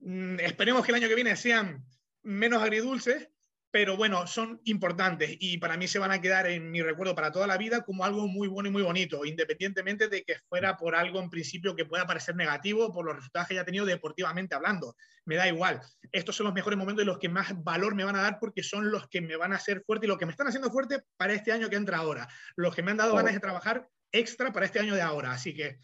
Mm, 0.00 0.40
esperemos 0.40 0.84
que 0.84 0.92
el 0.92 0.96
año 0.96 1.08
que 1.08 1.14
viene 1.14 1.36
sean 1.36 1.84
menos 2.22 2.62
agridulces, 2.62 3.28
pero 3.74 3.96
bueno, 3.96 4.24
son 4.28 4.60
importantes 4.66 5.36
y 5.40 5.58
para 5.58 5.76
mí 5.76 5.88
se 5.88 5.98
van 5.98 6.12
a 6.12 6.20
quedar 6.20 6.46
en 6.46 6.70
mi 6.70 6.80
recuerdo 6.80 7.16
para 7.16 7.32
toda 7.32 7.48
la 7.48 7.58
vida 7.58 7.80
como 7.80 8.04
algo 8.04 8.28
muy 8.28 8.46
bueno 8.46 8.68
y 8.68 8.72
muy 8.72 8.82
bonito, 8.82 9.24
independientemente 9.24 10.06
de 10.06 10.22
que 10.22 10.36
fuera 10.48 10.76
por 10.76 10.94
algo 10.94 11.20
en 11.20 11.28
principio 11.28 11.74
que 11.74 11.84
pueda 11.84 12.06
parecer 12.06 12.36
negativo 12.36 12.92
por 12.92 13.04
los 13.04 13.16
resultados 13.16 13.48
que 13.48 13.54
haya 13.54 13.64
tenido 13.64 13.84
deportivamente 13.84 14.54
hablando. 14.54 14.94
Me 15.24 15.34
da 15.34 15.48
igual. 15.48 15.80
Estos 16.12 16.36
son 16.36 16.44
los 16.44 16.54
mejores 16.54 16.78
momentos 16.78 17.02
y 17.02 17.06
los 17.06 17.18
que 17.18 17.28
más 17.28 17.48
valor 17.64 17.96
me 17.96 18.04
van 18.04 18.14
a 18.14 18.22
dar 18.22 18.38
porque 18.38 18.62
son 18.62 18.92
los 18.92 19.08
que 19.08 19.20
me 19.20 19.34
van 19.34 19.52
a 19.52 19.56
hacer 19.56 19.82
fuerte 19.84 20.06
y 20.06 20.08
los 20.08 20.18
que 20.18 20.26
me 20.26 20.30
están 20.30 20.46
haciendo 20.46 20.70
fuerte 20.70 21.02
para 21.16 21.32
este 21.32 21.50
año 21.50 21.68
que 21.68 21.74
entra 21.74 21.96
ahora. 21.96 22.28
Los 22.54 22.76
que 22.76 22.82
me 22.84 22.92
han 22.92 22.98
dado 22.98 23.16
ganas 23.16 23.34
de 23.34 23.40
trabajar 23.40 23.88
extra 24.12 24.52
para 24.52 24.66
este 24.66 24.78
año 24.78 24.94
de 24.94 25.02
ahora. 25.02 25.32
Así 25.32 25.52
que 25.52 25.78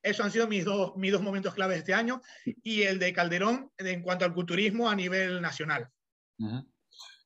esos 0.00 0.24
han 0.24 0.30
sido 0.30 0.46
mis 0.46 0.64
dos, 0.64 0.92
mis 0.94 1.10
dos 1.10 1.22
momentos 1.22 1.54
claves 1.54 1.78
este 1.78 1.92
año 1.92 2.22
y 2.62 2.82
el 2.82 3.00
de 3.00 3.12
Calderón 3.12 3.72
en 3.78 4.00
cuanto 4.00 4.24
al 4.24 4.32
culturismo 4.32 4.88
a 4.88 4.94
nivel 4.94 5.42
nacional. 5.42 5.90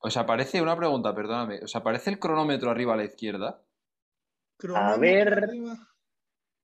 ¿Os 0.01 0.17
aparece 0.17 0.61
una 0.61 0.77
pregunta, 0.77 1.15
perdóname? 1.15 1.61
¿Os 1.63 1.75
aparece 1.75 2.11
el 2.11 2.19
cronómetro 2.19 2.71
arriba 2.71 2.95
a 2.95 2.97
la 2.97 3.05
izquierda? 3.05 3.63
A 4.75 4.97
ver. 4.97 5.49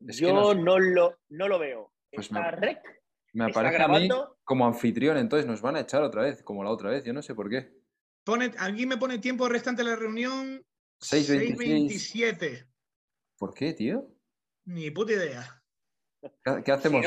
yo 0.01 0.55
no, 0.55 0.79
lo, 0.79 1.19
no 1.29 1.49
lo 1.49 1.59
veo. 1.59 1.93
Pues 2.13 2.27
¿Está 2.27 2.41
me, 2.41 2.51
rec? 2.53 3.03
Me 3.33 3.45
aparece 3.47 3.83
a 3.83 3.89
mí 3.89 4.09
como 4.45 4.67
anfitrión, 4.67 5.17
entonces 5.17 5.47
nos 5.47 5.63
van 5.63 5.77
a 5.77 5.81
echar 5.81 6.03
otra 6.03 6.23
vez, 6.23 6.43
como 6.43 6.63
la 6.63 6.71
otra 6.71 6.91
vez, 6.91 7.05
yo 7.05 7.13
no 7.13 7.23
sé 7.23 7.35
por 7.35 7.49
qué. 7.49 7.73
Pone, 8.25 8.53
aquí 8.59 8.87
me 8.87 8.99
pone 8.99 9.19
tiempo 9.19 9.49
restante 9.49 9.83
de 9.83 9.91
la 9.91 9.97
reunión 9.97 10.65
6.27. 11.01 12.69
¿Por 13.39 13.55
qué, 13.55 13.73
tío? 13.73 14.07
Ni 14.67 14.91
puta 14.91 15.13
idea. 15.13 15.63
¿Qué, 16.65 16.71
hacemos? 16.71 17.05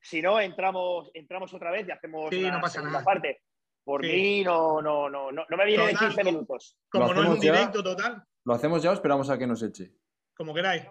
Si 0.00 0.20
no, 0.20 0.40
entramos, 0.40 1.10
entramos 1.14 1.52
otra 1.54 1.70
vez 1.70 1.88
y 1.88 1.90
hacemos 1.90 2.28
sí, 2.30 2.42
no 2.42 2.60
pasa 2.60 2.82
nada. 2.82 3.02
parte. 3.02 3.42
Por 3.88 4.02
mí 4.02 4.44
no, 4.44 4.82
no, 4.82 5.08
no, 5.08 5.32
no, 5.32 5.56
me 5.56 5.64
viene 5.64 5.86
de 5.86 5.94
15 5.94 6.22
minutos. 6.22 6.76
Como 6.90 7.14
no 7.14 7.22
es 7.22 7.28
un 7.30 7.40
directo 7.40 7.82
total. 7.82 8.22
¿Lo 8.44 8.52
hacemos 8.52 8.82
ya 8.82 8.90
o 8.90 8.92
esperamos 8.92 9.30
a 9.30 9.38
que 9.38 9.46
nos 9.46 9.62
eche? 9.62 9.94
Como 10.36 10.52
queráis. 10.52 10.82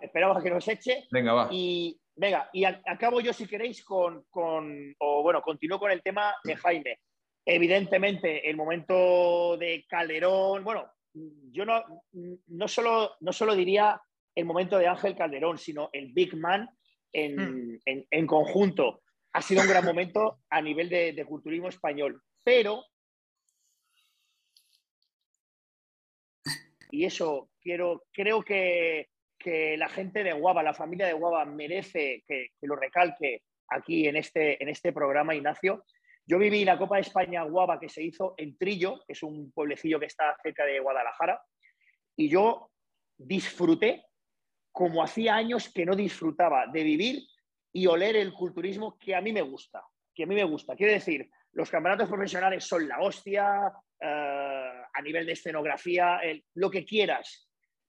Esperamos 0.00 0.38
a 0.38 0.42
que, 0.42 0.48
nos 0.48 0.66
eche. 0.66 1.06
Venga, 1.10 1.34
va. 1.34 1.48
Y 1.50 2.00
venga, 2.16 2.48
y 2.54 2.64
acabo 2.64 3.20
yo 3.20 3.34
si 3.34 3.46
queréis 3.46 3.84
con, 3.84 4.24
con, 4.30 4.94
o 4.98 5.22
bueno, 5.22 5.42
continúo 5.42 5.78
con 5.78 5.90
el 5.90 6.02
tema 6.02 6.34
de 6.42 6.56
Jaime. 6.56 7.00
Evidentemente, 7.44 8.48
el 8.48 8.56
momento 8.56 9.58
de 9.58 9.84
Calderón, 9.86 10.64
bueno, 10.64 10.90
yo 11.52 11.66
no, 11.66 11.84
no, 12.46 12.66
solo, 12.66 13.16
no 13.20 13.32
solo 13.34 13.54
diría 13.54 14.00
el 14.34 14.46
momento 14.46 14.78
de 14.78 14.86
Ángel 14.86 15.14
Calderón, 15.14 15.58
sino 15.58 15.90
el 15.92 16.14
Big 16.14 16.34
Man 16.34 16.66
en, 17.12 17.36
hmm. 17.36 17.80
en, 17.84 18.06
en 18.10 18.26
conjunto. 18.26 19.02
Ha 19.34 19.42
sido 19.42 19.60
un 19.60 19.68
gran 19.68 19.84
momento 19.84 20.38
a 20.48 20.62
nivel 20.62 20.88
de, 20.88 21.12
de 21.12 21.24
culturismo 21.26 21.68
español 21.68 22.22
pero, 22.42 22.84
y 26.90 27.04
eso 27.04 27.50
quiero, 27.60 28.04
creo 28.12 28.42
que, 28.42 29.08
la 29.78 29.88
gente 29.88 30.22
de 30.22 30.34
Guava, 30.34 30.62
la 30.62 30.74
familia 30.74 31.06
de 31.06 31.14
Guava 31.14 31.46
merece 31.46 32.22
que, 32.26 32.50
lo 32.62 32.76
recalque 32.76 33.44
aquí 33.68 34.06
en 34.06 34.16
este, 34.16 34.62
en 34.62 34.68
este 34.68 34.92
programa, 34.92 35.34
Ignacio. 35.34 35.84
Yo 36.26 36.38
viví 36.38 36.66
la 36.66 36.76
Copa 36.76 36.96
de 36.96 37.02
España 37.02 37.44
Guava 37.44 37.80
que 37.80 37.88
se 37.88 38.02
hizo 38.02 38.34
en 38.36 38.58
Trillo, 38.58 39.02
que 39.06 39.14
es 39.14 39.22
un 39.22 39.50
pueblecillo 39.52 39.98
que 39.98 40.06
está 40.06 40.36
cerca 40.42 40.66
de 40.66 40.80
Guadalajara, 40.80 41.40
y 42.14 42.28
yo 42.28 42.70
disfruté 43.16 44.04
como 44.70 45.02
hacía 45.02 45.34
años 45.34 45.72
que 45.72 45.86
no 45.86 45.96
disfrutaba 45.96 46.66
de 46.66 46.82
vivir 46.82 47.26
y 47.72 47.86
oler 47.86 48.16
el 48.16 48.32
culturismo 48.32 48.98
que 48.98 49.14
a 49.14 49.20
mí 49.20 49.32
me 49.32 49.42
gusta, 49.42 49.82
que 50.14 50.24
a 50.24 50.26
mí 50.26 50.34
me 50.34 50.44
gusta. 50.44 50.76
Quiero 50.76 50.92
decir, 50.92 51.30
los 51.52 51.70
campeonatos 51.70 52.08
profesionales 52.08 52.64
son 52.64 52.86
la 52.86 53.00
hostia, 53.00 53.72
eh, 54.00 54.82
a 54.92 55.02
nivel 55.02 55.26
de 55.26 55.32
escenografía, 55.32 56.20
lo 56.54 56.70
que 56.70 56.84
quieras. 56.84 57.48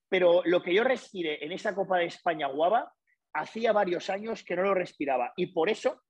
Pero 0.10 0.41
lo 0.45 0.62
que 0.62 0.74
yo 0.74 0.84
respiré 0.84 1.43
en 1.43 1.51
esa 1.51 1.76
Copa 1.76 1.97
de 1.97 2.05
España 2.05 2.47
guava, 2.47 2.91
hacía 3.34 3.72
varios 3.72 4.10
años 4.10 4.43
que 4.43 4.55
no 4.55 4.64
lo 4.64 4.74
respiraba. 4.74 5.34
Y 5.36 5.47
por 5.47 5.70
eso 5.70 6.01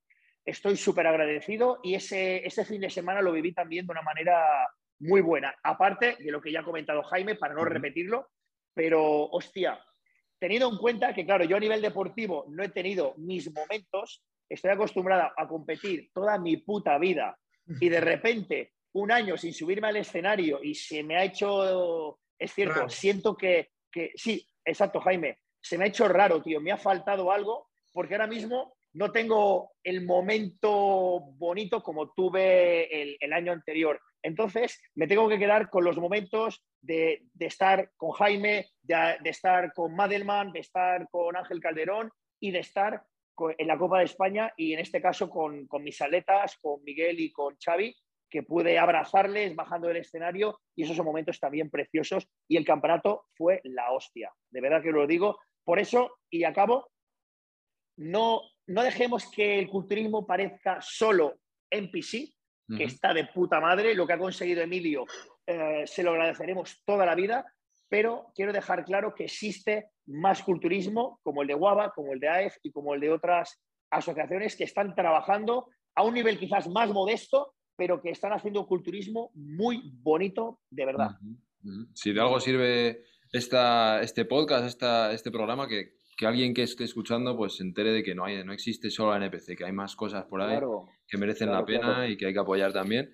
estoy 0.46 0.78
súper 0.78 1.08
agradecido 1.08 1.80
y 1.84 1.96
ese, 1.96 2.46
ese 2.46 2.66
fin 2.66 2.82
de 2.82 2.90
semana 2.90 3.22
lo 3.22 3.34
viví 3.34 3.54
también 3.54 3.86
de 3.86 3.92
una 3.92 4.02
manera 4.02 4.68
muy 5.00 5.22
buena. 5.22 5.56
Aparte 5.64 6.18
de 6.20 6.32
lo 6.32 6.42
que 6.42 6.52
ya 6.52 6.62
ha 6.62 6.66
comentado 6.66 7.04
Jaime, 7.04 7.36
para 7.36 7.54
no 7.54 7.66
repetirlo, 7.66 8.30
pero 8.74 9.30
hostia, 9.30 9.80
teniendo 10.40 10.70
en 10.70 10.78
cuenta 10.78 11.14
que, 11.14 11.26
claro, 11.26 11.44
yo 11.44 11.58
a 11.58 11.60
nivel 11.60 11.82
deportivo 11.82 12.46
no 12.50 12.64
he 12.64 12.70
tenido 12.70 13.14
mis 13.18 13.54
momentos, 13.54 14.24
estoy 14.50 14.72
acostumbrada 14.72 15.34
a 15.38 15.48
competir 15.48 16.10
toda 16.14 16.38
mi 16.40 16.58
puta 16.58 16.98
vida 16.98 17.38
y 17.80 17.90
de 17.90 18.02
repente 18.02 18.74
un 18.94 19.12
año 19.12 19.38
sin 19.38 19.54
subirme 19.54 19.88
al 19.88 19.98
escenario 19.98 20.60
y 20.64 20.74
se 20.74 21.04
me 21.04 21.16
ha 21.16 21.24
hecho, 21.24 22.20
es 22.38 22.54
cierto, 22.54 22.76
Raro. 22.76 22.90
siento 22.90 23.38
que, 23.38 23.70
que, 23.92 24.12
sí, 24.16 24.48
exacto, 24.66 25.00
Jaime, 25.02 25.40
se 25.62 25.78
me 25.78 25.86
ha 25.86 25.88
hecho 25.88 26.08
raro, 26.08 26.42
tío, 26.42 26.60
me 26.60 26.72
ha 26.72 26.78
faltado 26.78 27.32
algo, 27.32 27.68
porque 27.94 28.16
ahora 28.16 28.28
mismo 28.28 28.76
no 28.94 29.12
tengo 29.12 29.74
el 29.84 30.06
momento 30.06 31.20
bonito 31.38 31.84
como 31.84 32.12
tuve 32.14 33.02
el, 33.02 33.18
el 33.20 33.34
año 33.34 33.52
anterior. 33.52 34.02
Entonces, 34.22 34.82
me 34.96 35.08
tengo 35.08 35.30
que 35.30 35.40
quedar 35.40 35.70
con 35.70 35.84
los 35.84 35.98
momentos 35.98 36.66
de, 36.82 37.24
de 37.34 37.46
estar 37.46 37.92
con 37.96 38.12
Jaime, 38.12 38.68
de, 38.82 39.18
de, 39.22 39.30
estar 39.30 39.74
con 39.74 39.96
Madelman, 39.96 40.52
de 40.52 40.60
estar 40.60 41.08
con 41.10 41.38
Ángel 41.38 41.60
Calderón 41.60 42.12
y 42.40 42.52
de 42.52 42.60
estar 42.60 43.04
en 43.58 43.68
la 43.68 43.78
Copa 43.78 44.00
de 44.00 44.06
España 44.06 44.54
y 44.58 44.74
en 44.74 44.80
este 44.80 45.02
caso 45.02 45.30
con, 45.30 45.68
con, 45.68 45.84
mis 45.84 46.02
atletas, 46.02 46.58
con 46.62 46.84
Miguel 46.84 47.20
y 47.20 47.32
con 47.32 47.56
Xavi, 47.56 47.96
que 48.30 48.44
pude 48.44 48.78
abrazarles 48.78 49.56
bajando 49.56 49.88
del 49.88 49.98
escenario 49.98 50.60
y 50.76 50.84
esos 50.84 50.96
son 50.96 51.06
momentos 51.06 51.40
también 51.40 51.70
preciosos 51.70 52.28
y 52.48 52.58
el 52.58 52.66
campeonato 52.66 53.26
fue 53.36 53.62
la 53.64 53.92
hostia, 53.92 54.32
de 54.52 54.62
verdad 54.62 54.82
que 54.82 54.92
lo 54.92 55.08
digo. 55.08 55.40
Por 55.64 55.80
eso, 55.80 56.18
y 56.30 56.44
acabo, 56.44 56.90
no, 57.98 58.42
no 58.68 58.84
dejemos 58.84 59.30
que 59.30 59.60
el 59.60 59.68
culturismo 59.68 60.26
parezca 60.26 60.80
solo 60.82 61.40
NPC, 61.70 62.34
que 62.78 62.84
está 62.84 63.14
de 63.14 63.26
puta 63.26 63.60
madre. 63.60 63.96
Lo 63.96 64.06
que 64.06 64.14
ha 64.14 64.18
conseguido 64.18 64.62
Emilio 64.62 65.06
eh, 65.46 65.84
se 65.86 66.04
lo 66.04 66.12
agradeceremos 66.12 66.82
toda 66.86 67.06
la 67.06 67.16
vida, 67.16 67.46
pero 67.90 68.32
quiero 68.36 68.54
dejar 68.54 68.86
claro 68.86 69.14
que 69.16 69.26
existe 69.26 69.90
más 70.06 70.44
culturismo, 70.44 71.20
como 71.24 71.42
el 71.42 71.48
de 71.48 71.56
Guava, 71.56 71.92
como 71.92 72.14
el 72.14 72.20
de 72.20 72.30
AEF 72.30 72.58
y 72.64 72.72
como 72.72 72.94
el 72.94 73.02
de 73.02 73.12
otras 73.12 73.60
asociaciones 73.92 74.56
que 74.56 74.64
están 74.64 74.96
trabajando 74.96 75.68
a 75.96 76.04
un 76.04 76.14
nivel 76.14 76.40
quizás 76.40 76.70
más 76.70 76.90
modesto, 76.92 77.54
pero 77.76 78.02
que 78.02 78.12
están 78.12 78.34
haciendo 78.34 78.68
culturismo 78.68 79.32
muy 79.34 79.92
bonito, 80.02 80.60
de 80.70 80.86
verdad. 80.86 81.12
Si 81.94 82.14
de 82.14 82.22
algo 82.22 82.40
sirve 82.40 83.04
esta, 83.32 84.02
este 84.02 84.26
podcast, 84.26 84.66
esta, 84.66 85.12
este 85.12 85.32
programa, 85.32 85.68
que, 85.68 85.96
que, 86.16 86.28
alguien 86.28 86.54
que 86.54 86.64
esté 86.64 86.84
escuchando 86.84 87.36
pues 87.36 87.56
se 87.56 87.64
entere 87.64 87.92
de 87.92 88.04
que 88.04 88.16
no, 88.16 88.26
hay, 88.26 88.44
no 88.44 88.54
existe 88.54 88.90
solo 88.90 89.12
la 89.12 89.26
NPC, 89.26 89.58
que 89.58 89.66
hay 89.66 89.72
más 89.72 89.96
cosas 89.96 90.26
por 90.26 90.42
ahí. 90.42 90.52
Claro 90.52 90.88
que 91.10 91.18
merecen 91.18 91.48
claro, 91.48 91.62
la 91.62 91.66
pena 91.66 91.80
claro. 91.80 92.08
y 92.08 92.18
que 92.18 92.28
hay 92.28 92.34
que 92.34 92.40
apoyar 92.40 92.72
también. 92.72 93.14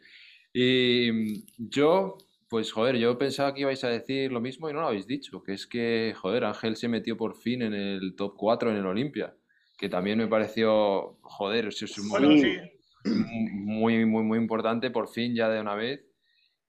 Y 0.53 1.45
yo, 1.57 2.17
pues 2.56 2.72
joder, 2.72 2.95
yo 2.95 3.18
pensaba 3.18 3.53
que 3.53 3.60
ibais 3.60 3.84
a 3.84 3.89
decir 3.89 4.32
lo 4.32 4.39
mismo 4.39 4.70
y 4.70 4.74
no 4.74 4.80
lo 4.80 4.88
habéis 4.88 5.06
dicho, 5.06 5.43
que 5.43 5.51
es 5.51 5.68
que, 5.68 6.14
joder, 6.16 6.45
Ángel 6.45 6.78
se 6.78 6.88
metió 6.88 7.18
por 7.18 7.36
fin 7.36 7.62
en 7.62 7.74
el 7.74 8.16
top 8.16 8.36
4 8.38 8.72
en 8.72 8.78
el 8.78 8.86
Olimpia, 8.86 9.36
que 9.78 9.89
también 9.89 10.20
me 10.20 10.30
pareció, 10.30 11.18
joder, 11.22 11.68
eso 11.68 11.84
es 11.84 12.08
bueno, 12.08 12.30
muy, 12.30 12.39
sí. 12.39 12.58
muy, 13.03 14.06
muy, 14.06 14.24
muy 14.24 14.38
importante, 14.38 14.89
por 14.89 15.10
fin 15.10 15.36
ya 15.36 15.49
de 15.49 15.60
una 15.60 15.76
vez. 15.76 16.06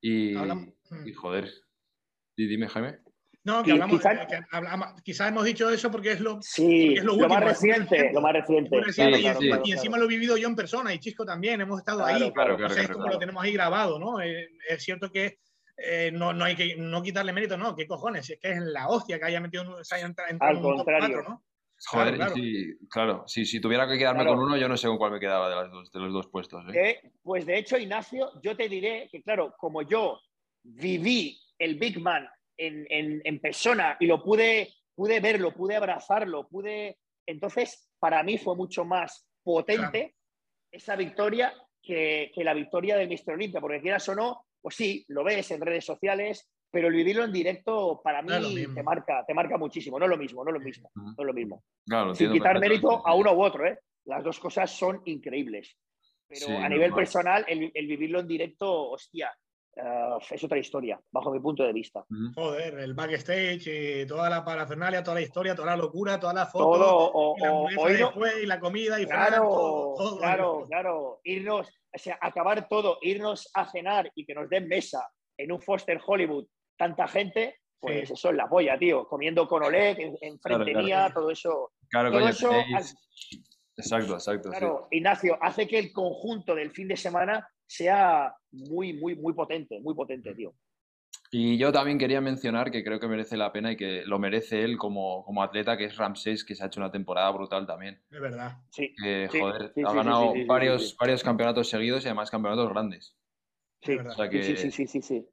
Y, 0.00 0.32
y 0.32 1.12
joder, 1.14 1.52
y 2.34 2.48
dime, 2.48 2.66
Jaime. 2.66 2.98
No, 3.44 3.62
que 3.62 3.70
hablamos, 3.70 4.00
quizás, 4.00 4.26
que 4.26 4.40
hablamos, 4.50 5.02
quizás 5.04 5.28
hemos 5.28 5.44
dicho 5.44 5.70
eso 5.70 5.88
porque 5.88 6.10
es 6.10 6.20
lo, 6.20 6.42
sí, 6.42 6.62
porque 6.64 6.94
es 6.94 7.04
lo, 7.04 7.12
lo 7.12 7.12
último, 7.12 7.34
más 7.34 7.44
reciente, 7.44 8.10
lo 8.12 8.20
más 8.20 8.32
reciente. 8.32 8.80
reciente 8.80 9.18
sí, 9.18 9.22
y, 9.22 9.26
encima, 9.28 9.60
y, 9.64 9.70
encima, 9.70 9.98
lo 9.98 10.06
he 10.06 10.08
vivido 10.08 10.36
yo 10.36 10.48
en 10.48 10.56
persona 10.56 10.92
y 10.92 10.98
Chisco 10.98 11.24
también, 11.24 11.60
hemos 11.60 11.78
estado 11.78 11.98
claro, 11.98 12.24
ahí. 12.24 12.32
Claro, 12.32 12.56
claro, 12.56 12.72
o 12.72 12.74
sea, 12.74 12.82
es 12.82 12.90
como 12.90 13.06
lo 13.06 13.18
tenemos 13.20 13.44
ahí 13.44 13.52
grabado, 13.52 14.00
¿no? 14.00 14.20
Eh, 14.20 14.48
es 14.68 14.82
cierto 14.82 15.12
que 15.12 15.38
eh, 15.76 16.10
no, 16.12 16.32
no, 16.32 16.44
hay 16.44 16.56
que 16.56 16.76
no 16.76 17.02
quitarle 17.02 17.32
mérito, 17.32 17.56
no, 17.56 17.76
qué 17.76 17.86
cojones, 17.86 18.30
es 18.30 18.38
que 18.40 18.52
es 18.52 18.60
la 18.60 18.88
hostia 18.88 19.18
que 19.18 19.26
haya 19.26 19.40
metido, 19.40 19.84
se 19.84 19.94
haya 19.94 20.06
entrado, 20.06 20.30
Al 20.40 20.56
en 20.56 20.56
un 20.56 20.62
top 20.62 20.76
contrario. 20.76 21.16
4, 21.24 21.28
¿no? 21.28 21.44
Joder, 21.78 22.16
claro, 22.16 22.34
claro. 22.88 23.24
Si, 23.26 23.44
si, 23.44 23.60
tuviera 23.60 23.86
que 23.86 23.98
quedarme 23.98 24.24
con 24.24 24.38
uno, 24.38 24.56
yo 24.56 24.66
no 24.66 24.78
sé 24.78 24.88
con 24.88 24.96
cuál 24.96 25.12
me 25.12 25.20
quedaba 25.20 25.50
de, 25.50 25.56
las 25.56 25.70
dos, 25.70 25.92
de 25.92 26.00
los 26.00 26.12
dos 26.12 26.26
puestos. 26.28 26.64
¿eh? 26.68 26.80
Eh, 26.90 27.10
pues 27.22 27.44
de 27.44 27.58
hecho, 27.58 27.76
Ignacio, 27.76 28.32
yo 28.42 28.56
te 28.56 28.68
diré 28.68 29.08
que, 29.12 29.22
claro, 29.22 29.54
como 29.58 29.82
yo 29.82 30.18
viví 30.62 31.38
el 31.58 31.74
Big 31.74 32.00
Man 32.00 32.26
en, 32.56 32.86
en, 32.88 33.20
en, 33.22 33.40
persona 33.40 33.98
y 34.00 34.06
lo 34.06 34.22
pude, 34.22 34.72
pude 34.94 35.20
verlo, 35.20 35.52
pude 35.52 35.76
abrazarlo, 35.76 36.48
pude... 36.48 36.98
Entonces, 37.26 37.90
para 37.98 38.22
mí 38.22 38.38
fue 38.38 38.56
mucho 38.56 38.86
más 38.86 39.28
potente 39.42 39.98
claro. 40.00 40.14
esa 40.70 40.96
victoria 40.96 41.52
que, 41.82 42.32
que, 42.34 42.42
la 42.42 42.54
victoria 42.54 42.96
del 42.96 43.08
Mister 43.08 43.34
Olympia, 43.34 43.60
porque 43.60 43.82
quieras 43.82 44.08
o 44.08 44.14
no, 44.14 44.45
pues 44.66 44.74
sí, 44.74 45.04
lo 45.10 45.22
ves 45.22 45.48
en 45.52 45.60
redes 45.60 45.84
sociales, 45.84 46.50
pero 46.72 46.88
el 46.88 46.94
vivirlo 46.94 47.22
en 47.22 47.30
directo 47.32 48.00
para 48.02 48.20
mí 48.20 48.32
no 48.32 48.74
te, 48.74 48.82
marca, 48.82 49.24
te 49.24 49.32
marca 49.32 49.56
muchísimo. 49.56 49.96
No 49.96 50.06
es 50.06 50.10
lo 50.10 50.16
mismo, 50.16 50.42
no 50.42 50.50
es 50.50 50.54
lo 50.54 50.60
mismo, 50.60 50.90
no 50.92 51.12
es 51.16 51.24
lo 51.24 51.32
mismo. 51.32 51.62
Claro, 51.86 52.16
Sin 52.16 52.32
quitar 52.32 52.58
mérito 52.58 53.06
a 53.06 53.14
uno 53.14 53.32
u 53.32 53.44
otro, 53.44 53.64
¿eh? 53.64 53.78
Las 54.06 54.24
dos 54.24 54.40
cosas 54.40 54.68
son 54.68 55.02
increíbles. 55.04 55.78
Pero 56.26 56.46
sí, 56.46 56.52
a 56.52 56.68
nivel 56.68 56.92
personal, 56.92 57.44
el, 57.46 57.70
el, 57.72 57.86
vivirlo 57.86 58.18
en 58.18 58.26
directo, 58.26 58.90
hostia, 58.90 59.30
Uh, 59.78 60.18
es 60.30 60.42
otra 60.42 60.56
historia, 60.56 60.98
bajo 61.12 61.30
mi 61.30 61.38
punto 61.38 61.62
de 61.62 61.72
vista. 61.74 62.02
Joder, 62.34 62.78
el 62.78 62.94
backstage, 62.94 63.66
y 63.66 64.06
toda 64.06 64.30
la 64.30 64.42
parafernalia, 64.42 65.02
toda 65.02 65.16
la 65.16 65.20
historia, 65.20 65.54
toda 65.54 65.66
la 65.66 65.76
locura, 65.76 66.18
toda 66.18 66.32
la 66.32 66.46
foto, 66.46 66.78
todo, 66.78 67.10
o, 67.12 67.36
y 67.36 67.42
la 67.42 67.52
o, 67.52 67.82
o 67.82 67.88
después, 67.88 68.34
y 68.42 68.46
la 68.46 68.58
comida, 68.58 68.98
y 68.98 69.04
claro, 69.04 69.26
Fran, 69.26 69.42
todo, 69.42 69.94
todo, 69.94 70.18
claro, 70.18 70.66
claro, 70.66 71.20
irnos, 71.24 71.68
o 71.68 71.98
sea, 71.98 72.18
acabar 72.22 72.66
todo, 72.68 72.96
irnos 73.02 73.50
a 73.52 73.70
cenar 73.70 74.10
y 74.14 74.24
que 74.24 74.34
nos 74.34 74.48
den 74.48 74.66
mesa 74.66 75.06
en 75.36 75.52
un 75.52 75.60
Foster 75.60 76.00
Hollywood, 76.06 76.46
tanta 76.78 77.06
gente, 77.06 77.56
pues 77.78 78.08
sí. 78.08 78.14
eso 78.14 78.30
es 78.30 78.36
la 78.36 78.48
polla, 78.48 78.78
tío, 78.78 79.06
comiendo 79.06 79.46
con 79.46 79.62
Oleg, 79.62 79.98
enfrente 80.00 80.40
claro, 80.40 80.64
claro, 80.64 80.82
mía, 80.82 81.10
todo 81.12 81.30
eso. 81.30 81.72
Claro, 81.90 82.10
todo 82.10 82.20
coño, 82.20 82.30
eso, 82.30 82.50
Exacto, 83.76 84.14
exacto. 84.14 84.48
Claro, 84.48 84.88
sí. 84.90 84.96
Ignacio, 84.96 85.36
hace 85.38 85.68
que 85.68 85.78
el 85.78 85.92
conjunto 85.92 86.54
del 86.54 86.70
fin 86.70 86.88
de 86.88 86.96
semana 86.96 87.46
sea 87.66 88.34
muy, 88.52 88.92
muy, 88.92 89.14
muy 89.16 89.32
potente, 89.32 89.80
muy 89.80 89.94
potente, 89.94 90.34
tío. 90.34 90.54
Y 91.30 91.58
yo 91.58 91.72
también 91.72 91.98
quería 91.98 92.20
mencionar 92.20 92.70
que 92.70 92.84
creo 92.84 93.00
que 93.00 93.08
merece 93.08 93.36
la 93.36 93.52
pena 93.52 93.72
y 93.72 93.76
que 93.76 94.02
lo 94.06 94.18
merece 94.18 94.62
él 94.62 94.78
como, 94.78 95.24
como 95.24 95.42
atleta, 95.42 95.76
que 95.76 95.86
es 95.86 95.96
Ramsés, 95.96 96.44
que 96.44 96.54
se 96.54 96.62
ha 96.62 96.66
hecho 96.66 96.80
una 96.80 96.92
temporada 96.92 97.30
brutal 97.30 97.66
también. 97.66 98.00
De 98.10 98.20
verdad. 98.20 98.58
Sí. 98.70 98.94
Que, 99.02 99.28
sí, 99.30 99.40
joder, 99.40 99.72
sí, 99.74 99.82
ha 99.84 99.90
sí, 99.90 99.96
ganado 99.96 100.32
sí, 100.32 100.44
varios, 100.44 100.96
varios 100.96 101.22
campeonatos 101.22 101.68
seguidos 101.68 102.04
y 102.04 102.08
además 102.08 102.30
campeonatos 102.30 102.70
grandes. 102.70 103.16
Sí, 103.82 103.96
o 103.96 104.12
sea 104.12 104.28
que 104.28 104.42
sí, 104.42 104.56
sí, 104.56 104.70
sí, 104.70 104.86
sí, 104.86 105.02
sí. 105.02 105.26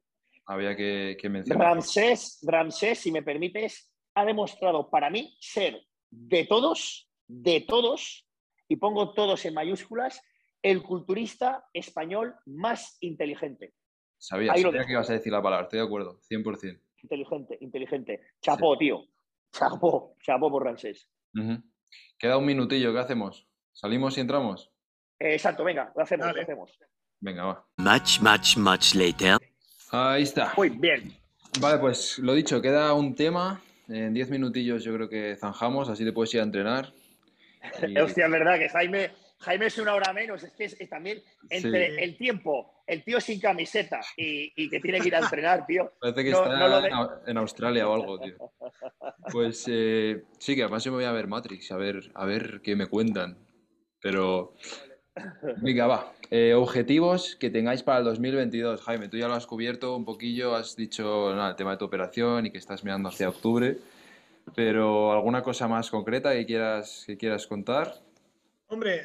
Había 0.46 0.76
que, 0.76 1.16
que 1.18 1.28
mencionar. 1.28 1.68
Ramsés, 1.68 2.40
Ramsés, 2.42 2.98
si 2.98 3.12
me 3.12 3.22
permites, 3.22 3.90
ha 4.14 4.24
demostrado 4.24 4.90
para 4.90 5.10
mí 5.10 5.36
ser 5.40 5.80
de 6.10 6.44
todos, 6.44 7.08
de 7.26 7.60
todos, 7.62 8.28
y 8.68 8.76
pongo 8.76 9.14
todos 9.14 9.44
en 9.44 9.54
mayúsculas, 9.54 10.20
el 10.64 10.82
culturista 10.82 11.66
español 11.74 12.34
más 12.46 12.96
inteligente. 13.00 13.74
Sabía, 14.16 14.52
Ahí 14.52 14.62
lo 14.62 14.70
sabía 14.70 14.86
que 14.86 14.92
ibas 14.92 15.10
a 15.10 15.12
decir 15.12 15.30
la 15.30 15.42
palabra, 15.42 15.64
estoy 15.64 15.80
de 15.80 15.84
acuerdo, 15.84 16.20
100%. 16.30 16.80
Inteligente, 17.02 17.58
inteligente. 17.60 18.20
Chapó, 18.40 18.78
tío. 18.78 19.04
Chapó, 19.52 20.16
chapó 20.22 20.50
por 20.50 20.64
Ramsés. 20.64 21.10
Queda 22.18 22.38
un 22.38 22.46
minutillo, 22.46 22.94
¿qué 22.94 22.98
hacemos? 22.98 23.46
¿Salimos 23.74 24.16
y 24.16 24.22
entramos? 24.22 24.72
Eh, 25.18 25.34
exacto, 25.34 25.64
venga, 25.64 25.92
lo 25.94 26.02
hacemos, 26.02 26.26
Dale. 26.26 26.38
lo 26.38 26.42
hacemos. 26.44 26.78
Venga, 27.20 27.44
va. 27.44 27.66
Much, 27.76 28.20
much, 28.22 28.56
much 28.56 28.94
later. 28.94 29.36
Ahí 29.90 30.22
está. 30.22 30.54
Muy 30.56 30.70
bien. 30.70 31.12
Vale, 31.60 31.78
pues 31.78 32.18
lo 32.20 32.32
dicho, 32.32 32.60
queda 32.62 32.94
un 32.94 33.14
tema. 33.14 33.60
En 33.86 34.14
10 34.14 34.30
minutillos 34.30 34.82
yo 34.82 34.94
creo 34.94 35.08
que 35.10 35.36
zanjamos, 35.36 35.90
así 35.90 36.04
te 36.06 36.12
puedes 36.12 36.32
ir 36.32 36.40
a 36.40 36.44
entrenar. 36.44 36.90
Y- 37.86 37.98
Hostia, 37.98 38.24
es 38.26 38.30
verdad 38.32 38.58
que 38.58 38.68
Jaime, 38.70 39.10
Jaime 39.40 39.66
es 39.66 39.78
una 39.78 39.94
hora 39.94 40.12
menos. 40.12 40.42
Es 40.42 40.52
que 40.52 40.64
es, 40.64 40.80
es 40.80 40.88
también 40.88 41.22
entre 41.50 41.90
Sí. 41.90 41.96
el 42.02 42.16
tiempo, 42.16 42.82
el 42.86 43.02
tío 43.04 43.20
sin 43.20 43.40
camiseta 43.40 44.00
y, 44.16 44.52
y 44.56 44.70
que 44.70 44.80
tiene 44.80 45.00
que 45.00 45.08
ir 45.08 45.14
a 45.16 45.20
entrenar, 45.20 45.66
tío. 45.66 45.92
Parece 46.00 46.24
que 46.24 46.30
No- 46.30 46.42
está 46.44 46.58
no 46.58 46.68
lo 46.68 46.80
de- 46.80 46.88
en 46.88 46.94
Au- 46.94 47.20
en 47.26 47.36
Australia 47.38 47.88
o 47.88 47.94
algo, 47.94 48.18
tío. 48.20 48.36
Pues 49.30 49.64
eh, 49.68 50.22
sí, 50.38 50.54
que 50.54 50.62
además 50.62 50.84
yo 50.84 50.92
me 50.92 50.96
voy 50.98 51.04
a 51.04 51.12
ver 51.12 51.26
Matrix, 51.26 51.70
a 51.72 51.76
ver, 51.76 52.10
a 52.14 52.24
ver 52.24 52.60
qué 52.62 52.76
me 52.76 52.86
cuentan. 52.86 53.36
Pero, 54.00 54.54
venga, 55.58 55.86
va. 55.86 56.12
Eh, 56.30 56.54
objetivos 56.54 57.36
que 57.36 57.50
tengáis 57.50 57.82
para 57.82 57.98
el 57.98 58.04
2022. 58.04 58.82
Jaime, 58.82 59.08
tú 59.08 59.16
ya 59.16 59.28
lo 59.28 59.34
has 59.34 59.46
cubierto 59.46 59.96
un 59.96 60.04
poquillo, 60.04 60.54
has 60.54 60.76
dicho 60.76 61.34
nada, 61.34 61.50
el 61.50 61.56
tema 61.56 61.72
de 61.72 61.76
tu 61.78 61.84
operación 61.86 62.46
y 62.46 62.50
que 62.50 62.58
estás 62.58 62.84
mirando 62.84 63.08
hacia 63.08 63.28
octubre. 63.28 63.78
Pero, 64.54 65.12
¿alguna 65.12 65.42
cosa 65.42 65.68
más 65.68 65.90
concreta 65.90 66.32
que 66.32 66.44
quieras, 66.44 67.04
que 67.06 67.16
quieras 67.16 67.46
contar? 67.46 67.94
Hombre, 68.74 69.04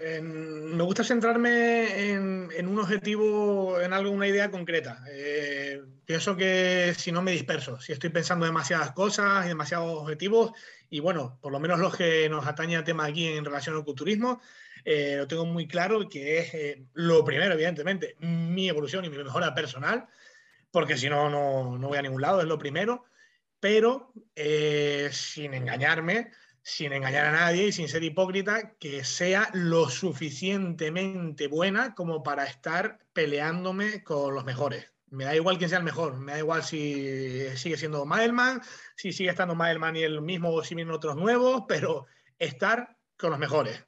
en- 0.00 0.76
me 0.76 0.82
gusta 0.84 1.02
centrarme 1.02 2.12
en, 2.12 2.50
en 2.54 2.68
un 2.68 2.78
objetivo, 2.78 3.80
en 3.80 3.92
algo, 3.92 4.12
una 4.12 4.28
idea 4.28 4.48
concreta. 4.48 5.02
Eh, 5.10 5.82
pienso 6.04 6.36
que 6.36 6.94
si 6.96 7.10
no 7.10 7.20
me 7.20 7.32
disperso, 7.32 7.80
si 7.80 7.92
estoy 7.92 8.10
pensando 8.10 8.46
demasiadas 8.46 8.92
cosas 8.92 9.44
y 9.44 9.48
demasiados 9.48 9.90
objetivos, 10.02 10.52
y 10.88 11.00
bueno, 11.00 11.36
por 11.42 11.50
lo 11.50 11.58
menos 11.58 11.80
los 11.80 11.96
que 11.96 12.28
nos 12.28 12.46
atañe 12.46 12.76
al 12.76 12.84
tema 12.84 13.06
aquí 13.06 13.26
en 13.26 13.44
relación 13.44 13.74
al 13.74 13.84
culturismo, 13.84 14.40
eh, 14.84 15.16
lo 15.18 15.26
tengo 15.26 15.44
muy 15.46 15.66
claro 15.66 16.08
que 16.08 16.38
es 16.38 16.54
eh, 16.54 16.84
lo 16.92 17.24
primero, 17.24 17.54
evidentemente, 17.54 18.14
mi 18.20 18.68
evolución 18.68 19.04
y 19.04 19.10
mi 19.10 19.18
mejora 19.18 19.52
personal, 19.52 20.06
porque 20.70 20.96
si 20.96 21.08
no, 21.08 21.28
no, 21.28 21.76
no 21.76 21.88
voy 21.88 21.98
a 21.98 22.02
ningún 22.02 22.22
lado, 22.22 22.40
es 22.40 22.46
lo 22.46 22.56
primero, 22.56 23.04
pero 23.58 24.12
eh, 24.36 25.08
sin 25.10 25.54
engañarme, 25.54 26.30
sin 26.68 26.92
engañar 26.92 27.24
a 27.24 27.32
nadie 27.32 27.68
y 27.68 27.72
sin 27.72 27.88
ser 27.88 28.04
hipócrita, 28.04 28.74
que 28.78 29.02
sea 29.02 29.48
lo 29.54 29.88
suficientemente 29.88 31.48
buena 31.48 31.94
como 31.94 32.22
para 32.22 32.44
estar 32.44 32.98
peleándome 33.14 34.04
con 34.04 34.34
los 34.34 34.44
mejores. 34.44 34.92
Me 35.06 35.24
da 35.24 35.34
igual 35.34 35.56
quién 35.56 35.70
sea 35.70 35.78
el 35.78 35.84
mejor, 35.84 36.18
me 36.18 36.32
da 36.32 36.38
igual 36.38 36.62
si 36.62 37.48
sigue 37.56 37.78
siendo 37.78 38.04
Madelman, 38.04 38.60
si 38.96 39.12
sigue 39.12 39.30
estando 39.30 39.54
Madelman 39.54 39.96
y 39.96 40.02
el 40.02 40.20
mismo 40.20 40.50
o 40.52 40.62
si 40.62 40.74
vienen 40.74 40.92
otros 40.92 41.16
nuevos, 41.16 41.62
pero 41.66 42.06
estar 42.38 42.98
con 43.16 43.30
los 43.30 43.38
mejores. 43.38 43.82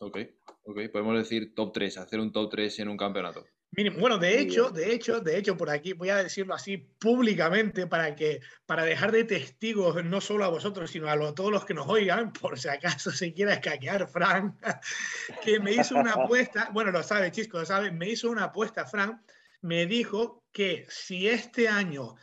Ok, 0.00 0.18
ok, 0.64 0.80
podemos 0.92 1.16
decir 1.16 1.54
top 1.54 1.72
3, 1.72 1.96
hacer 1.96 2.20
un 2.20 2.30
top 2.30 2.50
3 2.50 2.80
en 2.80 2.88
un 2.88 2.98
campeonato. 2.98 3.46
Bueno, 3.70 4.18
de 4.18 4.40
hecho, 4.40 4.70
de 4.70 4.92
hecho, 4.92 5.20
de 5.20 5.38
hecho, 5.38 5.56
por 5.56 5.70
aquí 5.70 5.92
voy 5.92 6.08
a 6.08 6.16
decirlo 6.16 6.54
así 6.54 6.78
públicamente 6.78 7.86
para 7.86 8.16
que, 8.16 8.40
para 8.66 8.82
dejar 8.82 9.12
de 9.12 9.24
testigos 9.24 10.02
no 10.04 10.20
solo 10.20 10.44
a 10.44 10.48
vosotros, 10.48 10.90
sino 10.90 11.08
a 11.08 11.34
todos 11.34 11.52
los 11.52 11.64
que 11.64 11.74
nos 11.74 11.86
oigan, 11.86 12.32
por 12.40 12.58
si 12.58 12.68
acaso 12.68 13.10
se 13.10 13.32
quiera 13.32 13.54
escaquear, 13.54 14.08
Fran, 14.08 14.58
que 15.44 15.60
me 15.60 15.72
hizo 15.72 15.96
una 15.96 16.12
apuesta, 16.14 16.70
bueno, 16.72 16.90
lo 16.90 17.02
sabe, 17.02 17.30
Chisco, 17.30 17.58
lo 17.58 17.66
sabe, 17.66 17.92
me 17.92 18.08
hizo 18.08 18.30
una 18.30 18.44
apuesta, 18.44 18.84
Fran, 18.86 19.22
me 19.60 19.86
dijo 19.86 20.44
que 20.50 20.86
si 20.88 21.28
este 21.28 21.68
año, 21.68 22.16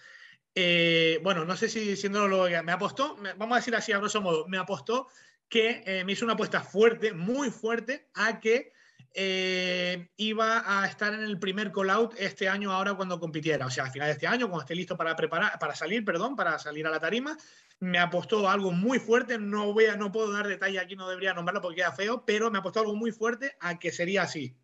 eh, 0.56 1.20
bueno, 1.24 1.46
no 1.46 1.56
sé 1.56 1.70
si 1.70 1.80
diciéndolo, 1.80 2.48
me 2.64 2.72
apostó, 2.72 3.16
vamos 3.38 3.54
a 3.54 3.60
decir 3.60 3.76
así 3.76 3.91
a 3.91 4.00
grosso 4.00 4.22
modo, 4.22 4.48
me 4.48 4.58
apostó 4.58 5.08
que 5.48 5.84
eh, 5.86 6.04
me 6.04 6.14
hizo 6.14 6.26
una 6.26 6.34
apuesta 6.34 6.62
fuerte, 6.62 7.14
muy 7.14 7.52
fuerte, 7.52 8.10
a 8.16 8.39
que 8.39 8.74
eh, 9.18 10.09
iba 10.18 10.63
a 10.66 10.86
estar 10.88 11.13
en 11.13 11.24
el 11.24 11.39
primer 11.39 11.72
call-out 11.72 12.13
este 12.18 12.49
año 12.49 12.72
ahora 12.72 12.95
cuando 12.95 13.18
compitiera. 13.18 13.66
O 13.66 13.70
sea, 13.70 13.86
al 13.86 13.91
final 13.91 14.07
de 14.07 14.13
este 14.13 14.28
año, 14.28 14.47
cuando 14.47 14.63
esté 14.63 14.76
listo 14.76 14.97
para 14.97 15.16
preparar, 15.16 15.57
para 15.57 15.74
salir, 15.74 16.03
perdón, 16.03 16.36
para 16.36 16.59
salir 16.59 16.86
a 16.86 16.89
la 16.89 16.99
tarima, 16.99 17.38
me 17.80 17.97
apostó 17.97 18.49
algo 18.49 18.72
muy 18.72 18.99
fuerte. 18.99 19.38
No, 19.39 19.72
voy 19.72 19.86
a, 19.86 19.95
no 19.95 20.11
puedo 20.11 20.34
dar 20.34 20.47
detalle 20.47 20.80
aquí, 20.80 20.97
no 20.97 21.07
debería 21.07 21.34
nombrarlo 21.34 21.61
porque 21.61 21.78
queda 21.78 21.93
feo, 21.93 22.26
pero 22.26 22.51
me 22.51 22.57
apostó 22.57 22.82
algo 22.82 22.93
muy 22.93 23.13
fuerte 23.13 23.53
a 23.61 23.80
que 23.80 23.91
sería 23.91 24.24
así. 24.24 24.57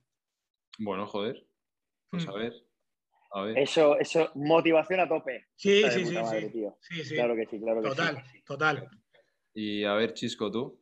Bueno, 0.77 1.07
joder. 1.07 1.47
Pues 2.09 2.27
a 2.27 2.31
mm. 2.31 2.35
ver. 2.35 2.53
A 3.33 3.41
ver. 3.43 3.57
Eso, 3.57 3.97
eso, 3.97 4.31
motivación 4.35 4.99
a 4.99 5.07
tope. 5.07 5.47
Sí, 5.55 5.83
sí, 5.89 6.05
sí, 6.05 7.05
sí. 7.05 7.15
Claro 7.15 7.35
que 7.35 7.45
sí, 7.45 7.59
claro 7.59 7.81
que 7.81 7.87
total, 7.87 8.23
Total, 8.45 8.89
Y 9.53 9.85
a 9.85 9.93
ver, 9.93 10.13
Chisco, 10.13 10.51
tú. 10.51 10.80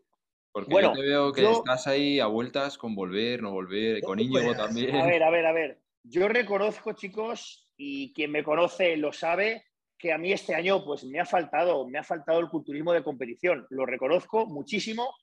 Porque 0.52 0.72
bueno, 0.72 0.94
yo 0.96 1.02
te 1.02 1.08
veo 1.08 1.32
que 1.32 1.52
estás 1.52 1.88
ahí 1.88 2.20
a 2.20 2.26
vueltas 2.26 2.78
con 2.78 2.96
volver, 2.96 3.42
no 3.42 3.52
volver, 3.52 4.02
con 4.02 4.20
Íñigo 4.20 4.46
pues, 4.46 4.58
también. 4.58 4.96
A 4.96 5.06
ver, 5.06 5.24
a 5.24 5.30
ver, 5.30 5.46
a 5.46 5.52
ver. 5.52 5.80
Yo 6.04 6.28
reconozco, 6.28 6.94
chicos, 6.94 7.70
y 7.78 8.14
quien 8.14 8.32
me 8.32 8.44
conoce 8.44 8.98
lo 8.98 9.14
sabe, 9.14 9.66
que 9.98 10.14
a 10.14 10.18
mí 10.18 10.32
este 10.32 10.56
año 10.56 10.84
pues 10.84 11.04
me 11.04 11.20
ha 11.20 11.26
faltado, 11.26 11.88
me 11.88 12.00
ha 12.00 12.04
faltado 12.04 12.40
el 12.40 12.50
culturismo 12.50 12.94
de 12.94 13.04
competición. 13.04 13.68
Lo 13.70 13.86
reconozco 13.86 14.48
muchísimo. 14.48 15.14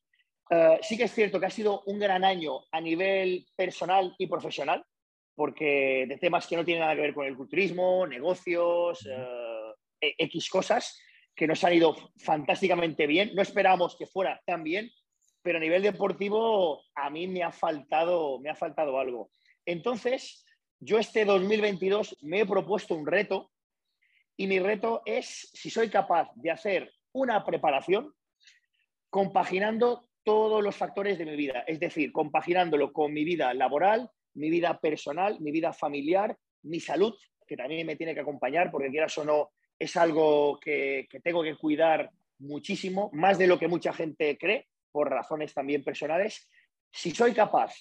Eh, 0.51 0.79
sí 0.83 0.97
que 0.97 1.05
es 1.05 1.15
cierto 1.15 1.41
que 1.41 1.47
ha 1.47 1.51
sido 1.51 1.83
un 1.87 1.99
gran 1.99 2.25
año 2.25 2.61
a 2.71 2.81
nivel 2.81 3.47
personal 3.57 4.15
y 4.19 4.27
profesional, 4.27 4.85
porque 5.35 6.07
de 6.07 6.19
temas 6.19 6.47
que 6.47 6.57
no 6.57 6.65
tienen 6.65 6.83
nada 6.83 6.95
que 6.95 7.01
ver 7.01 7.15
con 7.15 7.27
el 7.27 7.37
culturismo, 7.37 8.07
negocios, 8.07 9.07
eh, 9.11 9.73
e, 10.01 10.15
X 10.19 10.49
cosas, 10.51 11.01
que 11.35 11.47
nos 11.47 11.65
han 11.65 11.75
ido 11.75 11.97
fantásticamente 12.19 13.07
bien. 13.07 13.33
No 13.35 13.43
esperábamos 13.43 13.97
que 13.97 14.07
fuera 14.07 14.41
tan 14.47 14.63
bien, 14.63 14.91
pero 15.47 15.59
a 15.59 15.61
nivel 15.61 15.81
deportivo 15.81 16.83
a 16.97 17.09
mí 17.09 17.29
me 17.29 17.45
ha 17.45 17.53
faltado, 17.53 18.41
me 18.41 18.51
ha 18.51 18.57
faltado 18.57 18.99
algo. 18.99 19.31
Entonces, 19.65 20.45
yo 20.81 20.99
este 20.99 21.25
2022 21.25 22.17
me 22.23 22.41
he 22.41 22.47
propuesto 22.47 22.97
un 22.97 23.07
reto 23.07 23.53
y 24.37 24.49
mi 24.49 24.59
reto 24.59 25.03
es 25.07 25.49
si 25.55 25.71
soy 25.71 25.89
capaz 25.89 26.33
de 26.35 26.51
hacer 26.51 26.93
una 27.13 27.45
preparación 27.45 28.13
compaginando 29.09 30.09
todos 30.25 30.65
los 30.65 30.75
factores 30.75 31.17
de 31.17 31.27
mi 31.27 31.37
vida, 31.37 31.63
es 31.69 31.79
decir, 31.79 32.11
compaginándolo 32.11 32.93
con 32.93 33.13
mi 33.13 33.23
vida 33.23 33.55
laboral, 33.55 34.11
mi 34.35 34.51
vida 34.51 34.81
personal, 34.81 35.39
mi 35.39 35.53
vida 35.53 35.73
familiar, 35.73 36.37
mi 36.65 36.81
salud, 36.81 37.15
que 37.47 37.57
también 37.57 37.87
me 37.87 37.95
tiene 37.95 38.15
que 38.15 38.21
acompañar, 38.23 38.73
porque 38.73 38.91
quieras 38.91 39.17
o 39.19 39.25
no, 39.25 39.51
es 39.79 39.97
algo 39.97 40.59
que, 40.59 41.07
que 41.09 41.21
tengo 41.21 41.45
que 41.45 41.55
cuidar 41.55 42.11
muchísimo, 42.41 43.11
más 43.13 43.39
de 43.39 43.47
lo 43.47 43.61
que 43.61 43.69
mucha 43.69 43.93
gente 43.93 44.37
cree, 44.37 44.67
por 44.97 45.11
razones 45.11 45.53
también 45.53 45.85
personales, 45.85 46.49
si 46.91 47.11
soy 47.11 47.35
capaz 47.35 47.75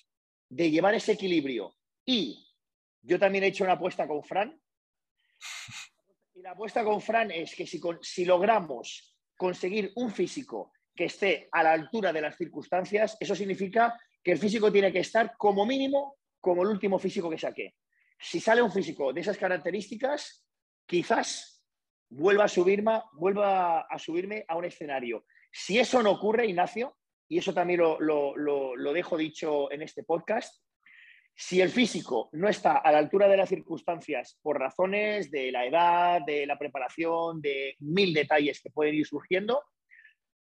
de 0.49 0.69
llevar 0.69 0.95
ese 0.95 1.13
equilibrio 1.13 1.73
y 2.03 2.45
yo 3.01 3.17
también 3.17 3.45
he 3.45 3.47
hecho 3.47 3.63
una 3.63 3.73
apuesta 3.73 4.05
con 4.05 4.21
Fran, 4.21 4.59
y 6.33 6.41
la 6.41 6.51
apuesta 6.51 6.83
con 6.83 6.99
Fran 6.99 7.31
es 7.31 7.55
que 7.55 7.65
si, 7.65 7.79
si 8.01 8.25
logramos 8.25 9.15
conseguir 9.37 9.93
un 9.95 10.11
físico 10.11 10.73
que 10.93 11.05
esté 11.05 11.47
a 11.53 11.63
la 11.63 11.71
altura 11.71 12.11
de 12.11 12.19
las 12.19 12.35
circunstancias, 12.35 13.15
eso 13.17 13.33
significa 13.33 13.97
que 14.21 14.33
el 14.33 14.37
físico 14.37 14.69
tiene 14.69 14.91
que 14.91 14.99
estar 14.99 15.37
como 15.37 15.65
mínimo 15.65 16.17
como 16.41 16.63
el 16.63 16.67
último 16.67 16.99
físico 16.99 17.29
que 17.29 17.37
saqué. 17.37 17.75
Si 18.19 18.41
sale 18.41 18.61
un 18.61 18.73
físico 18.73 19.13
de 19.13 19.21
esas 19.21 19.37
características, 19.37 20.45
quizás 20.85 21.63
vuelva 22.09 22.43
a 22.43 22.49
subirme, 22.49 23.01
vuelva 23.13 23.83
a 23.83 23.99
subirme 23.99 24.43
a 24.49 24.57
un 24.57 24.65
escenario. 24.65 25.25
Si 25.49 25.79
eso 25.79 26.03
no 26.03 26.11
ocurre, 26.11 26.47
Ignacio, 26.47 26.97
y 27.27 27.37
eso 27.37 27.53
también 27.53 27.81
lo, 27.81 28.93
dejo 28.93 29.17
dicho 29.17 29.71
en 29.71 29.81
este 29.81 30.03
podcast, 30.03 30.61
si 31.33 31.59
el 31.59 31.69
físico 31.69 32.29
no 32.33 32.47
está 32.47 32.77
a 32.77 32.91
la 32.91 32.99
altura 32.99 33.27
de 33.27 33.37
las 33.37 33.49
circunstancias 33.49 34.39
por 34.41 34.57
razones 34.57 35.29
de 35.31 35.51
la 35.51 35.65
edad, 35.65 36.21
de 36.25 36.45
la 36.45 36.57
preparación, 36.57 37.41
de 37.41 37.75
mil 37.79 38.13
detalles 38.13 38.61
que 38.61 38.69
pueden 38.69 38.95
ir 38.95 39.05
surgiendo, 39.05 39.61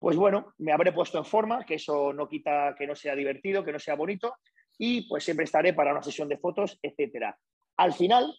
pues 0.00 0.16
bueno, 0.16 0.54
me 0.58 0.72
habré 0.72 0.92
puesto 0.92 1.18
en 1.18 1.24
forma, 1.24 1.64
que 1.64 1.74
eso 1.74 2.12
no 2.12 2.28
quita 2.28 2.74
que 2.76 2.86
no 2.86 2.96
sea 2.96 3.14
divertido, 3.14 3.64
que 3.64 3.72
no 3.72 3.78
sea 3.78 3.94
bonito, 3.94 4.34
y 4.78 5.02
pues 5.02 5.22
siempre 5.24 5.44
estaré 5.44 5.74
para 5.74 5.92
una 5.92 6.02
sesión 6.02 6.28
de 6.28 6.38
fotos, 6.38 6.78
etcétera. 6.82 7.38
Al 7.76 7.92
final, 7.92 8.34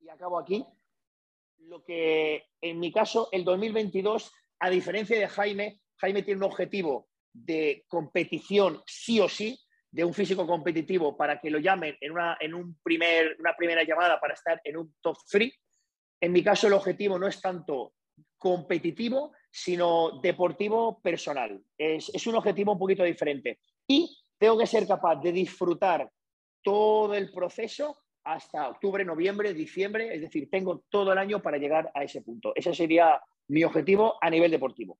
y 0.00 0.08
acabo 0.08 0.38
aquí, 0.38 0.64
lo 1.58 1.84
que 1.84 2.44
en 2.60 2.78
mi 2.78 2.92
caso, 2.92 3.28
el 3.32 3.44
2022, 3.44 4.32
a 4.60 4.70
diferencia 4.70 5.18
de 5.18 5.28
Jaime, 5.28 5.80
Jaime 5.96 6.22
tiene 6.22 6.38
un 6.38 6.50
objetivo 6.50 7.08
de 7.44 7.84
competición 7.88 8.82
sí 8.86 9.20
o 9.20 9.28
sí, 9.28 9.58
de 9.90 10.04
un 10.04 10.12
físico 10.12 10.46
competitivo 10.46 11.16
para 11.16 11.40
que 11.40 11.50
lo 11.50 11.58
llamen 11.58 11.96
en 12.00 12.12
una, 12.12 12.36
en 12.40 12.54
un 12.54 12.78
primer, 12.82 13.36
una 13.38 13.54
primera 13.56 13.82
llamada 13.84 14.20
para 14.20 14.34
estar 14.34 14.60
en 14.64 14.76
un 14.76 14.94
top 15.00 15.16
3. 15.30 15.52
En 16.20 16.32
mi 16.32 16.42
caso 16.42 16.66
el 16.66 16.72
objetivo 16.72 17.18
no 17.18 17.26
es 17.26 17.40
tanto 17.40 17.94
competitivo, 18.36 19.32
sino 19.50 20.20
deportivo 20.20 21.00
personal. 21.00 21.62
Es, 21.78 22.10
es 22.12 22.26
un 22.26 22.34
objetivo 22.34 22.72
un 22.72 22.78
poquito 22.78 23.04
diferente. 23.04 23.60
Y 23.86 24.18
tengo 24.38 24.58
que 24.58 24.66
ser 24.66 24.86
capaz 24.86 25.16
de 25.16 25.32
disfrutar 25.32 26.10
todo 26.62 27.14
el 27.14 27.30
proceso 27.32 27.98
hasta 28.24 28.68
octubre, 28.68 29.04
noviembre, 29.04 29.54
diciembre, 29.54 30.12
es 30.14 30.20
decir, 30.20 30.50
tengo 30.50 30.84
todo 30.90 31.12
el 31.12 31.18
año 31.18 31.40
para 31.40 31.58
llegar 31.58 31.90
a 31.94 32.02
ese 32.02 32.22
punto. 32.22 32.52
Ese 32.56 32.74
sería 32.74 33.20
mi 33.48 33.62
objetivo 33.62 34.16
a 34.20 34.28
nivel 34.28 34.50
deportivo. 34.50 34.98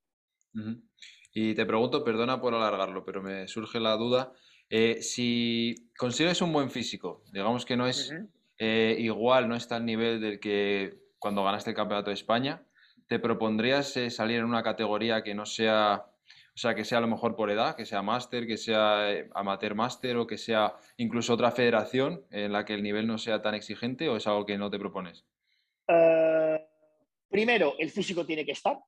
Y 1.38 1.54
te 1.54 1.66
pregunto, 1.66 2.02
perdona 2.02 2.40
por 2.40 2.54
alargarlo, 2.54 3.04
pero 3.04 3.22
me 3.22 3.46
surge 3.46 3.78
la 3.78 3.94
duda, 3.98 4.32
eh, 4.70 5.02
si 5.02 5.90
consigues 5.98 6.40
un 6.40 6.50
buen 6.50 6.70
físico, 6.70 7.24
digamos 7.30 7.66
que 7.66 7.76
no 7.76 7.86
es 7.86 8.10
eh, 8.56 8.96
igual, 8.98 9.46
no 9.46 9.54
está 9.54 9.76
al 9.76 9.84
nivel 9.84 10.18
del 10.18 10.40
que 10.40 10.94
cuando 11.18 11.44
ganaste 11.44 11.68
el 11.68 11.76
Campeonato 11.76 12.08
de 12.08 12.14
España, 12.14 12.62
¿te 13.06 13.18
propondrías 13.18 13.94
eh, 13.98 14.08
salir 14.08 14.38
en 14.38 14.46
una 14.46 14.62
categoría 14.62 15.22
que 15.22 15.34
no 15.34 15.44
sea, 15.44 16.06
o 16.54 16.58
sea, 16.58 16.74
que 16.74 16.86
sea 16.86 16.98
a 16.98 17.02
lo 17.02 17.08
mejor 17.08 17.36
por 17.36 17.50
edad, 17.50 17.76
que 17.76 17.84
sea 17.84 18.00
máster, 18.00 18.46
que 18.46 18.56
sea 18.56 19.06
amateur 19.34 19.74
máster 19.74 20.16
o 20.16 20.26
que 20.26 20.38
sea 20.38 20.76
incluso 20.96 21.34
otra 21.34 21.50
federación 21.50 22.24
en 22.30 22.50
la 22.50 22.64
que 22.64 22.72
el 22.72 22.82
nivel 22.82 23.06
no 23.06 23.18
sea 23.18 23.42
tan 23.42 23.54
exigente 23.54 24.08
o 24.08 24.16
es 24.16 24.26
algo 24.26 24.46
que 24.46 24.56
no 24.56 24.70
te 24.70 24.78
propones? 24.78 25.26
primero, 27.28 27.74
el 27.78 27.90
físico 27.90 28.24
tiene 28.24 28.46
que 28.46 28.52
estar, 28.52 28.78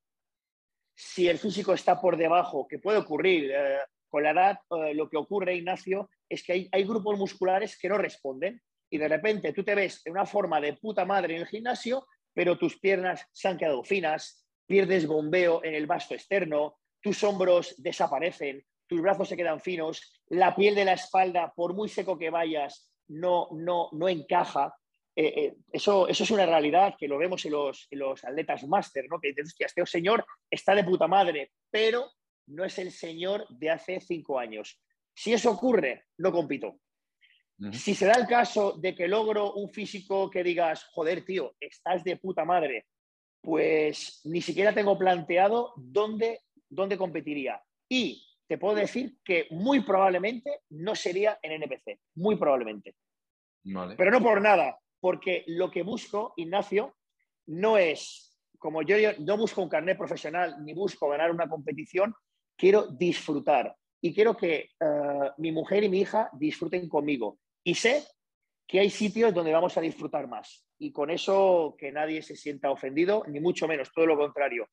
si 1.00 1.28
el 1.28 1.38
físico 1.38 1.72
está 1.72 2.00
por 2.00 2.16
debajo, 2.16 2.66
que 2.66 2.80
puede 2.80 2.98
ocurrir 2.98 3.52
eh, 3.52 3.78
con 4.08 4.24
la 4.24 4.32
edad, 4.32 4.58
eh, 4.70 4.94
lo 4.94 5.08
que 5.08 5.16
ocurre, 5.16 5.54
Ignacio, 5.54 6.10
es 6.28 6.42
que 6.42 6.68
hay, 6.72 6.84
grupos 6.84 7.16
musculares 7.16 7.78
que 7.78 7.88
no 7.88 7.98
responden 7.98 8.60
y 8.90 8.98
de 8.98 9.06
repente 9.06 9.52
tú 9.52 9.62
te 9.62 9.76
ves 9.76 10.02
en 10.04 10.14
una 10.14 10.26
forma 10.26 10.60
de 10.60 10.72
puta 10.72 11.04
madre 11.04 11.36
en 11.36 11.42
el 11.42 11.46
gimnasio, 11.46 12.04
pero 12.34 12.58
tus 12.58 12.80
piernas 12.80 13.24
se 13.32 13.46
han 13.46 13.58
quedado 13.58 13.84
finas, 13.84 14.44
pierdes 14.66 15.06
bombeo 15.06 15.62
en 15.62 15.76
el 15.76 15.86
vasto 15.86 16.14
externo, 16.14 16.78
tus 17.00 17.22
hombros 17.22 17.76
desaparecen, 17.78 18.64
tus 18.88 19.00
brazos 19.00 19.28
se 19.28 19.36
quedan 19.36 19.60
finos, 19.60 20.20
la 20.26 20.56
piel 20.56 20.74
de 20.74 20.84
la 20.84 20.94
espalda, 20.94 21.52
por 21.54 21.74
muy 21.74 21.88
seco 21.88 22.18
que 22.18 22.30
vayas, 22.30 22.90
no, 23.06 23.50
no, 23.52 23.88
no 23.92 24.08
encaja. 24.08 24.74
Eh, 25.20 25.32
eh, 25.36 25.54
eso, 25.72 26.06
eso 26.06 26.22
es 26.22 26.30
una 26.30 26.46
realidad 26.46 26.94
que 26.96 27.08
lo 27.08 27.18
vemos 27.18 27.44
en 27.44 27.50
los, 27.50 27.88
los 27.90 28.24
atletas 28.24 28.62
máster, 28.68 29.06
¿no? 29.10 29.18
que 29.18 29.28
dices, 29.30 29.48
hostia, 29.48 29.66
este 29.66 29.84
señor 29.86 30.24
está 30.48 30.76
de 30.76 30.84
puta 30.84 31.08
madre, 31.08 31.50
pero 31.70 32.12
no 32.46 32.64
es 32.64 32.78
el 32.78 32.92
señor 32.92 33.44
de 33.48 33.70
hace 33.70 33.98
cinco 33.98 34.38
años. 34.38 34.80
Si 35.12 35.32
eso 35.32 35.50
ocurre, 35.50 36.04
no 36.18 36.30
compito. 36.30 36.78
Si 37.72 37.96
se 37.96 38.06
da 38.06 38.12
el 38.12 38.28
caso 38.28 38.74
de 38.78 38.94
que 38.94 39.08
logro 39.08 39.54
un 39.54 39.68
físico 39.70 40.30
que 40.30 40.44
digas, 40.44 40.84
joder, 40.92 41.24
tío, 41.24 41.56
estás 41.58 42.04
de 42.04 42.16
puta 42.16 42.44
madre, 42.44 42.86
pues 43.42 44.20
ni 44.22 44.40
siquiera 44.40 44.72
tengo 44.72 44.96
planteado 44.96 45.72
dónde 45.76 46.42
dónde 46.68 46.96
competiría. 46.96 47.60
Y 47.88 48.24
te 48.46 48.58
puedo 48.58 48.76
decir 48.76 49.18
que 49.24 49.46
muy 49.50 49.80
probablemente 49.80 50.60
no 50.70 50.94
sería 50.94 51.38
en 51.42 51.52
NPC, 51.62 51.98
muy 52.14 52.36
probablemente. 52.36 52.94
Vale. 53.64 53.96
Pero 53.96 54.10
no 54.10 54.22
por 54.22 54.40
nada, 54.40 54.78
porque 55.00 55.44
lo 55.46 55.70
que 55.70 55.82
busco, 55.82 56.34
Ignacio, 56.36 56.96
no 57.46 57.78
es, 57.78 58.38
como 58.58 58.82
yo, 58.82 58.96
no 59.20 59.36
busco 59.36 59.62
un 59.62 59.68
carnet 59.68 59.96
profesional 59.96 60.56
ni 60.64 60.74
busco 60.74 61.08
ganar 61.08 61.30
una 61.30 61.48
competición, 61.48 62.14
quiero 62.56 62.86
disfrutar 62.88 63.74
y 64.00 64.14
quiero 64.14 64.36
que 64.36 64.70
eh, 64.80 65.30
mi 65.38 65.52
mujer 65.52 65.84
y 65.84 65.88
mi 65.88 66.00
hija 66.00 66.30
disfruten 66.32 66.88
conmigo. 66.88 67.38
Y 67.64 67.74
sé 67.74 68.04
que 68.66 68.80
hay 68.80 68.90
sitios 68.90 69.32
donde 69.32 69.52
vamos 69.52 69.76
a 69.76 69.80
disfrutar 69.80 70.28
más. 70.28 70.66
Y 70.78 70.92
con 70.92 71.10
eso 71.10 71.74
que 71.78 71.90
nadie 71.90 72.22
se 72.22 72.36
sienta 72.36 72.70
ofendido, 72.70 73.24
ni 73.26 73.40
mucho 73.40 73.66
menos, 73.66 73.90
todo 73.92 74.06
lo 74.06 74.16
contrario. 74.16 74.68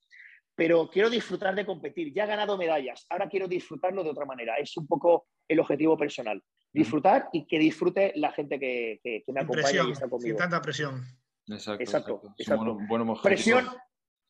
Pero 0.53 0.89
quiero 0.89 1.09
disfrutar 1.09 1.55
de 1.55 1.65
competir. 1.65 2.13
Ya 2.13 2.25
he 2.25 2.27
ganado 2.27 2.57
medallas, 2.57 3.05
ahora 3.09 3.29
quiero 3.29 3.47
disfrutarlo 3.47 4.03
de 4.03 4.09
otra 4.09 4.25
manera. 4.25 4.57
Es 4.57 4.75
un 4.77 4.85
poco 4.85 5.27
el 5.47 5.59
objetivo 5.59 5.97
personal. 5.97 6.41
Disfrutar 6.75 7.29
y 7.31 7.45
que 7.45 7.57
disfrute 7.59 8.11
la 8.15 8.31
gente 8.31 8.59
que, 8.59 8.99
que- 9.03 9.23
que 9.25 9.31
me 9.31 9.39
Sin 9.41 9.45
acompaña 9.45 9.63
presión, 9.63 9.87
y 9.87 9.91
está 9.91 10.05
sin 10.05 10.09
conmigo. 10.09 10.37
tanta 10.37 10.61
presión. 10.61 11.05
Exacto. 11.47 11.83
Exacto, 11.83 12.21
Es 12.37 12.47
un 12.49 12.57
buen- 12.57 12.87
buen 12.87 13.01
objetivo. 13.09 13.23
Presión, 13.23 13.67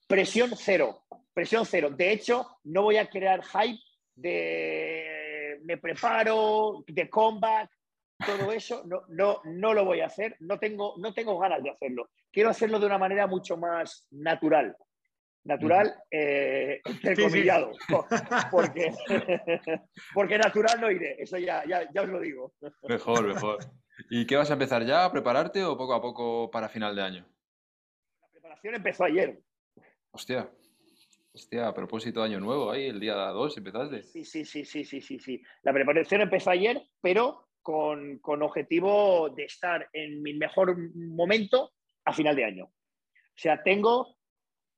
presión 0.07 0.51
cero. 0.55 1.03
Presión 1.33 1.65
cero. 1.65 1.89
De 1.89 2.11
hecho, 2.11 2.57
no 2.65 2.83
voy 2.83 2.97
a 2.97 3.07
crear 3.09 3.41
hype 3.43 3.79
de 4.15 5.59
me 5.63 5.77
preparo, 5.77 6.83
de 6.87 7.09
comeback, 7.09 7.69
todo 8.25 8.51
eso. 8.51 8.83
No, 8.85 9.01
no, 9.09 9.41
no 9.45 9.73
lo 9.73 9.83
voy 9.85 10.01
a 10.01 10.05
hacer. 10.07 10.35
No 10.39 10.59
tengo, 10.59 10.93
no 10.97 11.13
tengo 11.13 11.37
ganas 11.39 11.63
de 11.63 11.71
hacerlo. 11.71 12.09
Quiero 12.31 12.49
hacerlo 12.49 12.79
de 12.79 12.85
una 12.85 12.97
manera 12.97 13.27
mucho 13.27 13.57
más 13.57 14.07
natural. 14.11 14.75
Natural, 15.45 15.93
eh, 16.09 16.81
entrecomillado. 16.85 17.71
Porque, 18.51 18.91
porque 20.13 20.37
natural 20.37 20.81
no 20.81 20.91
iré. 20.91 21.21
Eso 21.21 21.37
ya, 21.37 21.63
ya, 21.65 21.87
ya 21.93 22.01
os 22.01 22.09
lo 22.09 22.19
digo. 22.19 22.53
Mejor, 22.89 23.27
mejor. 23.27 23.59
¿Y 24.09 24.25
qué 24.25 24.35
vas 24.35 24.49
a 24.49 24.53
empezar 24.53 24.83
ya 24.83 25.05
a 25.05 25.11
prepararte 25.11 25.63
o 25.63 25.77
poco 25.77 25.93
a 25.93 26.01
poco 26.01 26.49
para 26.49 26.67
final 26.67 26.95
de 26.95 27.01
año? 27.03 27.25
La 28.21 28.27
preparación 28.29 28.75
empezó 28.75 29.03
ayer. 29.05 29.39
Hostia. 30.11 30.49
Hostia, 31.31 31.67
a 31.67 31.73
propósito 31.73 32.21
de 32.21 32.27
año 32.27 32.39
nuevo, 32.39 32.71
ahí 32.71 32.87
el 32.87 32.99
día 32.99 33.13
2 33.13 33.57
empezaste. 33.57 34.03
Sí, 34.03 34.23
sí, 34.23 34.45
sí, 34.45 34.65
sí, 34.65 34.83
sí, 34.83 35.01
sí, 35.01 35.19
sí. 35.19 35.43
La 35.63 35.73
preparación 35.73 36.21
empezó 36.21 36.49
ayer, 36.49 36.81
pero 37.01 37.49
con, 37.61 38.19
con 38.19 38.41
objetivo 38.41 39.29
de 39.29 39.43
estar 39.43 39.89
en 39.91 40.23
mi 40.23 40.33
mejor 40.33 40.77
momento 40.95 41.73
a 42.05 42.13
final 42.13 42.35
de 42.35 42.45
año. 42.45 42.65
O 42.65 43.37
sea, 43.37 43.61
tengo 43.61 44.15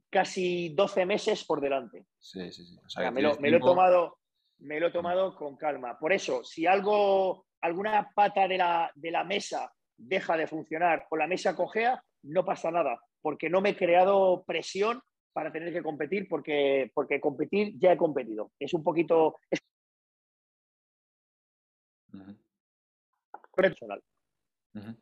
casi 0.10 0.70
12 0.70 1.06
meses 1.06 1.44
por 1.44 1.62
delante. 1.62 2.06
Sí, 2.20 2.52
sí, 2.52 2.66
sí. 2.66 2.78
O 2.78 2.86
O 2.86 2.90
sea, 2.90 3.12
me, 3.12 3.22
lo, 3.22 3.32
tienes 3.32 3.42
me 3.42 3.52
lo 3.52 3.58
he 3.58 3.60
tomado, 3.60 4.18
me 4.60 4.80
lo 4.80 4.88
he 4.88 4.92
tomado 4.92 5.36
con 5.36 5.56
calma. 5.58 5.98
Por 6.00 6.14
eso, 6.14 6.44
si 6.44 6.66
algo, 6.66 7.46
alguna 7.62 8.12
pata 8.14 8.48
de 8.48 8.58
la, 8.58 8.92
de 8.96 9.12
la 9.12 9.24
mesa 9.24 9.72
deja 9.96 10.38
de 10.38 10.48
funcionar 10.48 11.06
o 11.10 11.18
la 11.18 11.28
mesa 11.28 11.56
cojea, 11.56 12.02
no 12.24 12.46
pasa 12.46 12.72
nada, 12.72 13.00
porque 13.22 13.50
no 13.50 13.62
me 13.62 13.70
he 13.70 13.78
creado 13.78 14.44
presión 14.46 15.02
para 15.34 15.52
tener 15.52 15.72
que 15.72 15.84
competir, 15.84 16.28
porque, 16.28 16.92
porque 16.94 17.22
competir 17.22 17.74
ya 17.78 17.94
he 17.94 17.98
competido. 17.98 18.52
Es 18.60 18.74
un 18.74 18.84
poquito 18.84 19.38
es 19.52 19.62
personal. 23.56 24.02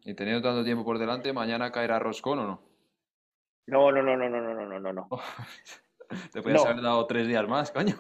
Y 0.04 0.14
teniendo 0.14 0.42
tanto 0.42 0.64
tiempo 0.64 0.86
por 0.86 0.98
delante, 0.98 1.34
¿mañana 1.34 1.72
caerá 1.72 2.00
roscón 2.00 2.40
o 2.40 2.48
no? 2.48 2.75
No, 3.68 3.92
no, 3.92 4.02
no, 4.02 4.16
no, 4.16 4.30
no, 4.30 4.42
no, 4.42 4.54
no, 4.54 4.66
no, 4.66 4.80
no, 4.80 4.94
no. 4.94 5.08
Te 6.32 6.42
podías 6.42 6.64
No. 6.64 6.70
haber 6.70 6.84
dado 6.84 7.08
tres 7.08 7.28
días 7.28 7.48
más, 7.48 7.72
coño. 7.72 7.96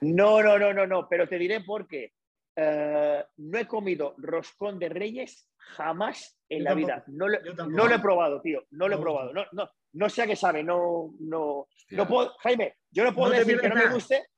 No, 0.00 0.42
no, 0.42 0.58
no, 0.58 0.72
no, 0.72 0.86
no, 0.86 1.08
pero 1.08 1.28
te 1.28 1.36
diré 1.38 1.60
por 1.60 1.86
qué. 1.88 2.12
Eh, 2.56 3.24
no 3.38 3.58
he 3.58 3.66
comido 3.66 4.14
roscón 4.18 4.78
de 4.78 4.88
reyes 4.88 5.50
jamás 5.58 6.38
en 6.48 6.58
Yo 6.58 6.64
la 6.64 6.70
tampoco, 6.70 6.86
vida. 6.86 7.04
No, 7.08 7.28
lo- 7.28 7.66
no 7.68 7.90
he 7.92 7.98
probado, 7.98 8.40
tío. 8.40 8.64
No 8.70 8.86
lo 8.86 8.94
he 8.96 8.98
probado. 9.00 9.32
No, 9.32 9.44
no, 9.50 9.68
no 9.94 10.08
sé 10.08 10.22
a 10.22 10.26
qué 10.28 10.36
sabe. 10.36 10.62
No, 10.62 11.12
no, 11.18 11.66
Hostia. 11.68 11.98
no 11.98 12.06
puedo, 12.06 12.32
Jaime, 12.38 12.76
yo 12.92 13.02
no 13.02 13.12
puedo 13.12 13.32
No 13.32 13.38
decir 13.38 13.58
que 13.60 13.68
no 13.68 13.74
me 13.74 13.88
guste. 13.88 14.28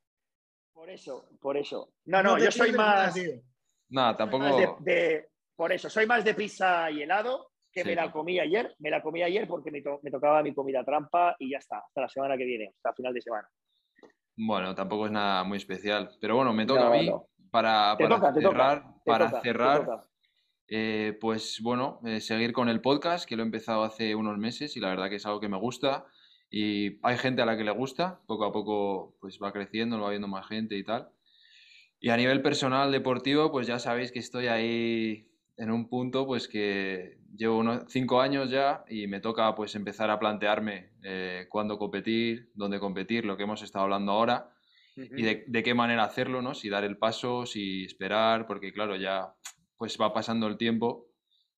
Por 0.72 0.88
eso, 0.88 1.28
por 1.40 1.56
eso. 1.58 1.92
No, 2.06 2.22
no, 2.22 2.38
yo 2.38 2.50
soy 2.50 2.72
nada, 2.72 3.06
más. 3.08 3.16
Nada, 3.90 4.08
más 4.08 4.16
tampoco. 4.16 4.44
de, 4.80 4.92
de- 4.92 5.28
por 5.54 5.72
eso, 5.72 5.90
soy 5.90 6.06
más 6.06 6.24
de 6.24 6.34
pizza 6.34 6.90
y 6.90 7.02
helado, 7.02 7.50
que 7.76 7.82
Sí, 7.82 7.88
me 7.90 7.94
la 7.94 8.10
comí 8.10 8.40
ayer. 8.40 8.74
Me 8.78 8.90
la 8.90 9.02
comí 9.02 9.22
ayer 9.22 9.46
porque 9.46 9.70
me, 9.70 9.82
to- 9.82 10.00
me 10.02 10.10
tocaba 10.10 10.42
mi 10.42 10.54
comida 10.54 10.82
trampa 10.82 11.36
y 11.38 11.50
ya 11.50 11.58
está, 11.58 11.78
hasta 11.80 12.00
la 12.00 12.08
semana 12.08 12.36
que 12.36 12.44
viene, 12.44 12.70
hasta 12.74 12.94
final 12.94 13.12
de 13.12 13.20
semana. 13.20 13.48
Bueno, 14.34 14.74
tampoco 14.74 15.06
es 15.06 15.12
nada 15.12 15.44
muy 15.44 15.58
especial. 15.58 16.10
Pero 16.20 16.36
bueno, 16.36 16.52
me 16.54 16.64
toca 16.66 16.80
No, 16.80 16.86
a 16.94 16.96
mí 16.98 17.06
no. 17.06 17.26
para, 17.50 17.94
Te 17.98 18.04
para 18.04 18.16
toca, 18.16 18.32
te 18.32 18.40
toca, 18.40 18.56
cerrar, 18.56 18.84
para 19.04 19.26
toca, 19.28 19.40
cerrar, 19.42 19.86
eh, 20.68 21.16
pues 21.20 21.60
bueno, 21.62 22.00
eh, 22.06 22.20
seguir 22.20 22.52
con 22.52 22.68
el 22.70 22.80
podcast, 22.80 23.28
que 23.28 23.36
lo 23.36 23.42
he 23.42 23.46
empezado 23.46 23.84
hace 23.84 24.14
unos 24.14 24.38
meses 24.38 24.76
y 24.76 24.80
la 24.80 24.88
verdad 24.88 25.08
que 25.10 25.16
es 25.16 25.26
algo 25.26 25.40
que 25.40 25.48
me 25.48 25.58
gusta. 25.58 26.06
Y 26.50 26.98
hay 27.06 27.18
gente 27.18 27.42
a 27.42 27.46
la 27.46 27.56
que 27.58 27.64
le 27.64 27.72
gusta, 27.72 28.20
poco 28.26 28.44
a 28.46 28.52
poco 28.52 29.16
pues 29.20 29.38
va 29.42 29.52
creciendo, 29.52 29.98
lo 29.98 30.04
va 30.04 30.10
viendo 30.10 30.28
más 30.28 30.46
gente 30.46 30.76
y 30.76 30.82
tal. 30.84 31.10
Y 32.00 32.08
a 32.10 32.16
nivel 32.16 32.40
personal, 32.40 32.90
deportivo, 32.92 33.50
pues 33.50 33.66
ya 33.66 33.78
sabéis 33.78 34.12
que 34.12 34.18
estoy 34.18 34.46
ahí 34.46 35.28
en 35.58 35.70
un 35.70 35.88
punto 35.88 36.26
pues 36.26 36.48
que 36.48 37.18
llevo 37.34 37.58
unos 37.58 37.84
cinco 37.88 38.20
años 38.20 38.50
ya 38.50 38.84
y 38.88 39.06
me 39.06 39.20
toca 39.20 39.54
pues 39.54 39.74
empezar 39.74 40.10
a 40.10 40.18
plantearme 40.18 40.92
eh, 41.02 41.46
cuándo 41.48 41.78
competir, 41.78 42.50
dónde 42.54 42.78
competir, 42.80 43.24
lo 43.24 43.36
que 43.36 43.44
hemos 43.44 43.62
estado 43.62 43.84
hablando 43.84 44.12
ahora 44.12 44.50
y 45.18 45.22
de, 45.22 45.44
de 45.46 45.62
qué 45.62 45.74
manera 45.74 46.04
hacerlo, 46.04 46.40
¿no? 46.42 46.54
Si 46.54 46.68
dar 46.70 46.84
el 46.84 46.96
paso, 46.98 47.44
si 47.46 47.84
esperar, 47.84 48.46
porque 48.46 48.72
claro, 48.72 48.96
ya 48.96 49.34
pues 49.76 49.98
va 50.00 50.12
pasando 50.14 50.46
el 50.46 50.56
tiempo 50.56 51.08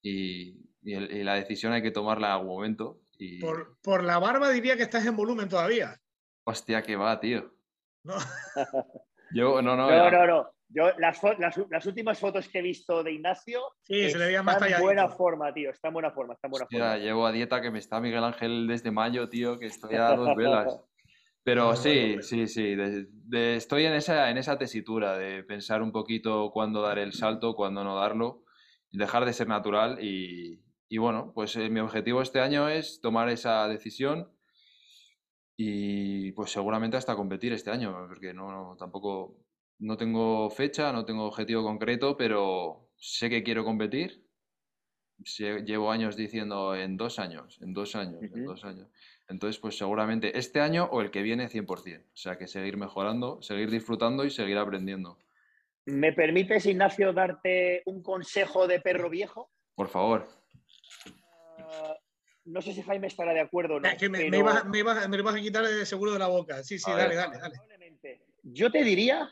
y, 0.03 0.61
y 0.83 0.95
el- 0.95 1.11
y 1.13 1.23
la 1.25 1.35
decisión 1.35 1.73
hay 1.73 1.83
que 1.83 1.93
tomarla 1.93 2.29
en 2.29 2.33
algún 2.33 2.49
momento. 2.49 3.01
Y 3.19 3.41
Por, 3.41 3.79
por 3.81 4.03
la 4.05 4.19
barba 4.19 4.51
diría 4.51 4.77
que 4.77 4.83
estás 4.85 5.07
en 5.07 5.17
volumen 5.17 5.49
todavía. 5.49 6.01
hostia, 6.45 6.83
que 6.83 6.97
va, 6.97 7.19
tío. 7.21 7.53
¿no? 8.05 8.15
Yo, 9.33 9.61
no, 9.63 9.77
no, 9.77 9.89
No, 9.91 10.11
no, 10.11 10.27
no. 10.27 10.51
Yo, 10.71 10.91
las, 10.99 11.23
las, 11.39 11.57
las 11.71 11.87
últimas 11.87 12.19
fotos 12.19 12.49
que 12.49 12.59
he 12.59 12.62
visto 12.62 13.03
de 13.03 13.12
Ignacio 13.12 13.62
Sí, 13.85 14.11
se 14.11 14.19
le 14.19 14.27
veía 14.27 14.43
más 14.43 14.57
está 14.57 14.77
en 14.77 14.83
buena 14.83 15.09
forma, 15.09 15.53
tío. 15.55 15.71
Está 15.71 15.89
en 15.89 15.95
buena 15.95 16.11
forma, 16.11 16.35
está 16.35 16.47
en 16.47 16.51
buena 16.51 16.64
Hostia, 16.64 16.79
forma. 16.81 16.99
llevo 16.99 17.27
a 17.27 17.33
dieta 17.33 17.61
que 17.62 17.71
me 17.71 17.79
está 17.79 18.01
Miguel 18.01 18.23
Ángel 18.25 18.66
desde 18.66 18.91
mayo, 18.91 19.29
tío, 19.29 19.59
que 19.59 19.66
estoy 19.66 19.97
a 19.97 20.14
dos 20.14 20.37
velas. 20.37 20.81
Pero 21.43 21.71
Ah, 21.71 21.77
sí, 21.77 22.16
sí, 22.21 22.47
sí, 22.47 22.75
de- 22.75 23.07
de- 23.09 23.57
estoy 23.57 23.87
en 23.87 23.95
esa, 23.95 24.29
en 24.29 24.37
esa 24.37 24.59
tesitura 24.59 25.16
de 25.16 25.43
pensar 25.45 25.81
un 25.81 25.93
poquito 25.93 26.51
cuándo 26.53 26.83
dar 26.83 26.99
el 26.99 27.14
salto, 27.14 27.55
cuándo 27.55 27.83
no 27.85 27.97
darlo, 27.97 28.45
dejar 28.93 29.25
de 29.25 29.33
ser 29.33 29.49
natural 29.49 29.99
y, 30.05 30.62
y 30.91 30.99
bueno, 30.99 31.33
pues 31.35 31.57
eh, 31.57 31.71
mi 31.71 31.81
objetivo 31.81 32.21
este 32.21 32.41
año 32.41 32.69
es 32.69 33.01
tomar 33.01 33.31
esa 33.31 33.66
decisión 33.69 34.31
y 35.57 36.33
pues 36.33 36.51
seguramente 36.53 36.97
hasta 36.97 37.16
competir 37.16 37.53
este 37.53 37.71
año, 37.71 37.97
porque 38.09 38.35
no, 38.35 38.51
no, 38.53 38.77
tampoco, 38.77 39.39
no 39.81 39.97
tengo 39.97 40.51
fecha, 40.51 40.93
no 40.93 41.05
tengo 41.05 41.24
objetivo 41.26 41.62
concreto, 41.62 42.16
pero 42.16 42.89
sé 42.97 43.29
que 43.31 43.43
quiero 43.43 43.64
competir. 43.64 44.24
Se- 45.24 45.62
Llevo 45.64 45.91
años 45.91 46.16
diciendo 46.16 46.74
en 46.76 46.97
dos 46.97 47.18
años, 47.18 47.59
en 47.61 47.72
dos 47.74 47.97
años, 47.97 48.22
en 48.22 48.45
dos 48.45 48.64
años. 48.64 48.89
Entonces, 49.29 49.59
pues 49.61 49.76
seguramente 49.76 50.39
este 50.39 50.61
año 50.61 50.89
o 50.93 51.01
el 51.01 51.11
que 51.11 51.22
viene 51.22 51.49
100%. 51.49 52.05
O 52.12 52.16
sea, 52.16 52.39
que 52.39 52.47
seguir 52.47 52.76
mejorando, 52.76 53.43
seguir 53.43 53.70
disfrutando 53.70 54.24
y 54.24 54.31
seguir 54.31 54.59
aprendiendo. 54.59 55.18
¿Me 55.87 56.12
permites, 56.12 56.66
Ignacio, 56.66 57.12
darte 57.12 57.83
un 57.87 58.03
consejo 58.03 58.66
de 58.66 58.81
perro 58.81 59.11
viejo? 59.11 59.51
Por 59.74 59.89
favor. 59.89 60.29
Ah, 61.59 61.97
no 62.45 62.62
sé 62.62 62.72
si 62.72 62.83
Jaime 62.83 63.07
estará 63.07 63.33
de 63.33 63.41
acuerdo 63.41 63.76
o 63.76 63.81
no. 63.81 63.89
Eh, 63.89 63.97
que 63.99 64.09
me, 64.09 64.18
me 64.18 64.24
pero 64.26 64.39
ibas, 64.39 64.64
me 64.66 64.79
ibas- 64.79 65.09
me 65.09 65.16
lo 65.16 65.22
ibas 65.22 65.35
a 65.37 65.41
quitar 65.41 65.64
de 65.66 65.85
seguro 65.87 66.12
de 66.12 66.18
la 66.18 66.29
boca. 66.29 66.62
Sí, 66.62 66.79
sí, 66.79 66.91
A 66.91 66.97
dale, 66.97 67.16
ver. 67.16 67.16
dale, 67.16 67.39
dale. 67.39 67.57
Yo 68.43 68.70
te 68.70 68.85
diría 68.85 69.31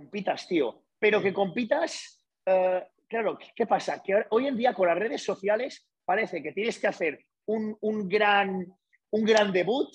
compitas, 0.00 0.46
tío. 0.46 0.84
Pero 1.00 1.20
que 1.20 1.32
compitas, 1.32 2.24
eh, 2.46 2.86
claro, 3.08 3.36
¿qué 3.56 3.66
pasa? 3.66 4.00
Que 4.02 4.24
hoy 4.30 4.46
en 4.46 4.56
día 4.56 4.72
con 4.72 4.86
las 4.86 4.96
redes 4.98 5.22
sociales 5.22 5.90
parece 6.04 6.42
que 6.42 6.52
tienes 6.52 6.78
que 6.78 6.86
hacer 6.86 7.24
un, 7.46 7.76
un 7.80 8.08
gran, 8.08 8.66
un 9.10 9.24
gran 9.24 9.50
debut 9.52 9.88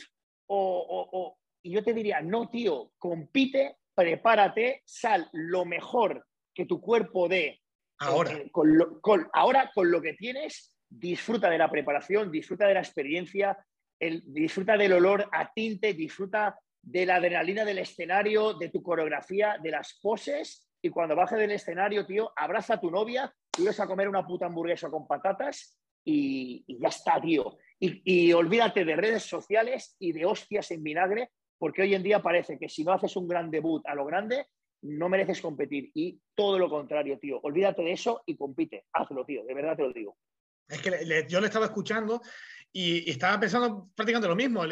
o, 0.48 0.58
o- 0.58 1.10
o- 1.20 1.38
y 1.64 1.72
yo 1.72 1.84
te 1.84 1.94
diría, 1.94 2.20
no, 2.22 2.50
tío, 2.50 2.92
compite, 2.98 3.78
prepárate, 3.96 4.82
sal 4.86 5.30
lo 5.32 5.64
mejor 5.66 6.26
que 6.54 6.66
tu 6.66 6.82
cuerpo 6.82 7.30
dé 7.30 7.62
Ahora. 8.00 8.34
eh, 8.34 8.52
con 8.52 8.78
lo- 8.78 9.00
con- 9.00 9.30
ahora 9.34 9.72
con 9.74 9.90
lo 9.90 10.02
que 10.02 10.14
tienes, 10.14 10.78
disfruta 10.90 11.50
de 11.50 11.58
la 11.58 11.72
preparación, 11.72 12.30
disfruta 12.32 12.68
de 12.68 12.74
la 12.74 12.82
experiencia, 12.82 13.58
el- 14.00 14.22
disfruta 14.34 14.76
del 14.76 14.92
olor 14.94 15.30
a 15.32 15.52
tinte, 15.54 15.94
disfruta 15.94 16.60
de 16.86 17.06
la 17.06 17.16
adrenalina 17.16 17.66
del 17.66 17.80
escenario, 17.80 18.54
de 18.54 18.70
tu 18.70 18.82
coreografía, 18.84 19.58
de 19.62 19.72
las 19.72 20.00
poses. 20.02 20.70
Y 20.82 20.90
cuando 20.90 21.16
baje 21.16 21.36
del 21.36 21.52
escenario, 21.52 22.06
tío, 22.06 22.32
abraza 22.36 22.76
a 22.76 22.80
tu 22.80 22.92
novia, 22.92 23.34
y 23.58 23.66
vas 23.66 23.80
a 23.80 23.88
comer 23.88 24.08
una 24.08 24.26
puta 24.26 24.46
hamburguesa 24.46 24.90
con 24.90 25.08
patatas 25.08 25.80
y, 26.04 26.64
ya 26.68 26.90
está, 26.90 27.20
tío. 27.20 27.58
Y, 27.80 28.02
y 28.28 28.34
olvídate 28.34 28.86
de 28.86 28.96
redes 28.96 29.24
sociales 29.24 29.96
y 30.00 30.12
de 30.12 30.26
hostias 30.26 30.70
en 30.72 30.84
vinagre, 30.84 31.32
porque 31.58 31.82
hoy 31.82 31.96
en 31.96 32.04
día 32.04 32.22
parece 32.22 32.60
que 32.60 32.70
si 32.70 32.84
no 32.84 32.92
haces 32.94 33.16
un 33.16 33.28
gran 33.28 33.50
debut 33.50 33.82
a 33.88 33.96
lo 33.96 34.06
grande, 34.06 34.48
no 34.84 35.10
mereces 35.10 35.42
competir. 35.42 35.90
Y 35.96 36.20
todo 36.36 36.60
lo 36.60 36.70
contrario, 36.70 37.18
tío. 37.18 37.40
Olvídate 37.42 37.82
de 37.82 37.94
eso 37.94 38.22
y 38.26 38.38
compite. 38.38 38.86
Hazlo, 38.94 39.26
tío. 39.26 39.44
De 39.46 39.54
verdad 39.54 39.76
te 39.76 39.84
lo 39.84 39.94
digo. 39.94 40.18
Es 40.68 40.82
que 40.82 41.26
yo 41.28 41.40
le 41.40 41.48
estaba 41.48 41.66
escuchando 41.66 42.22
y, 42.78 43.10
estaba 43.10 43.40
pensando 43.40 43.90
prácticamente 43.96 44.28
lo 44.28 44.36
mismo. 44.36 44.64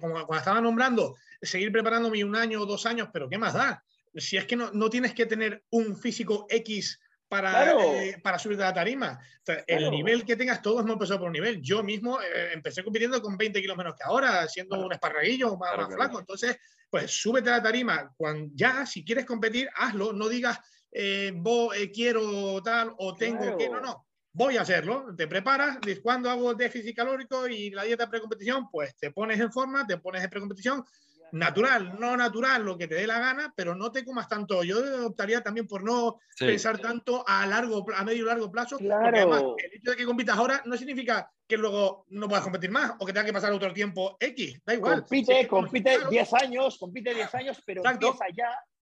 como 0.00 0.14
cuando 0.26 0.38
estaba 0.38 0.60
nombrando, 0.62 1.16
seguir 1.42 1.70
preparándome 1.70 2.24
un 2.24 2.34
año 2.34 2.62
o 2.62 2.66
dos 2.66 2.86
años, 2.86 3.08
pero 3.12 3.28
¿qué 3.28 3.36
más 3.36 3.52
da? 3.52 3.84
Si 4.14 4.38
es 4.38 4.46
que 4.46 4.56
no, 4.56 4.70
no 4.72 4.88
tienes 4.88 5.12
que 5.12 5.26
tener 5.26 5.62
un 5.70 5.94
físico 5.94 6.46
X 6.48 6.98
para, 7.28 7.72
eh, 7.72 8.18
para 8.22 8.38
subir 8.38 8.56
de 8.56 8.62
la 8.62 8.72
tarima. 8.72 9.20
El 9.66 9.90
nivel 9.90 10.24
que 10.24 10.36
tengas, 10.36 10.62
todos 10.62 10.80
hemos 10.80 10.94
empezado 10.94 11.18
por 11.18 11.26
un 11.26 11.34
nivel. 11.34 11.60
Yo 11.60 11.82
mismo 11.82 12.18
eh, 12.22 12.52
empecé 12.54 12.82
compitiendo 12.82 13.20
con 13.20 13.36
20 13.36 13.60
kilos 13.60 13.76
menos 13.76 13.94
que 13.94 14.04
ahora, 14.04 14.48
siendo 14.48 14.80
un 14.80 14.92
esparraguillo 14.92 15.56
más, 15.58 15.76
más 15.76 15.94
flaco. 15.94 16.20
Entonces, 16.20 16.56
pues 16.88 17.10
súbete 17.10 17.50
a 17.50 17.58
la 17.58 17.62
tarima. 17.62 18.10
Cuando, 18.16 18.52
ya, 18.54 18.86
si 18.86 19.04
quieres 19.04 19.26
competir, 19.26 19.68
hazlo. 19.74 20.14
No 20.14 20.30
digas, 20.30 20.58
eh, 20.90 21.34
eh, 21.76 21.92
quiero 21.92 22.62
tal 22.62 22.94
o 22.96 23.14
tengo 23.14 23.58
que. 23.58 23.68
No, 23.68 23.80
no. 23.80 24.06
Voy 24.34 24.56
a 24.56 24.62
hacerlo. 24.62 25.14
Te 25.16 25.28
preparas. 25.28 25.78
Cuando 26.02 26.28
hago 26.28 26.54
déficit 26.54 26.96
calórico 26.96 27.46
y 27.46 27.70
la 27.70 27.84
dieta 27.84 28.10
precompetición, 28.10 28.68
pues 28.68 28.96
te 28.96 29.12
pones 29.12 29.38
en 29.40 29.52
forma, 29.52 29.86
te 29.86 29.96
pones 29.98 30.24
en 30.24 30.30
precompetición 30.30 30.84
natural, 31.30 31.96
no 31.98 32.16
natural, 32.16 32.62
lo 32.64 32.76
que 32.78 32.86
te 32.86 32.94
dé 32.94 33.06
la 33.06 33.18
gana, 33.18 33.52
pero 33.56 33.74
no 33.74 33.90
te 33.90 34.04
comas 34.04 34.28
tanto. 34.28 34.62
Yo 34.62 35.06
optaría 35.06 35.40
también 35.40 35.66
por 35.66 35.82
no 35.82 36.18
pensar 36.38 36.78
tanto 36.78 37.24
a 37.26 37.46
largo, 37.46 37.86
a 37.94 38.04
medio 38.04 38.24
y 38.24 38.26
largo 38.26 38.50
plazo. 38.50 38.76
Porque 38.78 38.92
además, 38.92 39.42
el 39.58 39.78
hecho 39.78 39.90
de 39.90 39.96
que 39.96 40.04
compitas 40.04 40.36
ahora 40.36 40.62
no 40.64 40.76
significa 40.76 41.30
que 41.46 41.56
luego 41.56 42.06
no 42.10 42.28
puedas 42.28 42.42
competir 42.42 42.70
más 42.70 42.92
o 42.98 43.06
que 43.06 43.12
tenga 43.12 43.26
que 43.26 43.32
pasar 43.32 43.52
otro 43.52 43.72
tiempo 43.72 44.16
X. 44.18 44.60
Da 44.64 44.74
igual. 44.74 45.00
Compite, 45.00 45.46
compite 45.46 45.98
10 46.10 46.34
años, 46.34 46.78
compite 46.78 47.14
10 47.14 47.34
años, 47.34 47.62
pero 47.64 47.82
empieza 47.84 48.26
ya 48.32 48.50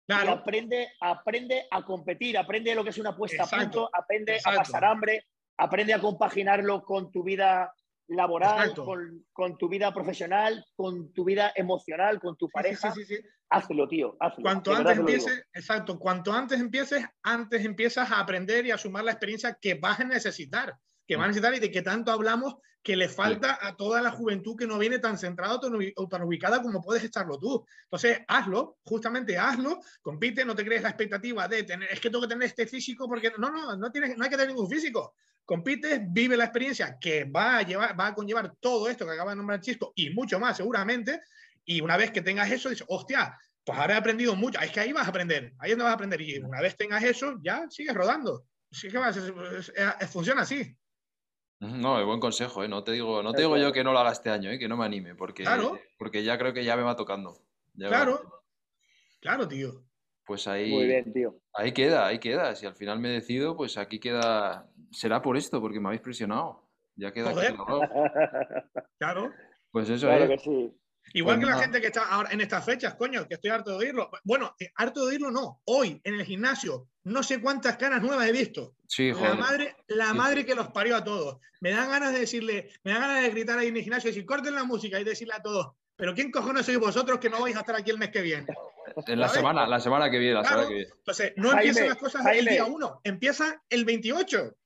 y 0.07 0.13
aprende, 0.13 0.93
aprende 1.01 1.67
a 1.71 1.85
competir, 1.85 2.37
aprende 2.37 2.75
lo 2.75 2.85
que 2.85 2.91
es 2.91 2.99
una 2.99 3.17
puesta 3.17 3.45
a 3.45 3.47
punto, 3.47 3.89
aprende 3.93 4.39
a 4.45 4.53
pasar 4.53 4.85
hambre, 4.85 5.27
aprende 5.57 5.95
a 5.95 6.01
compaginarlo 6.01 6.83
con 6.83 7.11
tu 7.11 7.23
vida 7.23 7.73
laboral, 8.09 8.75
con, 9.33 9.57
tu 9.57 9.69
vida 9.69 9.93
profesional, 9.95 10.65
con 10.77 11.13
tu 11.13 11.25
vida 11.25 11.53
emocional, 11.57 12.21
con 12.21 12.37
tu 12.37 12.51
pareja. 12.51 12.93
Sí, 12.93 13.05
sí, 13.05 13.19
hazlo, 13.49 13.89
tío. 13.89 14.17
Hazlo. 14.21 14.43
Cuanto 14.43 14.75
antes 14.75 14.99
empieces, 14.99 15.47
exacto, 15.55 15.99
cuanto 15.99 16.33
antes 16.33 16.61
empieces, 16.61 17.05
antes 17.23 17.65
empiezas 17.65 18.11
a 18.11 18.21
aprender 18.21 18.67
y 18.67 18.73
a 18.73 18.79
sumar 18.79 19.05
la 19.05 19.13
experiencia 19.13 19.57
que 19.59 19.75
vas 19.75 20.01
a 20.01 20.05
necesitar, 20.05 20.77
que 21.07 21.17
vas 21.17 21.25
a 21.25 21.29
necesitar 21.29 21.55
y 21.55 21.61
de 21.61 21.71
que 21.71 21.83
tanto 21.83 22.13
hablamos 22.13 22.57
que 22.85 22.97
le 22.97 23.09
falta 23.09 23.59
a 23.63 23.75
toda 23.75 24.03
la 24.03 24.11
juventud 24.11 24.57
que 24.57 24.67
no 24.67 24.79
viene 24.79 24.99
tan 24.99 25.17
centrada 25.17 25.59
o 25.97 26.09
tan 26.09 26.23
ubicada 26.23 26.61
como 26.61 26.83
puedes 26.83 27.03
estarlo 27.03 27.39
tú. 27.39 27.65
Entonces, 27.85 28.21
hazlo, 28.29 28.77
justamente 28.85 29.39
hazlo, 29.39 29.81
compite, 30.03 30.45
no 30.45 30.55
te 30.55 30.67
crees 30.67 30.83
la 30.83 30.91
expectativa 30.91 31.49
de 31.49 31.63
tener, 31.63 31.91
es 31.91 31.99
que 31.99 32.11
tengo 32.11 32.23
que 32.23 32.29
tener 32.29 32.47
este 32.47 32.67
físico 32.67 33.09
porque 33.09 33.33
no, 33.39 33.51
no, 33.51 33.75
no, 33.75 33.91
tienes, 33.91 34.19
no 34.19 34.25
hay 34.25 34.31
que 34.31 34.37
tener 34.37 34.55
ningún 34.55 34.69
físico. 34.69 35.15
Compites, 35.47 36.03
vive 36.09 36.37
la 36.37 36.45
experiencia 36.45 36.99
que 37.01 37.25
va 37.25 37.57
a, 37.57 37.63
llevar, 37.63 37.99
va 37.99 38.09
a 38.09 38.15
conllevar 38.15 38.55
todo 38.61 38.87
esto 38.89 39.07
que 39.07 39.13
acaba 39.13 39.31
de 39.31 39.37
nombrar 39.37 39.61
Chisco 39.61 39.93
y 39.95 40.11
mucho 40.11 40.39
más 40.39 40.59
seguramente, 40.59 41.23
y 41.65 41.81
una 41.81 41.97
vez 41.97 42.11
que 42.11 42.21
tengas 42.21 42.51
eso, 42.51 42.69
dices, 42.69 42.87
hostia, 42.91 43.35
pues 43.65 43.79
ahora 43.79 43.95
he 43.95 43.97
aprendido 43.97 44.37
mucho, 44.37 44.61
es 44.61 44.71
que 44.71 44.81
ahí 44.81 44.93
vas 44.93 45.07
a 45.07 45.11
aprender, 45.11 45.55
ahí 45.59 45.71
es 45.71 45.77
donde 45.77 45.85
vas 45.85 45.93
a 45.93 45.95
aprender, 45.95 46.21
y 46.21 46.37
una 46.39 46.61
vez 46.61 46.77
tengas 46.77 47.03
eso, 47.03 47.39
ya 47.43 47.67
sigues 47.71 47.95
rodando. 47.95 48.45
Sí 48.71 48.89
que 48.89 48.99
vas, 48.99 49.19
funciona 50.11 50.43
así. 50.43 50.77
No, 51.85 51.99
es 51.99 52.07
buen 52.07 52.21
consejo, 52.21 52.65
¿eh? 52.65 52.69
No 52.69 52.85
te 52.85 52.93
digo, 52.93 53.23
no 53.23 53.33
te 53.33 53.43
digo 53.43 53.57
yo 53.57 53.73
que 53.73 53.85
no 53.85 53.93
lo 53.93 53.99
haga 53.99 54.13
este 54.13 54.31
año, 54.31 54.51
¿eh? 54.51 54.59
Que 54.59 54.69
no 54.69 54.77
me 54.77 54.85
anime, 54.85 55.15
porque, 55.15 55.45
porque 55.99 56.23
ya 56.23 56.39
creo 56.39 56.53
que 56.53 56.65
ya 56.65 56.77
me 56.77 56.83
va 56.83 56.97
tocando. 56.97 57.37
claro, 57.77 58.21
claro, 59.21 59.49
tío. 59.49 59.85
Pues 60.27 60.49
ahí, 60.49 60.73
ahí 61.53 61.73
queda, 61.73 62.07
ahí 62.07 62.19
queda. 62.19 62.55
Si 62.55 62.65
al 62.65 62.75
final 62.75 62.99
me 62.99 63.11
decido, 63.11 63.57
pues 63.57 63.77
aquí 63.77 64.01
queda 64.01 64.71
será 64.91 65.21
por 65.21 65.37
esto, 65.37 65.61
porque 65.61 65.81
me 65.81 65.89
habéis 65.89 66.01
presionado. 66.01 66.63
Ya 66.97 67.13
queda 67.13 67.33
Claro. 68.99 69.33
Pues 69.71 69.91
eso 69.91 70.11
es. 70.11 70.41
Igual 71.13 71.37
pues 71.37 71.47
que 71.47 71.53
la 71.53 71.61
gente 71.61 71.81
que 71.81 71.87
está 71.89 72.09
ahora 72.09 72.31
en 72.33 72.41
estas 72.41 72.65
fechas, 72.65 72.95
coño, 72.95 73.29
que 73.29 73.35
estoy 73.35 73.51
harto 73.51 73.71
de 73.71 73.77
oírlo. 73.77 74.11
Bueno, 74.25 74.55
eh, 74.59 74.73
harto 74.77 75.05
de 75.05 75.13
oírlo 75.13 75.31
no. 75.31 75.61
Hoy, 75.65 76.01
en 76.03 76.15
el 76.15 76.25
gimnasio, 76.25 76.89
no 77.05 77.23
sé 77.23 77.41
cuántas 77.41 77.77
caras 77.77 78.03
nuevas 78.03 78.27
he 78.27 78.33
visto. 78.33 78.75
Sí, 78.89 79.13
La 79.13 79.35
madre, 79.35 79.77
la 79.89 80.15
madre 80.15 80.45
que 80.45 80.55
los 80.55 80.69
parió 80.69 80.97
a 80.97 81.05
todos. 81.05 81.39
Me 81.61 81.71
dan 81.71 81.91
ganas 81.91 82.13
de 82.13 82.21
decirle, 82.21 82.71
me 82.83 82.93
dan 82.93 83.03
ganas 83.03 83.23
de 83.23 83.31
gritar 83.31 83.59
ahí 83.59 83.69
en 83.69 83.77
el 83.77 83.83
gimnasio 83.83 84.09
y 84.09 84.13
decir, 84.13 84.27
corten 84.27 84.55
la 84.55 84.65
música 84.65 84.99
y 84.99 85.05
decirle 85.05 85.35
a 85.35 85.43
todos, 85.43 85.75
pero 85.97 86.15
¿quién 86.15 86.31
cojones 86.31 86.67
sois 86.67 86.79
vosotros 86.79 87.19
que 87.19 87.31
no 87.31 87.41
vais 87.41 87.57
a 87.57 87.61
estar 87.61 87.77
aquí 87.77 87.91
el 87.91 87.99
mes 87.99 88.11
que 88.11 88.23
viene? 88.23 88.47
En 89.07 89.19
la 89.19 89.29
semana, 89.29 89.67
la 89.67 89.81
semana 89.81 90.11
que 90.11 90.19
viene, 90.19 90.35
la 90.35 90.45
semana 90.45 90.69
que 90.69 90.75
viene. 90.75 90.91
Entonces, 90.97 91.33
no 91.37 91.53
empiezan 91.53 91.89
las 91.89 91.97
cosas 91.97 92.27
el 92.27 92.45
día 92.47 92.65
1, 92.65 93.01
empieza 93.05 93.63
el 93.69 93.85
28. 93.85 94.57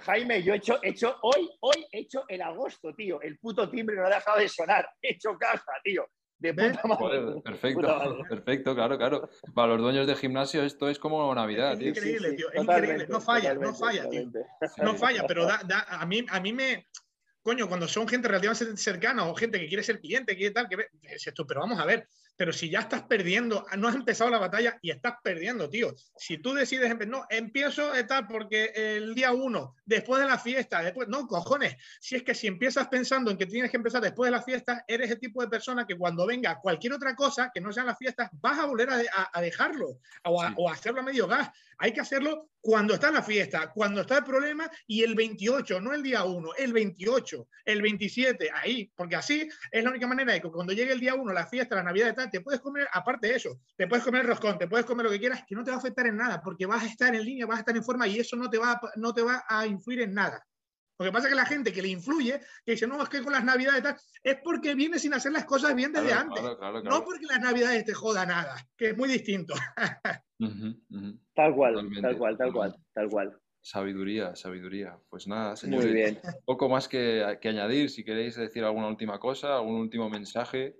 Jaime, 0.00 0.42
yo 0.42 0.54
he 0.54 0.56
hecho, 0.56 0.78
hecho 0.82 1.16
hoy, 1.22 1.48
hoy 1.60 1.86
he 1.92 2.00
hecho 2.00 2.24
el 2.28 2.42
agosto, 2.42 2.94
tío. 2.94 3.20
El 3.20 3.38
puto 3.38 3.68
timbre 3.68 3.96
no 3.96 4.06
ha 4.06 4.10
dejado 4.10 4.38
de 4.38 4.48
sonar. 4.48 4.88
He 5.00 5.12
hecho 5.12 5.36
caja, 5.38 5.72
tío. 5.84 6.06
De 6.38 6.52
puta 6.54 6.82
madre. 6.88 7.40
perfecto, 7.40 8.18
perfecto, 8.28 8.74
claro, 8.74 8.98
claro. 8.98 9.28
Para 9.54 9.74
los 9.74 9.82
dueños 9.82 10.08
de 10.08 10.16
gimnasio 10.16 10.64
esto 10.64 10.88
es 10.88 10.98
como 10.98 11.32
Navidad, 11.34 11.74
es 11.74 11.80
Increíble, 11.80 12.32
tío. 12.32 12.50
Es 12.52 12.62
increíble. 12.62 13.06
No 13.08 13.20
falla, 13.20 13.54
no 13.54 13.72
falla, 13.72 14.08
tío. 14.08 14.28
No 14.82 14.94
falla, 14.96 15.24
pero 15.28 15.46
da, 15.46 15.60
da, 15.64 15.86
a, 15.88 16.04
mí, 16.04 16.24
a 16.28 16.40
mí 16.40 16.52
me. 16.52 16.88
Coño, 17.42 17.68
cuando 17.68 17.86
son 17.86 18.08
gente 18.08 18.26
relativamente 18.28 18.76
cercana 18.76 19.26
o 19.26 19.34
gente 19.34 19.60
que 19.60 19.68
quiere 19.68 19.84
ser 19.84 20.00
cliente, 20.00 20.36
quiere 20.36 20.52
tal, 20.52 20.68
que 20.68 20.76
ve, 20.76 20.86
pero 21.46 21.60
vamos 21.60 21.78
a 21.78 21.86
ver, 21.86 22.08
pero 22.36 22.52
si 22.52 22.70
ya 22.70 22.80
estás 22.80 23.02
perdiendo, 23.02 23.64
no 23.76 23.88
has 23.88 23.94
empezado 23.94 24.30
la 24.30 24.38
batalla 24.38 24.78
y 24.82 24.90
estás 24.90 25.14
perdiendo, 25.22 25.68
tío. 25.68 25.94
Si 26.16 26.38
tú 26.38 26.54
decides, 26.54 26.94
no, 27.06 27.24
empiezo 27.30 27.92
tal 28.06 28.26
porque 28.26 28.72
el 28.74 29.14
día 29.14 29.32
uno, 29.32 29.76
después 29.84 30.20
de 30.20 30.28
la 30.28 30.38
fiesta, 30.38 30.82
después, 30.82 31.08
no, 31.08 31.26
cojones, 31.26 31.76
si 32.00 32.16
es 32.16 32.22
que 32.22 32.34
si 32.34 32.46
empiezas 32.46 32.88
pensando 32.88 33.30
en 33.30 33.38
que 33.38 33.46
tienes 33.46 33.70
que 33.70 33.76
empezar 33.76 34.02
después 34.02 34.28
de 34.28 34.36
la 34.36 34.42
fiesta, 34.42 34.84
eres 34.88 35.10
el 35.10 35.20
tipo 35.20 35.42
de 35.42 35.48
persona 35.48 35.86
que 35.86 35.96
cuando 35.96 36.26
venga 36.26 36.58
cualquier 36.60 36.94
otra 36.94 37.14
cosa 37.14 37.50
que 37.52 37.60
no 37.60 37.72
sean 37.72 37.86
las 37.86 37.98
fiestas, 37.98 38.30
vas 38.32 38.58
a 38.58 38.66
volver 38.66 38.88
a, 38.90 39.40
dejarlo 39.40 39.98
o 40.24 40.42
a, 40.42 40.54
o 40.56 40.68
a 40.68 40.72
hacerlo 40.72 41.00
a 41.00 41.04
medio 41.04 41.26
gas. 41.26 41.50
Hay 41.82 41.92
que 41.92 42.00
hacerlo 42.00 42.50
cuando 42.60 42.94
está 42.94 43.10
la 43.10 43.24
fiesta, 43.24 43.72
cuando 43.72 44.02
está 44.02 44.18
el 44.18 44.24
problema 44.24 44.70
y 44.86 45.02
el 45.02 45.16
28, 45.16 45.80
no 45.80 45.92
el 45.92 46.00
día 46.00 46.22
1, 46.22 46.50
el 46.58 46.72
28, 46.72 47.48
el 47.64 47.82
27, 47.82 48.50
ahí, 48.54 48.92
porque 48.94 49.16
así 49.16 49.48
es 49.68 49.82
la 49.82 49.90
única 49.90 50.06
manera 50.06 50.32
de 50.32 50.40
que 50.40 50.48
cuando 50.48 50.72
llegue 50.72 50.92
el 50.92 51.00
día 51.00 51.16
1, 51.16 51.32
la 51.32 51.44
fiesta, 51.48 51.74
la 51.74 51.82
Navidad 51.82 52.16
y 52.24 52.30
te 52.30 52.40
puedes 52.40 52.60
comer, 52.60 52.86
aparte 52.92 53.26
de 53.26 53.34
eso, 53.34 53.60
te 53.76 53.88
puedes 53.88 54.04
comer 54.04 54.24
roscón, 54.24 54.58
te 54.58 54.68
puedes 54.68 54.86
comer 54.86 55.06
lo 55.06 55.10
que 55.10 55.18
quieras, 55.18 55.42
que 55.44 55.56
no 55.56 55.64
te 55.64 55.72
va 55.72 55.78
a 55.78 55.80
afectar 55.80 56.06
en 56.06 56.18
nada, 56.18 56.40
porque 56.40 56.66
vas 56.66 56.84
a 56.84 56.86
estar 56.86 57.12
en 57.12 57.24
línea, 57.24 57.46
vas 57.46 57.56
a 57.56 57.60
estar 57.62 57.76
en 57.76 57.82
forma 57.82 58.06
y 58.06 58.20
eso 58.20 58.36
no 58.36 58.48
te 58.48 58.58
va, 58.58 58.80
no 58.94 59.12
te 59.12 59.22
va 59.22 59.44
a 59.48 59.66
influir 59.66 60.02
en 60.02 60.14
nada. 60.14 60.40
Lo 61.02 61.10
que 61.10 61.12
pasa 61.12 61.26
es 61.26 61.32
que 61.32 61.40
la 61.40 61.46
gente 61.46 61.72
que 61.72 61.82
le 61.82 61.88
influye, 61.88 62.40
que 62.64 62.72
dice, 62.72 62.86
no, 62.86 63.02
es 63.02 63.08
que 63.08 63.22
con 63.22 63.32
las 63.32 63.44
navidades 63.44 63.82
tal, 63.82 63.96
es 64.22 64.36
porque 64.42 64.74
viene 64.74 64.98
sin 64.98 65.14
hacer 65.14 65.32
las 65.32 65.44
cosas 65.44 65.74
bien 65.74 65.92
desde 65.92 66.12
antes. 66.12 66.42
no 66.42 67.04
porque 67.04 67.26
las 67.28 67.40
navidades 67.40 67.84
te 67.84 67.92
joda 67.92 68.24
nada, 68.24 68.56
que 68.76 68.90
es 68.90 68.96
muy 68.96 69.08
distinto. 69.08 69.54
Tal 71.34 71.54
cual, 71.54 71.88
tal 72.02 72.18
cual, 72.18 72.36
tal 72.36 72.52
cual, 72.52 72.76
tal 72.92 73.08
cual. 73.08 73.40
Sabiduría, 73.60 74.34
sabiduría. 74.34 74.98
Pues 75.08 75.28
nada, 75.28 75.54
señores. 75.54 75.86
Muy 75.86 75.94
bien. 75.94 76.20
Poco 76.44 76.68
más 76.68 76.88
que, 76.88 77.22
añadir. 77.44 77.90
Si 77.90 78.04
queréis 78.04 78.34
decir 78.34 78.64
alguna 78.64 78.88
última 78.88 79.20
cosa, 79.20 79.54
algún 79.54 79.76
último 79.76 80.10
mensaje. 80.10 80.74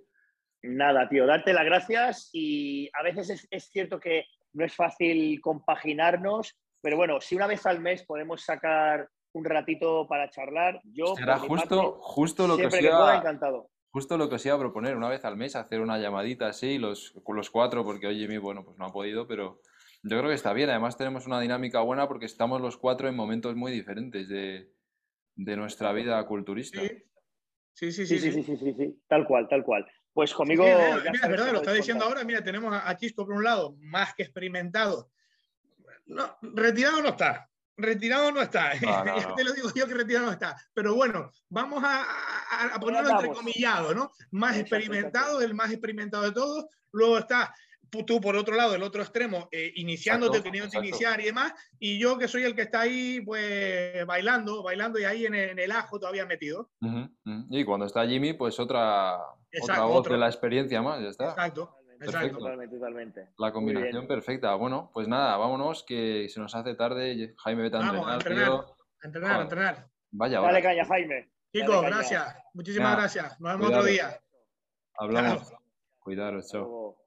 Nada, 0.63 1.09
tío, 1.09 1.27
darte 1.27 1.53
las 1.53 1.65
gracias 1.65 2.31
y 2.33 2.91
a 2.93 3.05
veces 3.05 3.47
es, 3.49 3.65
cierto 3.71 4.01
que 4.01 4.25
no 4.53 4.65
es 4.65 4.75
fácil 4.75 5.41
compaginarnos, 5.41 6.57
pero 6.81 6.97
bueno, 6.97 7.21
si 7.21 7.37
una 7.37 7.47
vez 7.47 7.65
al 7.67 7.81
mes 7.81 8.05
podemos 8.05 8.45
sacar 8.45 9.09
un 9.33 9.45
ratito 9.45 10.07
para 10.09 10.31
charlar, 10.31 10.81
yo... 10.85 11.15
Será 11.17 11.39
justo, 11.39 11.99
justo 12.01 12.47
lo 12.47 12.57
que 12.57 12.67
os 12.67 12.81
iba, 12.81 13.17
encantado. 13.17 13.71
Justo 13.91 14.17
lo 14.17 14.29
que 14.29 14.37
os 14.37 14.47
iba 14.47 14.55
a 14.55 14.59
proponer, 14.59 14.97
una 14.97 15.09
vez 15.09 15.25
al 15.25 15.37
mes, 15.37 15.57
hacer 15.57 15.81
una 15.81 15.99
llamadita 15.99 16.49
así, 16.49 16.79
los, 16.79 17.15
los 17.27 17.51
cuatro, 17.51 17.85
porque 17.85 18.07
hoy 18.07 18.19
Jimmy, 18.19 18.39
bueno, 18.39 18.65
pues 18.65 18.79
no 18.79 18.87
ha 18.87 18.93
podido, 18.93 19.27
pero 19.27 19.61
yo 20.03 20.19
creo 20.19 20.29
que 20.29 20.35
está 20.35 20.53
bien. 20.53 20.71
Además 20.71 20.97
tenemos 20.97 21.27
una 21.27 21.41
dinámica 21.41 21.81
buena 21.81 22.09
porque 22.09 22.27
estamos 22.27 22.61
los 22.61 22.77
cuatro 22.77 23.09
en 23.09 23.15
momentos 23.15 23.55
muy 23.55 23.71
diferentes 23.71 24.29
de, 24.29 24.71
nuestra 25.37 25.93
vida 25.93 26.25
culturista. 26.27 26.81
Sí. 26.81 26.89
Sí 27.75 27.91
sí 27.91 28.07
sí, 28.07 28.19
sí, 28.19 28.43
sí, 28.43 28.57
sí, 28.57 29.03
tal 29.09 29.27
cual, 29.27 29.49
tal 29.49 29.65
cual. 29.65 29.87
Pues 30.13 30.35
conmigo... 30.35 30.65
mira, 30.65 30.97
es 30.97 31.29
verdad, 31.29 31.53
lo 31.53 31.59
está 31.59 31.73
diciendo 31.73 32.05
ahora, 32.05 32.23
mira, 32.23 32.45
tenemos 32.45 32.75
a, 32.75 32.97
Chisco 32.97 33.25
por 33.25 33.35
un 33.35 33.45
lado, 33.45 33.77
más 33.79 34.15
que 34.15 34.25
experimentado. 34.25 35.11
No, 36.05 36.37
retirado 36.43 37.01
no 37.01 37.11
está, 37.11 37.49
retirado 37.77 38.31
no 38.33 38.43
está. 38.43 38.73
te 39.37 39.45
lo 39.45 39.53
digo 39.53 39.71
yo 39.75 39.87
que 39.87 39.95
retirado 39.95 40.27
no 40.27 40.33
está. 40.33 40.57
Pero 40.75 40.95
bueno, 40.95 41.31
vamos 41.49 41.83
a, 41.85 42.07
ponerlo 42.81 43.11
entrecomillado, 43.11 43.95
¿no? 43.95 44.11
Más 44.31 44.57
experimentado, 44.57 45.41
el 45.41 45.55
más 45.55 45.71
experimentado 45.71 46.25
de 46.25 46.33
todos. 46.33 46.67
Luego 46.93 47.19
está 47.19 47.55
tú 48.07 48.21
por 48.21 48.37
otro 48.37 48.57
lado, 48.57 48.75
el 48.75 48.83
otro 48.83 49.03
extremo, 49.03 49.49
eh, 49.53 49.71
iniciándote, 49.77 50.43
queriendo 50.43 50.79
iniciar 50.79 51.21
y 51.21 51.25
demás, 51.25 51.53
y 51.79 51.99
yo 51.99 52.17
que 52.17 52.27
soy 52.27 52.45
el 52.45 52.55
que 52.55 52.63
está 52.63 52.81
ahí, 52.81 53.21
pues 53.21 54.07
bailando, 54.07 54.63
bailando 54.63 54.99
y 54.99 55.05
ahí 55.05 55.27
en 55.27 55.35
el, 55.35 55.73
ajo 55.73 55.99
todavía 55.99 56.25
metido. 56.25 56.71
Y 57.51 57.65
cuando 57.65 57.87
está 57.87 58.07
Jimmy, 58.07 58.33
pues 58.33 58.59
otra, 58.59 59.19
Exacto, 59.51 59.73
otra 59.73 59.85
voz 59.85 59.99
otro. 59.99 60.13
de 60.15 60.21
la 60.21 60.27
experiencia 60.29 60.81
más, 60.81 61.03
ya 61.03 61.09
está. 61.09 61.31
Exacto, 61.31 61.77
Exacto. 62.05 62.39
totalmente, 62.39 62.77
totalmente. 62.77 63.29
La 63.39 63.53
combinación 63.53 64.07
perfecta. 64.07 64.55
Bueno, 64.55 64.91
pues 64.93 65.09
nada, 65.09 65.37
vámonos, 65.37 65.85
que 65.85 66.29
se 66.29 66.41
nos 66.41 66.55
hace 66.55 66.75
tarde. 66.75 67.35
Jaime, 67.39 67.63
vete 67.63 67.77
a 67.77 67.81
Vamos, 67.81 68.07
a 68.09 68.15
entrenar, 68.15 68.43
entrenar. 68.43 68.47
tío. 68.67 68.77
A 69.03 69.07
entrenar, 69.07 69.31
a 69.31 69.35
Joder. 69.35 69.45
entrenar. 69.45 69.89
Vaya, 70.11 70.41
Dale 70.41 70.53
hora. 70.53 70.63
caña, 70.63 70.85
Jaime. 70.85 71.31
Chicos, 71.53 71.83
gracias. 71.83 72.37
Muchísimas 72.55 72.89
Nada, 72.91 73.01
gracias. 73.03 73.41
Nos 73.41 73.53
vemos 73.53 73.67
cuidado. 73.67 73.81
otro 73.81 73.91
día. 73.93 74.21
Hablamos. 74.99 75.53
Cuidaros, 76.01 76.45
Hasta 76.45 76.59
chao. 76.59 77.02